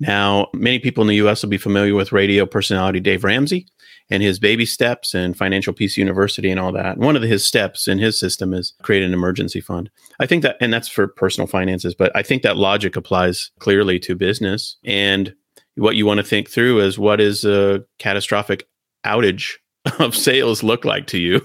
Now, 0.00 0.48
many 0.52 0.78
people 0.78 1.02
in 1.02 1.08
the 1.08 1.26
US 1.26 1.42
will 1.42 1.50
be 1.50 1.58
familiar 1.58 1.94
with 1.94 2.12
radio 2.12 2.46
personality 2.46 3.00
Dave 3.00 3.24
Ramsey 3.24 3.66
and 4.10 4.22
his 4.22 4.38
baby 4.38 4.66
steps 4.66 5.14
and 5.14 5.36
Financial 5.36 5.72
Peace 5.72 5.96
University 5.96 6.50
and 6.50 6.60
all 6.60 6.72
that. 6.72 6.96
And 6.96 7.04
one 7.04 7.16
of 7.16 7.22
his 7.22 7.46
steps 7.46 7.88
in 7.88 7.98
his 7.98 8.18
system 8.18 8.52
is 8.52 8.74
create 8.82 9.02
an 9.02 9.14
emergency 9.14 9.60
fund. 9.60 9.90
I 10.20 10.26
think 10.26 10.42
that, 10.42 10.56
and 10.60 10.72
that's 10.72 10.88
for 10.88 11.06
personal 11.06 11.46
finances, 11.46 11.94
but 11.94 12.14
I 12.14 12.22
think 12.22 12.42
that 12.42 12.56
logic 12.56 12.96
applies 12.96 13.50
clearly 13.60 13.98
to 14.00 14.14
business. 14.14 14.76
And 14.84 15.34
what 15.76 15.96
you 15.96 16.06
want 16.06 16.18
to 16.18 16.24
think 16.24 16.50
through 16.50 16.80
is 16.80 16.98
what 16.98 17.20
is 17.20 17.44
a 17.44 17.84
catastrophic 17.98 18.68
outage 19.06 19.54
of 19.98 20.14
sales 20.14 20.62
look 20.62 20.84
like 20.84 21.06
to 21.08 21.18
you? 21.18 21.40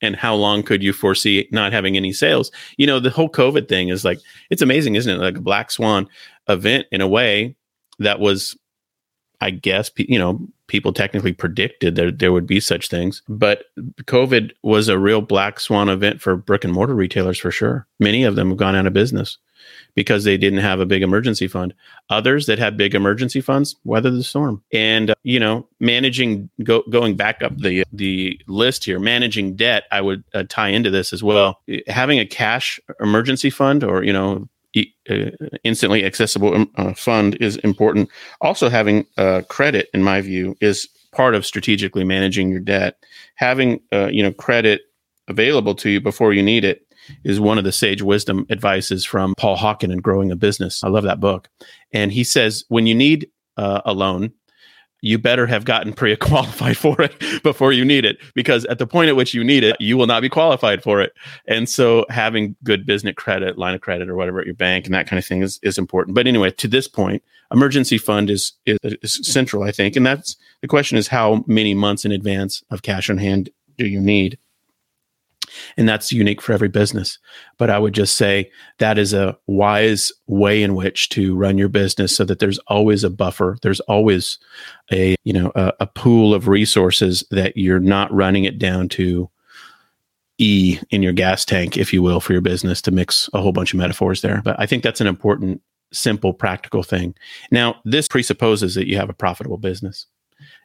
And 0.00 0.16
how 0.16 0.34
long 0.34 0.62
could 0.62 0.82
you 0.82 0.92
foresee 0.92 1.48
not 1.52 1.72
having 1.72 1.96
any 1.96 2.12
sales? 2.12 2.50
You 2.76 2.86
know, 2.86 3.00
the 3.00 3.10
whole 3.10 3.28
COVID 3.28 3.68
thing 3.68 3.88
is 3.88 4.04
like, 4.04 4.20
it's 4.50 4.62
amazing, 4.62 4.94
isn't 4.94 5.12
it? 5.12 5.22
Like 5.22 5.38
a 5.38 5.42
black 5.42 5.70
swan 5.70 6.08
event 6.48 6.86
in 6.92 7.00
a 7.00 7.08
way 7.08 7.56
that 7.98 8.20
was, 8.20 8.56
I 9.40 9.50
guess, 9.50 9.90
you 9.96 10.18
know, 10.18 10.40
people 10.68 10.92
technically 10.92 11.32
predicted 11.32 11.96
that 11.96 12.18
there 12.18 12.32
would 12.32 12.46
be 12.46 12.60
such 12.60 12.88
things. 12.88 13.22
But 13.28 13.64
COVID 14.04 14.52
was 14.62 14.88
a 14.88 14.98
real 14.98 15.20
black 15.20 15.60
swan 15.60 15.88
event 15.88 16.20
for 16.20 16.36
brick 16.36 16.64
and 16.64 16.72
mortar 16.72 16.94
retailers 16.94 17.38
for 17.38 17.50
sure. 17.50 17.86
Many 17.98 18.24
of 18.24 18.36
them 18.36 18.50
have 18.50 18.58
gone 18.58 18.76
out 18.76 18.86
of 18.86 18.92
business. 18.92 19.38
Because 19.94 20.24
they 20.24 20.36
didn't 20.36 20.60
have 20.60 20.80
a 20.80 20.86
big 20.86 21.02
emergency 21.02 21.48
fund. 21.48 21.74
Others 22.10 22.46
that 22.46 22.58
had 22.58 22.76
big 22.76 22.94
emergency 22.94 23.40
funds 23.40 23.76
weather 23.84 24.10
the 24.10 24.22
storm. 24.22 24.62
And 24.72 25.10
uh, 25.10 25.14
you 25.22 25.40
know, 25.40 25.66
managing 25.80 26.50
go, 26.62 26.82
going 26.90 27.16
back 27.16 27.42
up 27.42 27.56
the 27.58 27.84
the 27.92 28.40
list 28.46 28.84
here, 28.84 28.98
managing 28.98 29.56
debt, 29.56 29.84
I 29.90 30.00
would 30.00 30.24
uh, 30.34 30.44
tie 30.48 30.68
into 30.68 30.90
this 30.90 31.12
as 31.12 31.22
well. 31.22 31.60
Having 31.86 32.20
a 32.20 32.26
cash 32.26 32.80
emergency 33.00 33.50
fund 33.50 33.84
or 33.84 34.04
you 34.04 34.12
know 34.12 34.48
uh, 35.10 35.30
instantly 35.64 36.04
accessible 36.04 36.54
um, 36.54 36.70
uh, 36.76 36.92
fund 36.92 37.36
is 37.40 37.56
important. 37.58 38.10
Also, 38.40 38.68
having 38.68 39.06
uh, 39.16 39.42
credit, 39.48 39.88
in 39.94 40.02
my 40.02 40.20
view, 40.20 40.56
is 40.60 40.88
part 41.12 41.34
of 41.34 41.46
strategically 41.46 42.04
managing 42.04 42.50
your 42.50 42.60
debt. 42.60 43.02
Having 43.36 43.80
uh, 43.92 44.08
you 44.08 44.22
know 44.22 44.32
credit 44.32 44.82
available 45.26 45.74
to 45.74 45.90
you 45.90 46.00
before 46.00 46.32
you 46.32 46.42
need 46.42 46.64
it 46.64 46.87
is 47.24 47.40
one 47.40 47.58
of 47.58 47.64
the 47.64 47.72
sage 47.72 48.02
wisdom 48.02 48.46
advices 48.50 49.04
from 49.04 49.34
Paul 49.36 49.56
Hawken 49.56 49.92
in 49.92 49.98
Growing 49.98 50.30
a 50.30 50.36
Business. 50.36 50.82
I 50.84 50.88
love 50.88 51.04
that 51.04 51.20
book. 51.20 51.48
And 51.92 52.12
he 52.12 52.24
says 52.24 52.64
when 52.68 52.86
you 52.86 52.94
need 52.94 53.28
uh, 53.56 53.82
a 53.84 53.92
loan, 53.92 54.32
you 55.00 55.18
better 55.18 55.46
have 55.46 55.64
gotten 55.64 55.92
pre-qualified 55.92 56.76
for 56.76 57.00
it 57.00 57.42
before 57.42 57.72
you 57.72 57.84
need 57.84 58.04
it 58.04 58.18
because 58.34 58.64
at 58.66 58.78
the 58.78 58.86
point 58.86 59.08
at 59.08 59.16
which 59.16 59.34
you 59.34 59.44
need 59.44 59.64
it 59.64 59.76
you 59.80 59.96
will 59.96 60.06
not 60.06 60.22
be 60.22 60.28
qualified 60.28 60.82
for 60.82 61.00
it 61.00 61.12
and 61.46 61.68
so 61.68 62.04
having 62.08 62.56
good 62.64 62.84
business 62.86 63.14
credit 63.16 63.58
line 63.58 63.74
of 63.74 63.80
credit 63.80 64.08
or 64.08 64.16
whatever 64.16 64.40
at 64.40 64.46
your 64.46 64.54
bank 64.54 64.86
and 64.86 64.94
that 64.94 65.06
kind 65.06 65.18
of 65.18 65.24
thing 65.24 65.42
is, 65.42 65.58
is 65.62 65.78
important 65.78 66.14
but 66.14 66.26
anyway 66.26 66.50
to 66.50 66.68
this 66.68 66.88
point 66.88 67.22
emergency 67.52 67.98
fund 67.98 68.28
is, 68.30 68.52
is, 68.66 68.78
is 69.02 69.20
central 69.22 69.62
i 69.62 69.72
think 69.72 69.96
and 69.96 70.06
that's 70.06 70.36
the 70.62 70.68
question 70.68 70.98
is 70.98 71.08
how 71.08 71.44
many 71.46 71.74
months 71.74 72.04
in 72.04 72.12
advance 72.12 72.62
of 72.70 72.82
cash 72.82 73.08
on 73.08 73.18
hand 73.18 73.50
do 73.76 73.86
you 73.86 74.00
need 74.00 74.38
and 75.76 75.88
that's 75.88 76.12
unique 76.12 76.42
for 76.42 76.52
every 76.52 76.68
business. 76.68 77.18
But 77.56 77.70
I 77.70 77.78
would 77.78 77.94
just 77.94 78.16
say 78.16 78.50
that 78.78 78.98
is 78.98 79.12
a 79.12 79.36
wise 79.46 80.12
way 80.26 80.62
in 80.62 80.74
which 80.74 81.08
to 81.10 81.36
run 81.36 81.58
your 81.58 81.68
business 81.68 82.14
so 82.14 82.24
that 82.24 82.38
there's 82.38 82.58
always 82.66 83.04
a 83.04 83.10
buffer. 83.10 83.56
There's 83.62 83.80
always 83.80 84.38
a, 84.92 85.16
you 85.24 85.32
know, 85.32 85.52
a, 85.54 85.72
a 85.80 85.86
pool 85.86 86.34
of 86.34 86.48
resources 86.48 87.24
that 87.30 87.56
you're 87.56 87.80
not 87.80 88.12
running 88.12 88.44
it 88.44 88.58
down 88.58 88.88
to 88.90 89.30
E 90.38 90.78
in 90.90 91.02
your 91.02 91.12
gas 91.12 91.44
tank, 91.44 91.76
if 91.76 91.92
you 91.92 92.02
will, 92.02 92.20
for 92.20 92.32
your 92.32 92.42
business 92.42 92.80
to 92.82 92.90
mix 92.90 93.28
a 93.34 93.40
whole 93.40 93.52
bunch 93.52 93.74
of 93.74 93.78
metaphors 93.78 94.20
there. 94.20 94.40
But 94.44 94.54
I 94.58 94.66
think 94.66 94.84
that's 94.84 95.00
an 95.00 95.08
important, 95.08 95.60
simple, 95.92 96.32
practical 96.32 96.84
thing. 96.84 97.14
Now, 97.50 97.80
this 97.84 98.06
presupposes 98.06 98.74
that 98.76 98.86
you 98.86 98.96
have 98.96 99.10
a 99.10 99.14
profitable 99.14 99.58
business. 99.58 100.06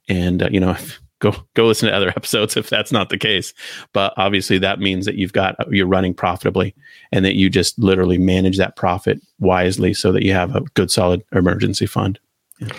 And, 0.07 0.43
uh, 0.43 0.49
you 0.51 0.59
know, 0.59 0.71
if, 0.71 1.01
go 1.23 1.33
go 1.53 1.65
listen 1.65 1.89
to 1.89 1.95
other 1.95 2.09
episodes 2.15 2.55
if 2.57 2.69
that's 2.69 2.91
not 2.91 3.09
the 3.09 3.17
case. 3.17 3.53
But 3.93 4.13
obviously, 4.17 4.59
that 4.59 4.79
means 4.79 5.05
that 5.05 5.15
you've 5.15 5.33
got 5.33 5.55
you're 5.71 5.87
running 5.87 6.13
profitably, 6.13 6.75
and 7.11 7.25
that 7.25 7.35
you 7.35 7.49
just 7.49 7.79
literally 7.79 8.17
manage 8.17 8.57
that 8.57 8.75
profit 8.75 9.19
wisely 9.39 9.93
so 9.93 10.11
that 10.11 10.23
you 10.23 10.33
have 10.33 10.55
a 10.55 10.61
good, 10.75 10.91
solid 10.91 11.23
emergency 11.31 11.85
fund. 11.85 12.19
Yeah. 12.59 12.69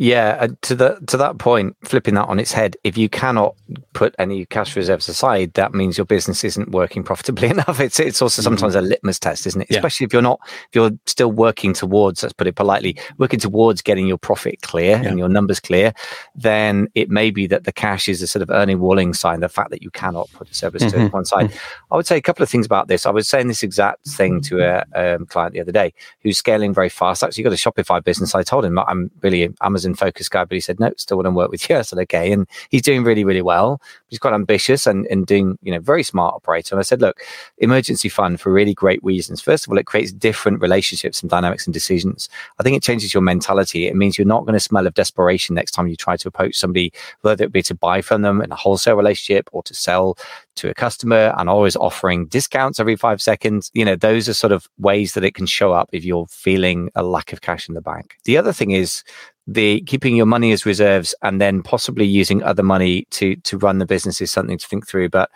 Yeah, 0.00 0.38
uh, 0.40 0.48
to 0.62 0.76
the 0.76 1.04
to 1.08 1.16
that 1.16 1.38
point, 1.38 1.76
flipping 1.82 2.14
that 2.14 2.28
on 2.28 2.38
its 2.38 2.52
head, 2.52 2.76
if 2.84 2.96
you 2.96 3.08
cannot 3.08 3.56
put 3.94 4.14
any 4.20 4.46
cash 4.46 4.76
reserves 4.76 5.08
aside, 5.08 5.54
that 5.54 5.74
means 5.74 5.98
your 5.98 6.04
business 6.04 6.44
isn't 6.44 6.70
working 6.70 7.02
profitably 7.02 7.48
enough. 7.50 7.80
It's 7.80 7.98
it's 7.98 8.22
also 8.22 8.40
mm-hmm. 8.40 8.44
sometimes 8.44 8.76
a 8.76 8.80
litmus 8.80 9.18
test, 9.18 9.44
isn't 9.48 9.62
it? 9.62 9.66
Yeah. 9.68 9.78
Especially 9.78 10.04
if 10.04 10.12
you're 10.12 10.22
not 10.22 10.38
if 10.44 10.68
you're 10.72 10.92
still 11.06 11.32
working 11.32 11.72
towards, 11.72 12.22
let's 12.22 12.32
put 12.32 12.46
it 12.46 12.54
politely, 12.54 12.96
working 13.18 13.40
towards 13.40 13.82
getting 13.82 14.06
your 14.06 14.18
profit 14.18 14.62
clear 14.62 15.02
yeah. 15.02 15.08
and 15.08 15.18
your 15.18 15.28
numbers 15.28 15.58
clear, 15.58 15.92
then 16.32 16.86
it 16.94 17.10
may 17.10 17.32
be 17.32 17.48
that 17.48 17.64
the 17.64 17.72
cash 17.72 18.08
is 18.08 18.22
a 18.22 18.28
sort 18.28 18.44
of 18.44 18.50
earning 18.50 18.78
warning 18.78 19.12
sign, 19.12 19.40
the 19.40 19.48
fact 19.48 19.70
that 19.70 19.82
you 19.82 19.90
cannot 19.90 20.30
put 20.32 20.48
a 20.48 20.54
service 20.54 20.84
mm-hmm. 20.84 21.06
to 21.06 21.08
one 21.08 21.24
side. 21.24 21.46
Mm-hmm. 21.46 21.92
I 21.92 21.96
would 21.96 22.06
say 22.06 22.16
a 22.16 22.22
couple 22.22 22.44
of 22.44 22.48
things 22.48 22.66
about 22.66 22.86
this. 22.86 23.04
I 23.04 23.10
was 23.10 23.28
saying 23.28 23.48
this 23.48 23.64
exact 23.64 24.06
thing 24.08 24.42
to 24.42 24.60
a 24.60 24.84
um, 24.94 25.26
client 25.26 25.54
the 25.54 25.60
other 25.60 25.72
day 25.72 25.92
who's 26.22 26.38
scaling 26.38 26.72
very 26.72 26.88
fast. 26.88 27.24
Actually, 27.24 27.42
got 27.42 27.52
a 27.52 27.56
Shopify 27.56 28.02
business. 28.04 28.36
I 28.36 28.44
told 28.44 28.64
him 28.64 28.78
I'm 28.78 29.10
really 29.22 29.52
Amazon 29.60 29.87
focused 29.94 30.30
guy, 30.30 30.44
but 30.44 30.54
he 30.54 30.60
said, 30.60 30.80
no, 30.80 30.92
still 30.96 31.16
want 31.16 31.26
to 31.26 31.30
work 31.30 31.50
with 31.50 31.68
you. 31.68 31.76
I 31.78 31.82
said, 31.82 31.98
okay. 32.00 32.32
And 32.32 32.46
he's 32.70 32.82
doing 32.82 33.04
really, 33.04 33.24
really 33.24 33.42
well. 33.42 33.80
He's 34.08 34.18
quite 34.18 34.34
ambitious 34.34 34.86
and, 34.86 35.06
and 35.06 35.26
doing, 35.26 35.58
you 35.62 35.72
know, 35.72 35.80
very 35.80 36.02
smart 36.02 36.34
operator. 36.34 36.74
And 36.74 36.80
I 36.80 36.82
said, 36.82 37.00
look, 37.00 37.20
emergency 37.58 38.08
fund 38.08 38.40
for 38.40 38.52
really 38.52 38.74
great 38.74 39.02
reasons. 39.02 39.40
First 39.40 39.66
of 39.66 39.72
all, 39.72 39.78
it 39.78 39.86
creates 39.86 40.12
different 40.12 40.60
relationships 40.60 41.20
and 41.20 41.30
dynamics 41.30 41.66
and 41.66 41.74
decisions. 41.74 42.28
I 42.58 42.62
think 42.62 42.76
it 42.76 42.82
changes 42.82 43.12
your 43.12 43.22
mentality. 43.22 43.86
It 43.86 43.96
means 43.96 44.18
you're 44.18 44.26
not 44.26 44.44
going 44.44 44.54
to 44.54 44.60
smell 44.60 44.86
of 44.86 44.94
desperation 44.94 45.54
next 45.54 45.72
time 45.72 45.88
you 45.88 45.96
try 45.96 46.16
to 46.16 46.28
approach 46.28 46.56
somebody, 46.56 46.92
whether 47.22 47.44
it 47.44 47.52
be 47.52 47.62
to 47.62 47.74
buy 47.74 48.02
from 48.02 48.22
them 48.22 48.40
in 48.40 48.52
a 48.52 48.56
wholesale 48.56 48.96
relationship 48.96 49.48
or 49.52 49.62
to 49.64 49.74
sell 49.74 50.16
to 50.56 50.70
a 50.70 50.74
customer 50.74 51.34
and 51.38 51.48
always 51.48 51.76
offering 51.76 52.26
discounts 52.26 52.80
every 52.80 52.96
five 52.96 53.22
seconds. 53.22 53.70
You 53.74 53.84
know, 53.84 53.96
those 53.96 54.28
are 54.28 54.34
sort 54.34 54.52
of 54.52 54.68
ways 54.78 55.14
that 55.14 55.24
it 55.24 55.34
can 55.34 55.46
show 55.46 55.72
up 55.72 55.88
if 55.92 56.04
you're 56.04 56.26
feeling 56.26 56.90
a 56.94 57.02
lack 57.02 57.32
of 57.32 57.40
cash 57.40 57.68
in 57.68 57.74
the 57.74 57.80
bank. 57.80 58.16
The 58.24 58.36
other 58.36 58.52
thing 58.52 58.72
is 58.72 59.04
the 59.48 59.80
keeping 59.82 60.14
your 60.14 60.26
money 60.26 60.52
as 60.52 60.66
reserves 60.66 61.14
and 61.22 61.40
then 61.40 61.62
possibly 61.62 62.04
using 62.04 62.42
other 62.42 62.62
money 62.62 63.06
to 63.10 63.34
to 63.36 63.56
run 63.56 63.78
the 63.78 63.86
business 63.86 63.97
is 64.06 64.30
something 64.30 64.58
to 64.58 64.66
think 64.66 64.86
through. 64.86 65.08
But 65.08 65.30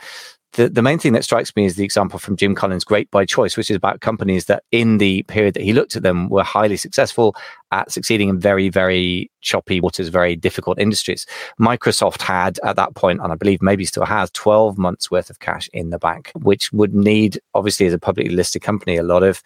the, 0.55 0.69
the 0.69 0.83
main 0.83 0.99
thing 0.99 1.15
that 1.15 1.25
strikes 1.25 1.55
me 1.57 1.65
is 1.65 1.77
the 1.77 1.85
example 1.85 2.19
from 2.19 2.37
Jim 2.37 2.55
Collins' 2.55 2.85
Great 2.85 3.11
by 3.11 3.25
Choice, 3.25 3.57
which 3.57 3.71
is 3.71 3.77
about 3.77 4.01
companies 4.01 4.47
that 4.47 4.65
in 4.71 4.99
the 4.99 5.23
period 5.25 5.55
that 5.55 5.63
he 5.63 5.73
looked 5.73 5.97
at 5.97 6.03
them 6.03 6.29
were 6.29 6.43
highly 6.43 6.77
successful 6.77 7.35
at 7.71 7.91
succeeding 7.91 8.29
in 8.29 8.39
very, 8.39 8.69
very 8.69 9.31
choppy 9.41 9.81
waters, 9.81 10.09
very 10.09 10.37
difficult 10.37 10.79
industries. 10.79 11.27
Microsoft 11.59 12.21
had 12.21 12.61
at 12.65 12.77
that 12.77 12.95
point, 12.95 13.21
and 13.23 13.33
I 13.33 13.35
believe 13.35 13.63
maybe 13.63 13.87
still 13.87 14.05
has, 14.05 14.31
12 14.33 14.77
months 14.77 15.11
worth 15.11 15.31
of 15.31 15.41
cash 15.41 15.71
in 15.73 15.89
the 15.89 15.99
bank, 15.99 16.31
which 16.35 16.71
would 16.73 16.95
need, 16.95 17.41
obviously, 17.55 17.87
as 17.87 17.95
a 17.95 17.99
publicly 17.99 18.35
listed 18.35 18.61
company, 18.61 18.99
a 18.99 19.03
lot 19.03 19.23
of 19.23 19.43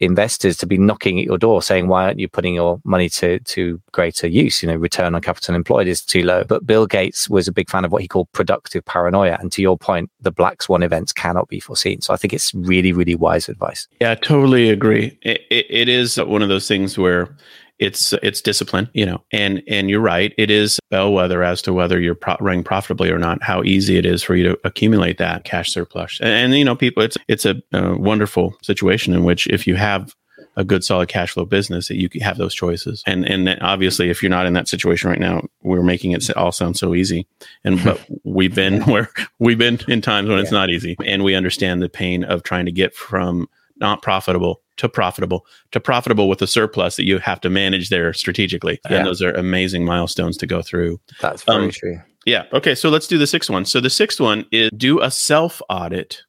investors 0.00 0.56
to 0.56 0.66
be 0.66 0.78
knocking 0.78 1.20
at 1.20 1.26
your 1.26 1.38
door 1.38 1.62
saying, 1.62 1.88
why 1.88 2.04
aren't 2.04 2.18
you 2.18 2.28
putting 2.28 2.54
your 2.54 2.80
money 2.84 3.08
to, 3.10 3.38
to 3.40 3.80
greater 3.92 4.26
use? 4.26 4.62
You 4.62 4.68
know, 4.68 4.76
return 4.76 5.14
on 5.14 5.20
capital 5.20 5.54
employed 5.54 5.86
is 5.86 6.02
too 6.02 6.22
low. 6.22 6.44
But 6.44 6.66
Bill 6.66 6.86
Gates 6.86 7.28
was 7.28 7.46
a 7.46 7.52
big 7.52 7.68
fan 7.68 7.84
of 7.84 7.92
what 7.92 8.02
he 8.02 8.08
called 8.08 8.32
productive 8.32 8.84
paranoia. 8.84 9.36
And 9.40 9.52
to 9.52 9.62
your 9.62 9.76
point, 9.76 10.10
the 10.20 10.32
black 10.32 10.62
swan 10.62 10.82
events 10.82 11.12
cannot 11.12 11.48
be 11.48 11.60
foreseen. 11.60 12.00
So 12.00 12.14
I 12.14 12.16
think 12.16 12.32
it's 12.32 12.54
really, 12.54 12.92
really 12.92 13.14
wise 13.14 13.48
advice. 13.48 13.86
Yeah, 14.00 14.12
I 14.12 14.14
totally 14.14 14.70
agree. 14.70 15.18
it, 15.22 15.42
it, 15.50 15.66
it 15.68 15.88
is 15.88 16.16
one 16.16 16.42
of 16.42 16.48
those 16.48 16.66
things 16.66 16.96
where 16.96 17.36
it's 17.80 18.12
it's 18.22 18.40
discipline, 18.40 18.88
you 18.92 19.06
know, 19.06 19.22
and 19.32 19.62
and 19.66 19.90
you're 19.90 20.00
right. 20.00 20.34
It 20.36 20.50
is 20.50 20.78
bellwether 20.90 21.42
as 21.42 21.62
to 21.62 21.72
whether 21.72 21.98
you're 21.98 22.14
pro- 22.14 22.36
running 22.38 22.62
profitably 22.62 23.10
or 23.10 23.18
not. 23.18 23.42
How 23.42 23.62
easy 23.64 23.96
it 23.96 24.06
is 24.06 24.22
for 24.22 24.36
you 24.36 24.44
to 24.44 24.58
accumulate 24.64 25.18
that 25.18 25.44
cash 25.44 25.72
surplus, 25.72 26.18
and, 26.20 26.30
and 26.30 26.54
you 26.54 26.64
know, 26.64 26.76
people, 26.76 27.02
it's 27.02 27.16
it's 27.26 27.46
a, 27.46 27.60
a, 27.72 27.96
wonderful 27.96 28.54
situation 28.62 29.14
in 29.14 29.24
which 29.24 29.46
if 29.48 29.66
you 29.66 29.76
have 29.76 30.14
a 30.56 30.64
good 30.64 30.84
solid 30.84 31.08
cash 31.08 31.32
flow 31.32 31.44
business 31.44 31.88
that 31.88 31.96
you 31.96 32.08
have 32.20 32.36
those 32.36 32.54
choices 32.54 33.02
and 33.06 33.24
and 33.24 33.56
obviously 33.60 34.10
if 34.10 34.20
you're 34.22 34.30
not 34.30 34.46
in 34.46 34.52
that 34.52 34.68
situation 34.68 35.08
right 35.08 35.20
now 35.20 35.46
we're 35.62 35.82
making 35.82 36.10
it 36.10 36.28
all 36.36 36.50
sound 36.50 36.76
so 36.76 36.94
easy 36.94 37.26
and 37.62 37.82
but 37.84 38.00
we've 38.24 38.54
been 38.54 38.82
where 38.82 39.08
we've 39.38 39.58
been 39.58 39.78
in 39.86 40.00
times 40.00 40.28
when 40.28 40.38
yeah. 40.38 40.42
it's 40.42 40.52
not 40.52 40.68
easy 40.68 40.96
and 41.04 41.22
we 41.22 41.34
understand 41.34 41.80
the 41.80 41.88
pain 41.88 42.24
of 42.24 42.42
trying 42.42 42.66
to 42.66 42.72
get 42.72 42.94
from 42.94 43.48
not 43.80 44.02
profitable 44.02 44.62
to 44.76 44.88
profitable 44.88 45.46
to 45.72 45.80
profitable 45.80 46.28
with 46.28 46.40
a 46.42 46.46
surplus 46.46 46.96
that 46.96 47.04
you 47.04 47.18
have 47.18 47.40
to 47.40 47.50
manage 47.50 47.88
there 47.88 48.12
strategically. 48.12 48.80
Yeah. 48.88 48.98
And 48.98 49.06
those 49.06 49.22
are 49.22 49.32
amazing 49.32 49.84
milestones 49.84 50.36
to 50.38 50.46
go 50.46 50.62
through. 50.62 51.00
That's 51.20 51.42
very 51.42 51.64
um, 51.64 51.70
true. 51.70 52.00
Yeah. 52.26 52.44
Okay. 52.52 52.74
So 52.74 52.88
let's 52.88 53.06
do 53.06 53.18
the 53.18 53.26
sixth 53.26 53.50
one. 53.50 53.64
So 53.64 53.80
the 53.80 53.90
sixth 53.90 54.20
one 54.20 54.46
is 54.52 54.70
do 54.76 55.00
a 55.00 55.10
self 55.10 55.60
audit 55.68 56.22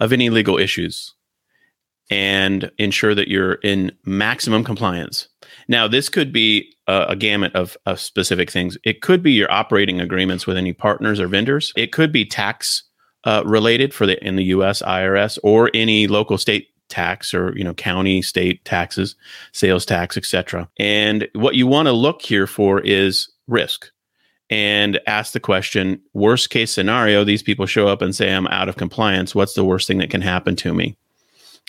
of 0.00 0.12
any 0.12 0.30
legal 0.30 0.58
issues 0.58 1.14
and 2.10 2.70
ensure 2.78 3.14
that 3.14 3.28
you're 3.28 3.54
in 3.54 3.90
maximum 4.04 4.62
compliance. 4.64 5.28
Now, 5.68 5.88
this 5.88 6.08
could 6.08 6.32
be 6.32 6.74
a, 6.86 7.06
a 7.10 7.16
gamut 7.16 7.54
of, 7.54 7.76
of 7.86 7.98
specific 7.98 8.50
things. 8.50 8.76
It 8.84 9.00
could 9.00 9.22
be 9.22 9.32
your 9.32 9.50
operating 9.50 10.00
agreements 10.00 10.46
with 10.46 10.56
any 10.56 10.72
partners 10.72 11.18
or 11.18 11.28
vendors. 11.28 11.72
It 11.76 11.92
could 11.92 12.12
be 12.12 12.26
tax 12.26 12.82
uh, 13.24 13.42
related 13.46 13.94
for 13.94 14.06
the 14.06 14.22
in 14.24 14.36
the 14.36 14.44
U.S. 14.44 14.82
IRS 14.82 15.38
or 15.42 15.70
any 15.72 16.06
local 16.06 16.36
state 16.36 16.68
tax 16.88 17.32
or 17.32 17.56
you 17.56 17.64
know 17.64 17.74
county 17.74 18.20
state 18.22 18.64
taxes 18.64 19.16
sales 19.52 19.86
tax 19.86 20.16
etc 20.16 20.68
and 20.78 21.28
what 21.34 21.54
you 21.54 21.66
want 21.66 21.86
to 21.86 21.92
look 21.92 22.22
here 22.22 22.46
for 22.46 22.80
is 22.80 23.28
risk 23.46 23.90
and 24.50 25.00
ask 25.06 25.32
the 25.32 25.40
question 25.40 26.00
worst 26.12 26.50
case 26.50 26.70
scenario 26.70 27.24
these 27.24 27.42
people 27.42 27.66
show 27.66 27.88
up 27.88 28.02
and 28.02 28.14
say 28.14 28.32
i'm 28.32 28.46
out 28.48 28.68
of 28.68 28.76
compliance. 28.76 29.34
What's 29.34 29.54
the 29.54 29.64
worst 29.64 29.86
thing 29.88 29.98
that 29.98 30.10
can 30.10 30.20
happen 30.20 30.56
to 30.56 30.74
me 30.74 30.96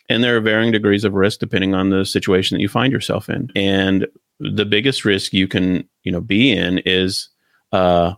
and 0.10 0.23
there 0.23 0.36
are 0.38 0.41
varying 0.41 0.71
degrees 0.71 1.04
of 1.04 1.13
risk 1.13 1.39
depending 1.39 1.73
on 1.73 1.89
the 1.89 2.06
situation 2.06 2.56
that 2.56 2.62
you 2.62 2.69
find 2.69 2.91
yourself 2.93 3.30
in. 3.30 3.49
And 3.56 4.08
the 4.39 4.65
biggest 4.65 5.06
risk 5.06 5.34
you 5.34 5.47
can 5.47 5.88
you 6.04 6.12
know 6.12 6.21
be 6.21 6.51
in 6.51 6.80
is 6.80 7.30
uh, 7.71 8.13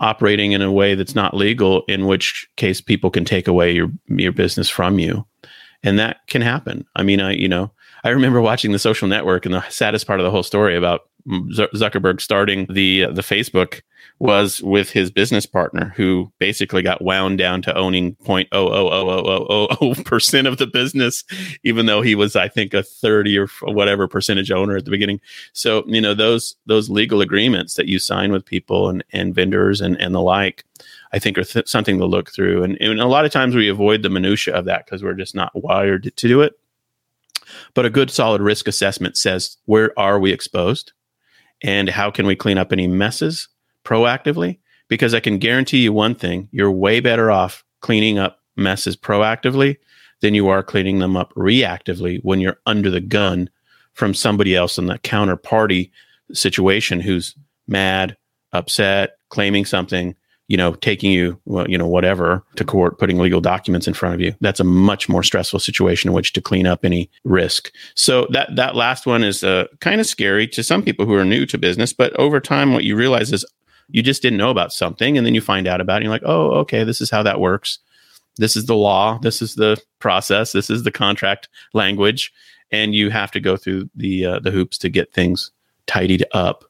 operating 0.00 0.52
in 0.52 0.62
a 0.62 0.72
way 0.72 0.94
that's 0.94 1.14
not 1.14 1.34
legal 1.34 1.84
in 1.88 2.06
which 2.06 2.48
case 2.56 2.80
people 2.80 3.10
can 3.10 3.24
take 3.24 3.46
away 3.46 3.72
your 3.72 3.88
your 4.08 4.32
business 4.32 4.68
from 4.68 4.98
you 4.98 5.24
and 5.82 5.98
that 5.98 6.26
can 6.26 6.42
happen. 6.42 6.86
I 6.96 7.02
mean, 7.02 7.20
I 7.20 7.32
you 7.32 7.48
know 7.48 7.70
I 8.04 8.10
remember 8.10 8.40
watching 8.40 8.72
the 8.72 8.78
Social 8.78 9.08
Network, 9.08 9.46
and 9.46 9.54
the 9.54 9.68
saddest 9.68 10.06
part 10.06 10.20
of 10.20 10.24
the 10.24 10.30
whole 10.30 10.42
story 10.42 10.76
about 10.76 11.02
Zuckerberg 11.28 12.20
starting 12.20 12.66
the 12.68 13.04
uh, 13.04 13.10
the 13.12 13.22
Facebook 13.22 13.82
was 14.18 14.60
with 14.62 14.90
his 14.90 15.10
business 15.10 15.46
partner 15.46 15.92
who 15.96 16.32
basically 16.38 16.82
got 16.82 17.02
wound 17.02 17.38
down 17.38 17.62
to 17.62 17.76
owning 17.76 18.14
0.00000 18.24 20.04
percent 20.04 20.46
of 20.46 20.58
the 20.58 20.66
business, 20.66 21.24
even 21.64 21.86
though 21.86 22.02
he 22.02 22.14
was, 22.14 22.36
I 22.36 22.48
think, 22.48 22.74
a 22.74 22.82
30 22.82 23.38
or 23.38 23.46
whatever 23.62 24.08
percentage 24.08 24.50
owner 24.50 24.76
at 24.76 24.84
the 24.84 24.90
beginning. 24.90 25.20
So, 25.52 25.84
you 25.86 26.00
know, 26.00 26.14
those 26.14 26.56
those 26.66 26.90
legal 26.90 27.20
agreements 27.20 27.74
that 27.74 27.88
you 27.88 27.98
sign 27.98 28.32
with 28.32 28.44
people 28.44 28.88
and, 28.88 29.04
and 29.12 29.34
vendors 29.34 29.80
and, 29.80 30.00
and 30.00 30.14
the 30.14 30.20
like, 30.20 30.64
I 31.12 31.18
think 31.18 31.36
are 31.38 31.44
th- 31.44 31.68
something 31.68 31.98
to 31.98 32.06
look 32.06 32.32
through. 32.32 32.62
And, 32.62 32.76
and 32.80 33.00
a 33.00 33.06
lot 33.06 33.24
of 33.24 33.32
times 33.32 33.54
we 33.54 33.68
avoid 33.68 34.02
the 34.02 34.10
minutia 34.10 34.54
of 34.54 34.64
that 34.64 34.86
because 34.86 35.02
we're 35.02 35.14
just 35.14 35.34
not 35.34 35.52
wired 35.54 36.12
to 36.16 36.28
do 36.28 36.40
it. 36.40 36.54
But 37.74 37.86
a 37.86 37.90
good 37.90 38.10
solid 38.10 38.40
risk 38.40 38.66
assessment 38.66 39.16
says 39.16 39.56
where 39.66 39.98
are 39.98 40.18
we 40.18 40.32
exposed 40.32 40.92
and 41.62 41.88
how 41.88 42.10
can 42.10 42.26
we 42.26 42.36
clean 42.36 42.58
up 42.58 42.72
any 42.72 42.86
messes 42.86 43.48
proactively? 43.84 44.58
Because 44.88 45.14
I 45.14 45.20
can 45.20 45.38
guarantee 45.38 45.78
you 45.78 45.92
one 45.92 46.14
thing 46.14 46.48
you're 46.52 46.70
way 46.70 47.00
better 47.00 47.30
off 47.30 47.64
cleaning 47.80 48.18
up 48.18 48.40
messes 48.56 48.96
proactively 48.96 49.76
than 50.20 50.34
you 50.34 50.48
are 50.48 50.62
cleaning 50.62 51.00
them 51.00 51.16
up 51.16 51.34
reactively 51.34 52.20
when 52.22 52.40
you're 52.40 52.58
under 52.64 52.90
the 52.90 53.00
gun 53.00 53.50
from 53.92 54.14
somebody 54.14 54.54
else 54.54 54.78
in 54.78 54.86
the 54.86 54.98
counterparty 55.00 55.90
situation 56.32 57.00
who's 57.00 57.34
mad, 57.66 58.16
upset, 58.52 59.16
claiming 59.28 59.64
something, 59.64 60.14
you 60.48 60.56
know, 60.56 60.74
taking 60.74 61.10
you, 61.10 61.38
well, 61.44 61.68
you 61.68 61.78
know, 61.78 61.86
whatever 61.86 62.44
to 62.56 62.64
court, 62.64 62.98
putting 62.98 63.18
legal 63.18 63.40
documents 63.40 63.86
in 63.86 63.94
front 63.94 64.14
of 64.14 64.20
you. 64.20 64.34
That's 64.40 64.60
a 64.60 64.64
much 64.64 65.08
more 65.08 65.22
stressful 65.22 65.60
situation 65.60 66.08
in 66.08 66.14
which 66.14 66.32
to 66.34 66.40
clean 66.40 66.66
up 66.66 66.84
any 66.84 67.10
risk. 67.24 67.72
So 67.94 68.26
that 68.30 68.54
that 68.56 68.76
last 68.76 69.06
one 69.06 69.22
is 69.24 69.42
uh, 69.44 69.66
kind 69.80 70.00
of 70.00 70.06
scary 70.06 70.46
to 70.48 70.62
some 70.62 70.82
people 70.82 71.06
who 71.06 71.14
are 71.14 71.24
new 71.24 71.46
to 71.46 71.58
business, 71.58 71.92
but 71.92 72.12
over 72.18 72.40
time, 72.40 72.72
what 72.72 72.84
you 72.84 72.96
realize 72.96 73.32
is 73.32 73.44
you 73.88 74.02
just 74.02 74.22
didn't 74.22 74.38
know 74.38 74.50
about 74.50 74.72
something, 74.72 75.16
and 75.16 75.26
then 75.26 75.34
you 75.34 75.40
find 75.40 75.66
out 75.66 75.80
about 75.80 75.94
it. 75.94 75.96
And 75.96 76.04
you're 76.04 76.14
like, 76.14 76.22
oh, 76.24 76.50
okay, 76.60 76.84
this 76.84 77.00
is 77.00 77.10
how 77.10 77.22
that 77.22 77.40
works. 77.40 77.78
This 78.36 78.56
is 78.56 78.66
the 78.66 78.74
law. 78.74 79.18
This 79.18 79.42
is 79.42 79.54
the 79.54 79.80
process. 79.98 80.52
This 80.52 80.70
is 80.70 80.82
the 80.82 80.90
contract 80.90 81.48
language, 81.74 82.32
and 82.70 82.94
you 82.94 83.10
have 83.10 83.30
to 83.32 83.40
go 83.40 83.56
through 83.56 83.90
the 83.94 84.26
uh, 84.26 84.38
the 84.40 84.50
hoops 84.50 84.78
to 84.78 84.88
get 84.88 85.12
things 85.12 85.50
tidied 85.86 86.24
up. 86.32 86.64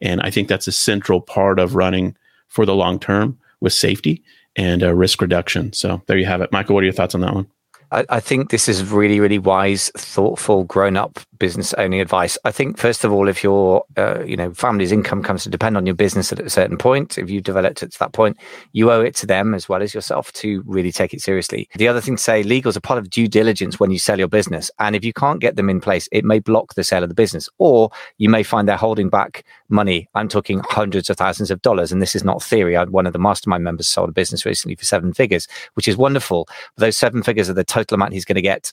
And 0.00 0.20
I 0.20 0.30
think 0.30 0.48
that's 0.48 0.68
a 0.68 0.72
central 0.72 1.20
part 1.20 1.58
of 1.58 1.74
running 1.74 2.16
for 2.48 2.66
the 2.66 2.74
long 2.74 2.98
term 2.98 3.38
with 3.60 3.72
safety 3.72 4.22
and 4.56 4.82
uh, 4.82 4.92
risk 4.92 5.20
reduction. 5.20 5.72
So 5.72 6.02
there 6.06 6.18
you 6.18 6.26
have 6.26 6.40
it. 6.40 6.52
Michael, 6.52 6.74
what 6.74 6.82
are 6.82 6.86
your 6.86 6.92
thoughts 6.92 7.14
on 7.14 7.20
that 7.22 7.34
one? 7.34 7.46
I, 7.90 8.04
I 8.08 8.20
think 8.20 8.50
this 8.50 8.68
is 8.68 8.90
really, 8.90 9.20
really 9.20 9.38
wise, 9.38 9.90
thoughtful, 9.96 10.64
grown 10.64 10.96
up 10.96 11.20
business 11.38 11.72
owning 11.74 12.00
advice. 12.00 12.36
I 12.44 12.50
think 12.50 12.78
first 12.78 13.04
of 13.04 13.12
all, 13.12 13.28
if 13.28 13.42
your 13.42 13.84
uh, 13.96 14.22
you 14.24 14.36
know 14.36 14.52
family's 14.54 14.92
income 14.92 15.22
comes 15.22 15.44
to 15.44 15.48
depend 15.48 15.76
on 15.76 15.86
your 15.86 15.94
business 15.94 16.32
at 16.32 16.40
a 16.40 16.50
certain 16.50 16.76
point, 16.76 17.18
if 17.18 17.30
you've 17.30 17.44
developed 17.44 17.82
it 17.82 17.92
to 17.92 17.98
that 18.00 18.12
point, 18.12 18.36
you 18.72 18.90
owe 18.90 19.00
it 19.00 19.14
to 19.16 19.26
them 19.26 19.54
as 19.54 19.68
well 19.68 19.82
as 19.82 19.94
yourself 19.94 20.32
to 20.32 20.62
really 20.66 20.92
take 20.92 21.14
it 21.14 21.20
seriously. 21.20 21.68
The 21.76 21.88
other 21.88 22.00
thing 22.00 22.16
to 22.16 22.22
say, 22.22 22.42
legals 22.42 22.76
are 22.76 22.80
part 22.80 22.98
of 22.98 23.10
due 23.10 23.28
diligence 23.28 23.78
when 23.78 23.90
you 23.90 23.98
sell 23.98 24.18
your 24.18 24.28
business, 24.28 24.70
and 24.78 24.94
if 24.96 25.04
you 25.04 25.12
can't 25.12 25.40
get 25.40 25.56
them 25.56 25.70
in 25.70 25.80
place, 25.80 26.08
it 26.12 26.24
may 26.24 26.40
block 26.40 26.74
the 26.74 26.84
sale 26.84 27.02
of 27.02 27.08
the 27.08 27.14
business, 27.14 27.48
or 27.58 27.90
you 28.18 28.28
may 28.28 28.42
find 28.42 28.68
they're 28.68 28.76
holding 28.76 29.08
back 29.08 29.44
money. 29.68 30.08
I'm 30.14 30.28
talking 30.28 30.60
hundreds 30.68 31.10
of 31.10 31.16
thousands 31.16 31.50
of 31.50 31.62
dollars, 31.62 31.92
and 31.92 32.02
this 32.02 32.16
is 32.16 32.24
not 32.24 32.42
theory. 32.42 32.76
I, 32.76 32.84
one 32.84 33.06
of 33.06 33.12
the 33.12 33.18
mastermind 33.18 33.64
members 33.64 33.88
sold 33.88 34.08
a 34.08 34.12
business 34.12 34.44
recently 34.44 34.74
for 34.74 34.84
seven 34.84 35.12
figures, 35.12 35.46
which 35.74 35.88
is 35.88 35.96
wonderful. 35.96 36.48
Those 36.76 36.96
seven 36.96 37.22
figures 37.22 37.48
are 37.48 37.54
the 37.54 37.64
total 37.78 37.96
amount 37.96 38.12
he's 38.12 38.24
going 38.24 38.36
to 38.36 38.42
get 38.42 38.72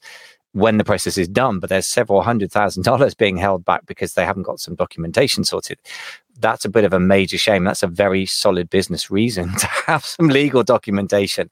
when 0.55 0.77
the 0.77 0.85
process 0.85 1.17
is 1.17 1.27
done, 1.27 1.59
but 1.59 1.69
there's 1.69 1.85
several 1.85 2.21
hundred 2.21 2.51
thousand 2.51 2.83
dollars 2.89 3.13
being 3.13 3.37
held 3.37 3.65
back 3.65 3.85
because 3.85 4.13
they 4.13 4.25
haven't 4.25 4.43
got 4.43 4.59
some 4.59 4.75
documentation 4.75 5.43
sorted. 5.43 5.79
That's 6.39 6.65
a 6.65 6.69
bit 6.69 6.85
of 6.85 6.93
a 6.93 6.99
major 6.99 7.37
shame. 7.37 7.65
That's 7.65 7.83
a 7.83 7.87
very 7.87 8.25
solid 8.25 8.69
business 8.69 9.11
reason 9.11 9.53
to 9.57 9.67
have 9.87 10.05
some 10.05 10.29
legal 10.29 10.63
documentation. 10.63 11.49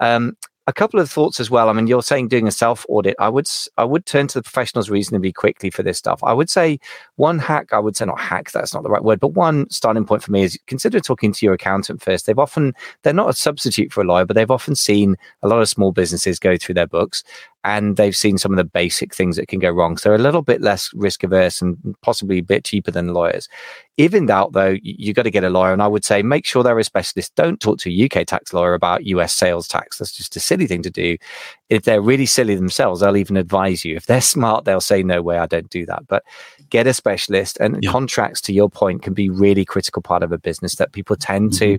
Um, 0.00 0.36
a 0.66 0.72
couple 0.72 0.98
of 0.98 1.10
thoughts 1.10 1.40
as 1.40 1.50
well. 1.50 1.68
I 1.68 1.72
mean, 1.72 1.86
you're 1.86 2.02
saying 2.02 2.28
doing 2.28 2.48
a 2.48 2.52
self 2.52 2.86
audit. 2.88 3.14
I 3.18 3.28
would 3.28 3.48
I 3.76 3.84
would 3.84 4.06
turn 4.06 4.26
to 4.28 4.38
the 4.38 4.42
professionals 4.42 4.88
reasonably 4.88 5.32
quickly 5.32 5.70
for 5.70 5.82
this 5.82 5.98
stuff. 5.98 6.22
I 6.24 6.32
would 6.32 6.48
say 6.48 6.78
one 7.16 7.38
hack. 7.38 7.72
I 7.72 7.78
would 7.78 7.96
say 7.96 8.06
not 8.06 8.20
hack. 8.20 8.50
That's 8.50 8.72
not 8.72 8.82
the 8.82 8.90
right 8.90 9.04
word, 9.04 9.20
but 9.20 9.28
one 9.28 9.68
starting 9.70 10.06
point 10.06 10.22
for 10.22 10.32
me 10.32 10.42
is 10.42 10.58
consider 10.66 11.00
talking 11.00 11.32
to 11.32 11.46
your 11.46 11.54
accountant 11.54 12.02
first. 12.02 12.26
They've 12.26 12.38
often 12.38 12.72
they're 13.02 13.12
not 13.12 13.28
a 13.28 13.34
substitute 13.34 13.92
for 13.92 14.00
a 14.00 14.04
lawyer, 14.04 14.24
but 14.24 14.34
they've 14.34 14.50
often 14.50 14.74
seen 14.74 15.16
a 15.42 15.48
lot 15.48 15.60
of 15.60 15.68
small 15.68 15.92
businesses 15.92 16.38
go 16.38 16.56
through 16.56 16.76
their 16.76 16.86
books 16.86 17.24
and 17.64 17.96
they've 17.96 18.14
seen 18.14 18.36
some 18.36 18.52
of 18.52 18.56
the 18.58 18.64
basic 18.64 19.14
things 19.14 19.36
that 19.36 19.48
can 19.48 19.58
go 19.58 19.70
wrong. 19.70 19.96
So 19.96 20.10
they're 20.10 20.18
a 20.18 20.22
little 20.22 20.42
bit 20.42 20.60
less 20.60 20.92
risk 20.94 21.24
averse 21.24 21.62
and 21.62 21.78
possibly 22.02 22.38
a 22.38 22.42
bit 22.42 22.64
cheaper 22.64 22.90
than 22.90 23.14
lawyers. 23.14 23.48
If 23.96 24.12
in 24.12 24.26
doubt, 24.26 24.52
though, 24.52 24.76
you've 24.82 25.16
got 25.16 25.22
to 25.22 25.30
get 25.30 25.44
a 25.44 25.50
lawyer. 25.50 25.72
And 25.72 25.82
I 25.82 25.86
would 25.86 26.04
say 26.04 26.22
make 26.22 26.44
sure 26.44 26.62
they're 26.62 26.78
a 26.78 26.84
specialist. 26.84 27.34
Don't 27.36 27.60
talk 27.60 27.78
to 27.78 27.90
a 27.90 28.04
UK 28.04 28.26
tax 28.26 28.52
lawyer 28.52 28.74
about 28.74 29.06
US 29.06 29.32
sales 29.32 29.66
tax. 29.66 29.98
That's 29.98 30.12
just 30.12 30.36
a 30.36 30.40
silly 30.40 30.66
thing 30.66 30.82
to 30.82 30.90
do. 30.90 31.16
If 31.70 31.84
they're 31.84 32.02
really 32.02 32.26
silly 32.26 32.54
themselves, 32.54 33.00
they'll 33.00 33.16
even 33.16 33.38
advise 33.38 33.84
you. 33.84 33.96
If 33.96 34.06
they're 34.06 34.20
smart, 34.20 34.66
they'll 34.66 34.80
say, 34.80 35.02
no 35.02 35.22
way, 35.22 35.38
I 35.38 35.46
don't 35.46 35.70
do 35.70 35.86
that. 35.86 36.06
But 36.06 36.22
get 36.68 36.86
a 36.86 36.92
specialist 36.92 37.56
and 37.60 37.82
yeah. 37.82 37.90
contracts, 37.90 38.42
to 38.42 38.52
your 38.52 38.68
point, 38.68 39.02
can 39.02 39.14
be 39.14 39.30
really 39.30 39.64
critical 39.64 40.02
part 40.02 40.22
of 40.22 40.32
a 40.32 40.38
business 40.38 40.74
that 40.74 40.92
people 40.92 41.16
tend 41.16 41.52
mm-hmm. 41.52 41.76
to 41.76 41.78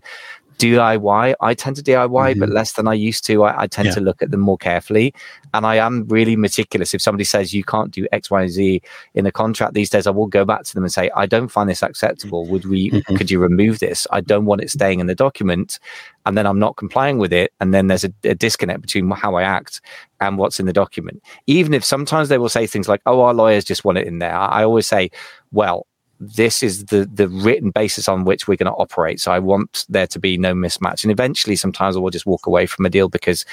DIY. 0.57 1.35
I 1.41 1.53
tend 1.53 1.75
to 1.77 1.83
DIY, 1.83 2.09
mm-hmm. 2.09 2.39
but 2.39 2.49
less 2.49 2.73
than 2.73 2.87
I 2.87 2.93
used 2.93 3.25
to. 3.25 3.43
I, 3.43 3.63
I 3.63 3.67
tend 3.67 3.87
yeah. 3.87 3.93
to 3.95 4.01
look 4.01 4.21
at 4.21 4.31
them 4.31 4.39
more 4.39 4.57
carefully. 4.57 5.13
And 5.53 5.65
I 5.65 5.75
am 5.75 6.07
really 6.07 6.35
meticulous. 6.35 6.93
If 6.93 7.01
somebody 7.01 7.23
says 7.23 7.53
you 7.53 7.63
can't 7.63 7.91
do 7.91 8.07
X, 8.11 8.29
Y, 8.29 8.41
and 8.41 8.51
Z 8.51 8.81
in 9.13 9.25
a 9.25 9.31
contract 9.31 9.73
these 9.73 9.89
days, 9.89 10.07
I 10.07 10.11
will 10.11 10.27
go 10.27 10.45
back 10.45 10.63
to 10.63 10.73
them 10.73 10.83
and 10.83 10.91
say, 10.91 11.09
I 11.15 11.25
don't 11.25 11.49
find 11.49 11.69
this 11.69 11.83
acceptable. 11.83 12.45
Would 12.45 12.65
we, 12.65 12.91
mm-hmm. 12.91 13.15
could 13.15 13.31
you 13.31 13.39
remove 13.39 13.79
this? 13.79 14.07
I 14.11 14.21
don't 14.21 14.45
want 14.45 14.61
it 14.61 14.69
staying 14.69 14.99
in 14.99 15.07
the 15.07 15.15
document. 15.15 15.79
And 16.25 16.37
then 16.37 16.47
I'm 16.47 16.59
not 16.59 16.77
complying 16.77 17.17
with 17.19 17.33
it. 17.33 17.53
And 17.59 17.73
then 17.73 17.87
there's 17.87 18.03
a, 18.03 18.13
a 18.23 18.35
disconnect 18.35 18.81
between 18.81 19.09
how 19.11 19.35
I 19.35 19.43
act 19.43 19.81
and 20.19 20.37
what's 20.37 20.59
in 20.59 20.65
the 20.65 20.73
document. 20.73 21.21
Even 21.47 21.73
if 21.73 21.83
sometimes 21.83 22.29
they 22.29 22.37
will 22.37 22.49
say 22.49 22.65
things 22.65 22.87
like, 22.87 23.01
oh, 23.05 23.21
our 23.21 23.33
lawyers 23.33 23.63
just 23.63 23.85
want 23.85 23.97
it 23.97 24.07
in 24.07 24.19
there. 24.19 24.35
I, 24.35 24.61
I 24.61 24.63
always 24.63 24.87
say, 24.87 25.11
well, 25.51 25.87
this 26.25 26.63
is 26.63 26.85
the 26.85 27.05
the 27.11 27.27
written 27.29 27.71
basis 27.71 28.07
on 28.07 28.25
which 28.25 28.47
we're 28.47 28.57
going 28.57 28.71
to 28.71 28.77
operate. 28.77 29.19
So 29.19 29.31
I 29.31 29.39
want 29.39 29.85
there 29.89 30.07
to 30.07 30.19
be 30.19 30.37
no 30.37 30.53
mismatch. 30.53 31.03
And 31.03 31.11
eventually, 31.11 31.55
sometimes 31.55 31.95
I 31.95 31.99
will 31.99 32.09
just 32.09 32.25
walk 32.25 32.47
away 32.47 32.65
from 32.65 32.85
a 32.85 32.89
deal 32.89 33.09
because 33.09 33.45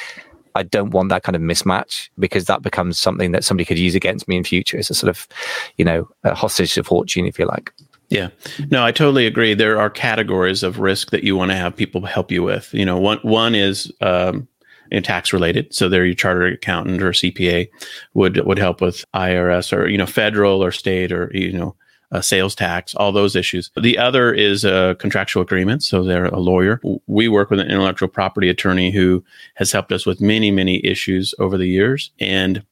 I 0.54 0.62
don't 0.62 0.90
want 0.90 1.08
that 1.08 1.22
kind 1.22 1.36
of 1.36 1.42
mismatch 1.42 2.10
because 2.18 2.44
that 2.46 2.62
becomes 2.62 2.98
something 2.98 3.32
that 3.32 3.44
somebody 3.44 3.64
could 3.64 3.78
use 3.78 3.94
against 3.94 4.28
me 4.28 4.36
in 4.36 4.44
future 4.44 4.78
as 4.78 4.90
a 4.90 4.94
sort 4.94 5.08
of, 5.08 5.26
you 5.78 5.84
know, 5.84 6.08
a 6.24 6.34
hostage 6.34 6.74
to 6.74 6.84
fortune, 6.84 7.26
if 7.26 7.38
you 7.38 7.46
like. 7.46 7.72
Yeah, 8.10 8.28
no, 8.70 8.84
I 8.84 8.92
totally 8.92 9.26
agree. 9.26 9.54
There 9.54 9.80
are 9.80 9.88
categories 9.88 10.62
of 10.62 10.78
risk 10.78 11.10
that 11.12 11.24
you 11.24 11.34
want 11.34 11.50
to 11.50 11.56
have 11.56 11.74
people 11.74 12.04
help 12.04 12.30
you 12.30 12.42
with. 12.42 12.72
You 12.74 12.84
know, 12.84 12.98
one 12.98 13.18
one 13.22 13.54
is 13.54 13.90
um, 14.02 14.46
tax 15.02 15.32
related. 15.32 15.72
So 15.74 15.88
there, 15.88 16.04
your 16.04 16.14
chartered 16.14 16.52
accountant 16.52 17.02
or 17.02 17.12
CPA 17.12 17.70
would 18.12 18.44
would 18.44 18.58
help 18.58 18.82
with 18.82 19.02
IRS 19.14 19.74
or 19.74 19.88
you 19.88 19.96
know 19.96 20.04
federal 20.04 20.62
or 20.62 20.72
state 20.72 21.10
or 21.10 21.30
you 21.32 21.52
know 21.52 21.74
uh, 22.12 22.20
sales 22.20 22.54
tax, 22.54 22.94
all 22.94 23.10
those 23.10 23.34
issues. 23.34 23.70
The 23.80 23.98
other 23.98 24.32
is 24.32 24.64
a 24.64 24.96
contractual 24.98 25.42
agreement. 25.42 25.82
So 25.82 26.04
they're 26.04 26.26
a 26.26 26.38
lawyer. 26.38 26.80
We 27.06 27.28
work 27.28 27.50
with 27.50 27.58
an 27.58 27.70
intellectual 27.70 28.08
property 28.08 28.48
attorney 28.50 28.90
who 28.90 29.24
has 29.54 29.72
helped 29.72 29.92
us 29.92 30.04
with 30.04 30.20
many, 30.20 30.50
many 30.50 30.84
issues 30.84 31.34
over 31.38 31.56
the 31.56 31.66
years. 31.66 32.10
And 32.20 32.64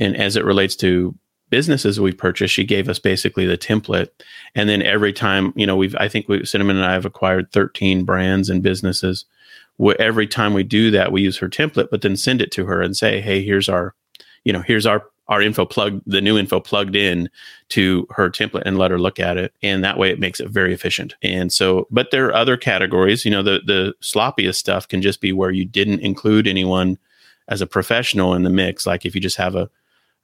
and 0.00 0.16
as 0.16 0.36
it 0.36 0.44
relates 0.44 0.76
to 0.76 1.16
businesses 1.50 1.98
we 1.98 2.12
purchased, 2.12 2.54
she 2.54 2.64
gave 2.64 2.88
us 2.88 2.98
basically 2.98 3.46
the 3.46 3.58
template. 3.58 4.08
And 4.54 4.68
then 4.68 4.82
every 4.82 5.12
time, 5.12 5.52
you 5.56 5.66
know, 5.66 5.76
we've 5.76 5.96
I 5.96 6.08
think 6.08 6.28
we 6.28 6.44
Cinnamon 6.44 6.76
and 6.76 6.84
I 6.84 6.92
have 6.92 7.06
acquired 7.06 7.52
13 7.52 8.04
brands 8.04 8.50
and 8.50 8.62
businesses. 8.62 9.24
Every 10.00 10.26
time 10.26 10.54
we 10.54 10.64
do 10.64 10.90
that, 10.90 11.12
we 11.12 11.22
use 11.22 11.38
her 11.38 11.48
template, 11.48 11.88
but 11.90 12.02
then 12.02 12.16
send 12.16 12.42
it 12.42 12.50
to 12.52 12.66
her 12.66 12.82
and 12.82 12.96
say, 12.96 13.20
"Hey, 13.20 13.44
here's 13.44 13.68
our, 13.68 13.94
you 14.42 14.52
know, 14.52 14.62
here's 14.62 14.86
our 14.86 15.04
our 15.28 15.42
info 15.42 15.66
plugged, 15.66 16.02
the 16.06 16.20
new 16.20 16.38
info 16.38 16.58
plugged 16.58 16.96
in 16.96 17.28
to 17.68 18.06
her 18.10 18.30
template 18.30 18.62
and 18.64 18.78
let 18.78 18.90
her 18.90 18.98
look 18.98 19.20
at 19.20 19.36
it. 19.36 19.52
And 19.62 19.84
that 19.84 19.98
way 19.98 20.10
it 20.10 20.18
makes 20.18 20.40
it 20.40 20.48
very 20.48 20.72
efficient. 20.72 21.14
And 21.22 21.52
so, 21.52 21.86
but 21.90 22.10
there 22.10 22.26
are 22.26 22.34
other 22.34 22.56
categories, 22.56 23.24
you 23.24 23.30
know, 23.30 23.42
the, 23.42 23.60
the 23.66 23.94
sloppiest 24.00 24.56
stuff 24.56 24.88
can 24.88 25.02
just 25.02 25.20
be 25.20 25.32
where 25.32 25.50
you 25.50 25.64
didn't 25.64 26.00
include 26.00 26.46
anyone 26.46 26.98
as 27.48 27.60
a 27.60 27.66
professional 27.66 28.34
in 28.34 28.42
the 28.42 28.50
mix. 28.50 28.86
Like 28.86 29.04
if 29.04 29.14
you 29.14 29.20
just 29.20 29.36
have 29.36 29.54
a, 29.54 29.68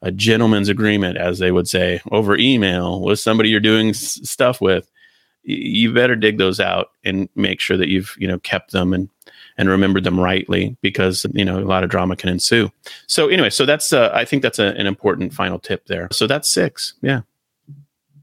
a 0.02 0.10
gentleman's 0.10 0.68
agreement, 0.68 1.16
as 1.16 1.38
they 1.38 1.50
would 1.50 1.68
say, 1.68 2.00
over 2.10 2.36
email 2.36 3.02
with 3.02 3.20
somebody 3.20 3.48
you're 3.48 3.60
doing 3.60 3.90
s- 3.90 4.20
stuff 4.22 4.60
with, 4.60 4.90
you 5.42 5.92
better 5.92 6.16
dig 6.16 6.38
those 6.38 6.60
out 6.60 6.88
and 7.04 7.28
make 7.34 7.60
sure 7.60 7.76
that 7.76 7.88
you've, 7.88 8.14
you 8.18 8.26
know, 8.26 8.38
kept 8.38 8.72
them 8.72 8.94
and 8.94 9.10
and 9.56 9.68
remembered 9.68 10.04
them 10.04 10.18
rightly 10.18 10.76
because 10.80 11.26
you 11.32 11.44
know 11.44 11.58
a 11.58 11.60
lot 11.60 11.84
of 11.84 11.90
drama 11.90 12.16
can 12.16 12.28
ensue. 12.28 12.70
So 13.06 13.28
anyway, 13.28 13.50
so 13.50 13.66
that's 13.66 13.92
uh, 13.92 14.10
I 14.12 14.24
think 14.24 14.42
that's 14.42 14.58
a, 14.58 14.74
an 14.76 14.86
important 14.86 15.32
final 15.32 15.58
tip 15.58 15.86
there. 15.86 16.08
So 16.12 16.26
that's 16.26 16.52
six. 16.52 16.94
Yeah. 17.02 17.22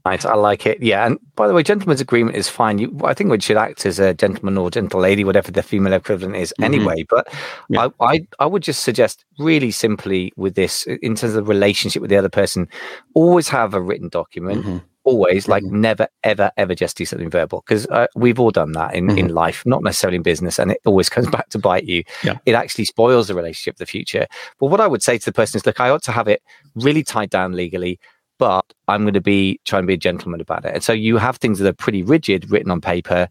Nice, 0.04 0.24
I 0.24 0.34
like 0.34 0.66
it. 0.66 0.82
Yeah, 0.82 1.06
and 1.06 1.16
by 1.36 1.46
the 1.46 1.54
way, 1.54 1.62
gentleman's 1.62 2.00
agreement 2.00 2.36
is 2.36 2.48
fine. 2.48 2.78
You, 2.78 3.00
I 3.04 3.14
think 3.14 3.30
we 3.30 3.40
should 3.40 3.56
act 3.56 3.86
as 3.86 4.00
a 4.00 4.12
gentleman 4.12 4.58
or 4.58 4.68
gentle 4.68 4.98
lady, 4.98 5.22
whatever 5.22 5.52
the 5.52 5.62
female 5.62 5.92
equivalent 5.92 6.34
is, 6.34 6.52
mm-hmm. 6.54 6.64
anyway. 6.64 7.04
But 7.08 7.32
yeah. 7.68 7.88
I, 8.00 8.14
I, 8.14 8.26
I 8.40 8.46
would 8.46 8.64
just 8.64 8.82
suggest, 8.82 9.24
really 9.38 9.70
simply, 9.70 10.32
with 10.36 10.56
this, 10.56 10.88
in 10.88 11.14
terms 11.14 11.34
of 11.34 11.34
the 11.34 11.42
relationship 11.44 12.02
with 12.02 12.10
the 12.10 12.16
other 12.16 12.28
person, 12.28 12.68
always 13.14 13.48
have 13.48 13.74
a 13.74 13.80
written 13.80 14.08
document. 14.08 14.64
Mm-hmm 14.64 14.78
always 15.04 15.48
like 15.48 15.64
mm-hmm. 15.64 15.80
never 15.80 16.08
ever 16.22 16.50
ever 16.56 16.74
just 16.74 16.96
do 16.96 17.04
something 17.04 17.30
verbal 17.30 17.62
because 17.66 17.86
uh, 17.88 18.06
we've 18.14 18.38
all 18.38 18.50
done 18.50 18.72
that 18.72 18.94
in, 18.94 19.06
mm-hmm. 19.06 19.18
in 19.18 19.28
life 19.34 19.64
not 19.66 19.82
necessarily 19.82 20.16
in 20.16 20.22
business 20.22 20.58
and 20.58 20.70
it 20.70 20.80
always 20.86 21.08
comes 21.14 21.28
back 21.28 21.48
to 21.48 21.58
bite 21.58 21.84
you 21.84 22.02
yeah. 22.22 22.38
it 22.46 22.54
actually 22.54 22.84
spoils 22.84 23.28
the 23.28 23.34
relationship 23.34 23.74
of 23.74 23.78
the 23.78 23.86
future 23.86 24.26
but 24.58 24.66
what 24.66 24.80
i 24.80 24.86
would 24.86 25.02
say 25.02 25.18
to 25.18 25.24
the 25.24 25.32
person 25.32 25.58
is 25.58 25.66
look 25.66 25.80
i 25.80 25.90
ought 25.90 26.02
to 26.02 26.12
have 26.12 26.28
it 26.28 26.42
really 26.74 27.02
tied 27.02 27.30
down 27.30 27.52
legally 27.52 27.98
but 28.38 28.64
i'm 28.88 29.02
going 29.02 29.14
to 29.14 29.20
be 29.20 29.60
trying 29.64 29.82
to 29.82 29.86
be 29.86 29.94
a 29.94 29.98
gentleman 29.98 30.40
about 30.40 30.64
it 30.64 30.74
and 30.74 30.84
so 30.84 30.92
you 30.92 31.16
have 31.16 31.36
things 31.36 31.58
that 31.58 31.68
are 31.68 31.72
pretty 31.72 32.02
rigid 32.02 32.50
written 32.50 32.70
on 32.70 32.80
paper 32.80 33.28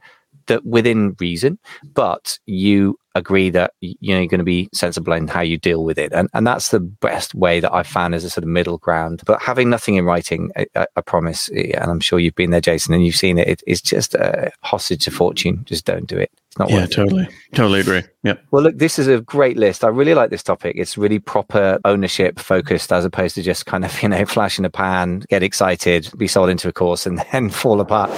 that 0.47 0.65
within 0.65 1.15
reason, 1.19 1.57
but 1.93 2.37
you 2.45 2.97
agree 3.15 3.49
that 3.49 3.73
you 3.81 4.13
know 4.13 4.19
you're 4.19 4.27
going 4.27 4.39
to 4.39 4.43
be 4.45 4.69
sensible 4.73 5.13
in 5.13 5.27
how 5.27 5.41
you 5.41 5.57
deal 5.57 5.83
with 5.83 5.97
it, 5.97 6.11
and 6.13 6.29
and 6.33 6.45
that's 6.45 6.69
the 6.69 6.79
best 6.79 7.35
way 7.35 7.59
that 7.59 7.73
I've 7.73 7.87
found 7.87 8.15
as 8.15 8.23
a 8.23 8.29
sort 8.29 8.43
of 8.43 8.49
middle 8.49 8.77
ground. 8.77 9.21
But 9.25 9.41
having 9.41 9.69
nothing 9.69 9.95
in 9.95 10.05
writing, 10.05 10.51
I, 10.55 10.85
I 10.95 11.01
promise, 11.01 11.49
and 11.49 11.75
I'm 11.75 11.99
sure 11.99 12.19
you've 12.19 12.35
been 12.35 12.51
there, 12.51 12.61
Jason, 12.61 12.93
and 12.93 13.05
you've 13.05 13.15
seen 13.15 13.37
it. 13.37 13.47
it 13.47 13.63
it's 13.67 13.81
just 13.81 14.15
a 14.15 14.51
hostage 14.61 15.05
to 15.05 15.11
fortune. 15.11 15.63
Just 15.65 15.85
don't 15.85 16.07
do 16.07 16.17
it. 16.17 16.31
It's 16.51 16.59
not. 16.59 16.69
Yeah, 16.69 16.85
totally, 16.85 17.23
it. 17.23 17.55
totally 17.55 17.79
agree. 17.79 18.03
Yeah. 18.23 18.33
Well, 18.51 18.63
look, 18.63 18.77
this 18.77 18.99
is 18.99 19.07
a 19.07 19.21
great 19.21 19.55
list. 19.55 19.85
I 19.85 19.87
really 19.87 20.13
like 20.13 20.31
this 20.31 20.43
topic. 20.43 20.75
It's 20.77 20.97
really 20.97 21.17
proper 21.17 21.79
ownership 21.85 22.39
focused, 22.39 22.91
as 22.91 23.05
opposed 23.05 23.35
to 23.35 23.41
just 23.41 23.65
kind 23.65 23.85
of 23.85 24.03
you 24.03 24.09
know 24.09 24.25
flash 24.25 24.59
in 24.59 24.65
a 24.65 24.69
pan, 24.69 25.23
get 25.29 25.43
excited, 25.43 26.11
be 26.17 26.27
sold 26.27 26.49
into 26.49 26.67
a 26.67 26.73
course, 26.73 27.05
and 27.05 27.19
then 27.31 27.49
fall 27.49 27.79
apart. 27.79 28.11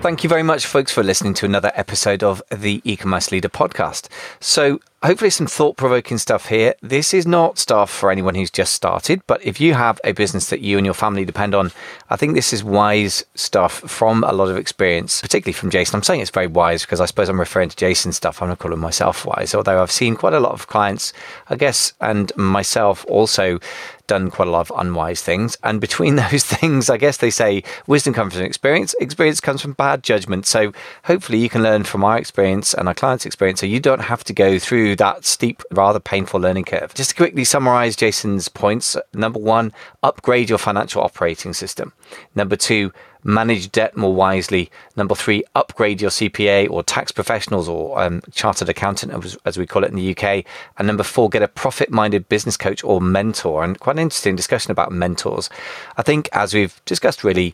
Thank 0.00 0.24
you 0.24 0.30
very 0.30 0.42
much, 0.42 0.64
folks, 0.64 0.90
for 0.90 1.02
listening 1.02 1.34
to 1.34 1.46
another 1.46 1.70
episode 1.74 2.22
of 2.22 2.42
the 2.50 2.80
e-commerce 2.84 3.30
leader 3.30 3.48
podcast. 3.48 4.08
So 4.40 4.80
hopefully 5.06 5.30
some 5.30 5.46
thought-provoking 5.46 6.18
stuff 6.18 6.48
here. 6.48 6.74
This 6.82 7.14
is 7.14 7.26
not 7.26 7.58
stuff 7.58 7.90
for 7.90 8.10
anyone 8.10 8.34
who's 8.34 8.50
just 8.50 8.72
started, 8.72 9.22
but 9.28 9.44
if 9.44 9.60
you 9.60 9.74
have 9.74 10.00
a 10.02 10.10
business 10.10 10.50
that 10.50 10.60
you 10.60 10.78
and 10.78 10.84
your 10.84 10.94
family 10.94 11.24
depend 11.24 11.54
on, 11.54 11.70
I 12.10 12.16
think 12.16 12.34
this 12.34 12.52
is 12.52 12.64
wise 12.64 13.24
stuff 13.36 13.74
from 13.88 14.24
a 14.24 14.32
lot 14.32 14.48
of 14.48 14.56
experience, 14.56 15.20
particularly 15.20 15.52
from 15.52 15.70
Jason. 15.70 15.96
I'm 15.96 16.02
saying 16.02 16.20
it's 16.20 16.30
very 16.30 16.48
wise 16.48 16.82
because 16.82 17.00
I 17.00 17.06
suppose 17.06 17.28
I'm 17.28 17.38
referring 17.38 17.68
to 17.68 17.76
Jason's 17.76 18.16
stuff. 18.16 18.42
I'm 18.42 18.48
not 18.48 18.58
calling 18.58 18.80
myself 18.80 19.24
wise, 19.24 19.54
although 19.54 19.80
I've 19.80 19.92
seen 19.92 20.16
quite 20.16 20.34
a 20.34 20.40
lot 20.40 20.52
of 20.52 20.66
clients, 20.66 21.12
I 21.48 21.54
guess, 21.54 21.92
and 22.00 22.32
myself 22.36 23.04
also 23.08 23.60
done 24.06 24.30
quite 24.30 24.48
a 24.48 24.50
lot 24.50 24.70
of 24.70 24.78
unwise 24.78 25.22
things. 25.22 25.56
And 25.62 25.80
between 25.80 26.16
those 26.30 26.44
things, 26.44 26.90
I 26.90 26.96
guess 26.96 27.16
they 27.18 27.30
say 27.30 27.62
wisdom 27.86 28.14
comes 28.14 28.34
from 28.34 28.44
experience, 28.44 28.94
experience 29.00 29.40
comes 29.40 29.62
from 29.62 29.72
bad 29.72 30.02
judgment. 30.02 30.46
So 30.46 30.72
hopefully 31.04 31.38
you 31.38 31.48
can 31.48 31.62
learn 31.62 31.84
from 31.84 32.04
our 32.04 32.18
experience 32.18 32.74
and 32.74 32.88
our 32.88 32.94
clients' 32.94 33.26
experience 33.26 33.60
so 33.60 33.66
you 33.66 33.80
don't 33.80 34.00
have 34.00 34.24
to 34.24 34.32
go 34.32 34.58
through 34.58 34.96
that 34.96 35.24
steep, 35.24 35.62
rather 35.70 36.00
painful 36.00 36.40
learning 36.40 36.64
curve. 36.64 36.94
Just 36.94 37.10
to 37.10 37.16
quickly 37.16 37.44
summarize 37.44 37.96
Jason's 37.96 38.48
points 38.48 38.96
number 39.14 39.38
one, 39.38 39.72
upgrade 40.02 40.48
your 40.48 40.58
financial 40.58 41.02
operating 41.02 41.52
system. 41.52 41.92
Number 42.34 42.56
two, 42.56 42.92
manage 43.26 43.72
debt 43.72 43.96
more 43.96 44.14
wisely. 44.14 44.70
Number 44.96 45.14
three, 45.14 45.42
upgrade 45.54 46.00
your 46.00 46.10
CPA 46.10 46.70
or 46.70 46.82
tax 46.82 47.10
professionals 47.10 47.68
or 47.68 48.00
um, 48.00 48.22
chartered 48.32 48.68
accountant, 48.68 49.12
as, 49.12 49.36
as, 49.44 49.58
we 49.58 49.66
call 49.66 49.84
it 49.84 49.90
in 49.90 49.96
the 49.96 50.16
UK. 50.16 50.44
And 50.78 50.86
number 50.86 51.02
four, 51.02 51.28
get 51.28 51.42
a 51.42 51.48
profit 51.48 51.90
minded 51.90 52.28
business 52.28 52.56
coach 52.56 52.84
or 52.84 53.00
mentor. 53.00 53.64
And 53.64 53.78
quite 53.78 53.96
an 53.96 54.02
interesting 54.02 54.36
discussion 54.36 54.70
about 54.70 54.92
mentors. 54.92 55.50
I 55.96 56.02
think, 56.02 56.28
as 56.32 56.54
we've 56.54 56.80
discussed, 56.84 57.24
really, 57.24 57.52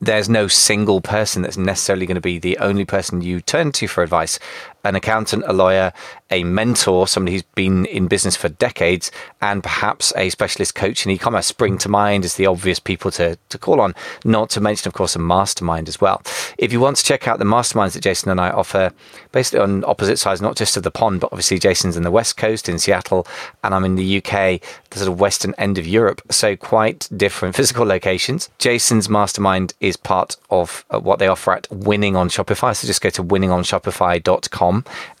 there's 0.00 0.28
no 0.28 0.48
single 0.48 1.00
person 1.00 1.42
that's 1.42 1.56
necessarily 1.56 2.06
going 2.06 2.16
to 2.16 2.20
be 2.20 2.38
the 2.38 2.58
only 2.58 2.84
person 2.84 3.20
you 3.20 3.40
turn 3.40 3.72
to 3.72 3.88
for 3.88 4.02
advice 4.02 4.38
an 4.84 4.94
accountant, 4.94 5.44
a 5.46 5.52
lawyer, 5.52 5.92
a 6.30 6.44
mentor, 6.44 7.08
somebody 7.08 7.34
who's 7.34 7.42
been 7.42 7.86
in 7.86 8.06
business 8.06 8.36
for 8.36 8.48
decades, 8.48 9.10
and 9.40 9.62
perhaps 9.62 10.12
a 10.16 10.30
specialist 10.30 10.74
coach 10.74 11.04
in 11.04 11.12
e-commerce 11.12 11.46
spring 11.46 11.78
to 11.78 11.88
mind 11.88 12.24
as 12.24 12.34
the 12.34 12.46
obvious 12.46 12.78
people 12.78 13.10
to, 13.10 13.36
to 13.48 13.58
call 13.58 13.80
on. 13.80 13.94
Not 14.24 14.50
to 14.50 14.60
mention, 14.60 14.88
of 14.88 14.94
course, 14.94 15.16
a 15.16 15.18
mastermind 15.18 15.88
as 15.88 16.00
well. 16.00 16.22
If 16.58 16.72
you 16.72 16.80
want 16.80 16.96
to 16.98 17.04
check 17.04 17.26
out 17.26 17.38
the 17.38 17.44
masterminds 17.44 17.94
that 17.94 18.02
Jason 18.02 18.30
and 18.30 18.40
I 18.40 18.50
offer, 18.50 18.92
basically 19.32 19.60
on 19.60 19.84
opposite 19.84 20.18
sides, 20.18 20.40
not 20.40 20.56
just 20.56 20.76
of 20.76 20.82
the 20.82 20.90
pond, 20.90 21.20
but 21.20 21.32
obviously 21.32 21.58
Jason's 21.58 21.96
in 21.96 22.02
the 22.02 22.10
West 22.10 22.36
Coast 22.36 22.68
in 22.68 22.78
Seattle, 22.78 23.26
and 23.64 23.74
I'm 23.74 23.84
in 23.84 23.96
the 23.96 24.18
UK, 24.18 24.60
the 24.90 24.98
sort 24.98 25.08
of 25.08 25.20
western 25.20 25.54
end 25.58 25.78
of 25.78 25.86
Europe. 25.86 26.20
So 26.30 26.56
quite 26.56 27.08
different 27.16 27.56
physical 27.56 27.86
locations. 27.86 28.50
Jason's 28.58 29.08
mastermind 29.08 29.74
is 29.80 29.96
part 29.96 30.36
of 30.50 30.84
uh, 30.90 31.00
what 31.00 31.18
they 31.18 31.26
offer 31.26 31.52
at 31.52 31.66
Winning 31.70 32.16
on 32.16 32.28
Shopify. 32.28 32.76
So 32.76 32.86
just 32.86 33.00
go 33.00 33.10
to 33.10 33.24
winningonshopify.com 33.24 34.67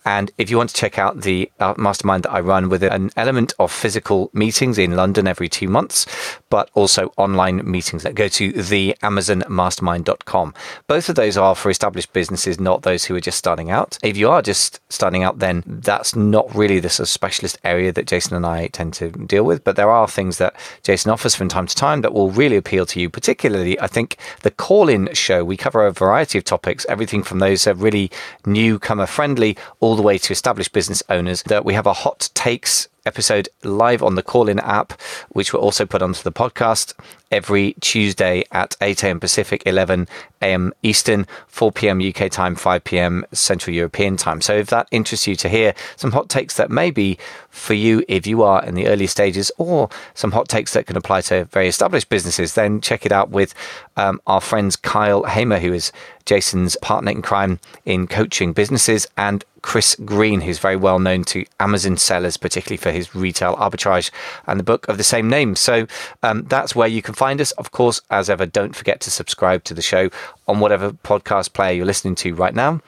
and 0.08 0.30
if 0.38 0.48
you 0.50 0.56
want 0.56 0.70
to 0.70 0.76
check 0.76 0.98
out 0.98 1.20
the 1.20 1.50
uh, 1.60 1.74
mastermind 1.76 2.24
that 2.24 2.32
I 2.32 2.40
run 2.40 2.70
with 2.70 2.82
an 2.82 3.10
element 3.16 3.52
of 3.58 3.70
physical 3.70 4.30
meetings 4.32 4.78
in 4.78 4.96
London 4.96 5.26
every 5.26 5.50
two 5.50 5.68
months, 5.68 6.06
but 6.48 6.70
also 6.72 7.12
online 7.18 7.70
meetings 7.70 8.04
that 8.04 8.14
go 8.14 8.26
to 8.28 8.52
the 8.52 8.96
amazonmastermind.com. 9.02 10.54
Both 10.86 11.08
of 11.10 11.16
those 11.16 11.36
are 11.36 11.54
for 11.54 11.70
established 11.70 12.14
businesses, 12.14 12.58
not 12.58 12.82
those 12.82 13.04
who 13.04 13.16
are 13.16 13.20
just 13.20 13.36
starting 13.38 13.70
out. 13.70 13.98
If 14.02 14.16
you 14.16 14.30
are 14.30 14.40
just 14.40 14.80
starting 14.90 15.24
out, 15.24 15.40
then 15.40 15.62
that's 15.66 16.16
not 16.16 16.54
really 16.54 16.80
the 16.80 16.88
sort 16.88 17.04
of 17.04 17.10
specialist 17.10 17.58
area 17.62 17.92
that 17.92 18.06
Jason 18.06 18.34
and 18.34 18.46
I 18.46 18.68
tend 18.68 18.94
to 18.94 19.10
deal 19.10 19.44
with. 19.44 19.62
But 19.62 19.76
there 19.76 19.90
are 19.90 20.08
things 20.08 20.38
that 20.38 20.54
Jason 20.82 21.10
offers 21.10 21.34
from 21.34 21.48
time 21.48 21.66
to 21.66 21.74
time 21.74 22.00
that 22.00 22.14
will 22.14 22.30
really 22.30 22.56
appeal 22.56 22.86
to 22.86 23.00
you. 23.00 23.10
Particularly, 23.10 23.78
I 23.78 23.86
think 23.86 24.16
the 24.40 24.50
call 24.50 24.88
in 24.88 25.12
show, 25.12 25.44
we 25.44 25.56
cover 25.56 25.86
a 25.86 25.92
variety 25.92 26.38
of 26.38 26.44
topics, 26.44 26.86
everything 26.88 27.22
from 27.22 27.38
those 27.40 27.66
really 27.66 28.10
newcomer 28.46 29.06
friendly 29.06 29.37
all 29.80 29.96
the 29.96 30.02
way 30.02 30.18
to 30.18 30.32
established 30.32 30.72
business 30.72 31.02
owners. 31.08 31.42
That 31.44 31.64
we 31.64 31.74
have 31.74 31.86
a 31.86 31.92
hot 31.92 32.30
takes 32.34 32.88
episode 33.08 33.48
live 33.64 34.02
on 34.02 34.14
the 34.14 34.22
call 34.22 34.48
in 34.48 34.60
app, 34.60 34.92
which 35.30 35.52
will 35.52 35.60
also 35.60 35.84
put 35.84 36.02
onto 36.02 36.22
the 36.22 36.30
podcast 36.30 36.94
every 37.30 37.74
Tuesday 37.80 38.44
at 38.52 38.76
8 38.80 39.02
a.m. 39.04 39.20
Pacific, 39.20 39.62
11 39.66 40.06
a.m. 40.42 40.72
Eastern, 40.82 41.26
4 41.46 41.72
p.m. 41.72 42.00
UK 42.00 42.30
time, 42.30 42.54
5 42.54 42.84
p.m. 42.84 43.24
Central 43.32 43.74
European 43.74 44.16
time. 44.16 44.40
So 44.40 44.54
if 44.54 44.68
that 44.68 44.88
interests 44.90 45.26
you 45.26 45.34
to 45.36 45.48
hear 45.48 45.74
some 45.96 46.12
hot 46.12 46.28
takes 46.28 46.56
that 46.56 46.70
may 46.70 46.90
be 46.90 47.18
for 47.50 47.74
you 47.74 48.04
if 48.08 48.26
you 48.26 48.42
are 48.42 48.64
in 48.64 48.74
the 48.74 48.86
early 48.86 49.06
stages 49.06 49.50
or 49.58 49.88
some 50.14 50.32
hot 50.32 50.48
takes 50.48 50.74
that 50.74 50.86
can 50.86 50.96
apply 50.96 51.22
to 51.22 51.44
very 51.46 51.68
established 51.68 52.08
businesses, 52.08 52.54
then 52.54 52.80
check 52.80 53.04
it 53.04 53.12
out 53.12 53.30
with 53.30 53.54
um, 53.96 54.20
our 54.26 54.40
friends 54.40 54.76
Kyle 54.76 55.24
Hamer, 55.24 55.58
who 55.58 55.72
is 55.72 55.92
Jason's 56.24 56.76
partner 56.76 57.10
in 57.10 57.22
crime 57.22 57.58
in 57.84 58.06
coaching 58.06 58.52
businesses, 58.52 59.06
and 59.16 59.44
Chris 59.62 59.96
Green, 60.04 60.40
who's 60.40 60.58
very 60.58 60.76
well 60.76 60.98
known 60.98 61.24
to 61.24 61.44
Amazon 61.60 61.96
sellers, 61.96 62.36
particularly 62.36 62.76
for 62.76 62.90
his 62.90 63.14
retail 63.14 63.56
arbitrage 63.56 64.10
and 64.46 64.58
the 64.58 64.64
book 64.64 64.88
of 64.88 64.98
the 64.98 65.04
same 65.04 65.28
name. 65.28 65.56
So 65.56 65.86
um, 66.22 66.44
that's 66.44 66.74
where 66.74 66.88
you 66.88 67.02
can 67.02 67.14
find 67.14 67.40
us. 67.40 67.52
Of 67.52 67.70
course, 67.70 68.00
as 68.10 68.30
ever, 68.30 68.46
don't 68.46 68.74
forget 68.74 69.00
to 69.00 69.10
subscribe 69.10 69.64
to 69.64 69.74
the 69.74 69.82
show 69.82 70.10
on 70.46 70.60
whatever 70.60 70.92
podcast 70.92 71.52
player 71.52 71.72
you're 71.72 71.86
listening 71.86 72.14
to 72.16 72.34
right 72.34 72.54
now. 72.54 72.80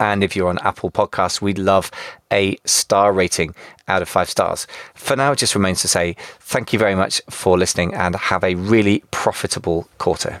And 0.00 0.24
if 0.24 0.34
you're 0.34 0.48
on 0.48 0.58
Apple 0.58 0.90
Podcasts, 0.90 1.40
we'd 1.40 1.58
love 1.58 1.90
a 2.32 2.56
star 2.64 3.12
rating 3.12 3.54
out 3.86 4.02
of 4.02 4.08
five 4.08 4.28
stars. 4.28 4.66
For 4.94 5.14
now, 5.16 5.32
it 5.32 5.38
just 5.38 5.54
remains 5.54 5.82
to 5.82 5.88
say 5.88 6.16
thank 6.40 6.72
you 6.72 6.78
very 6.78 6.94
much 6.94 7.22
for 7.30 7.56
listening 7.56 7.94
and 7.94 8.16
have 8.16 8.42
a 8.42 8.56
really 8.56 9.04
profitable 9.10 9.88
quarter. 9.98 10.40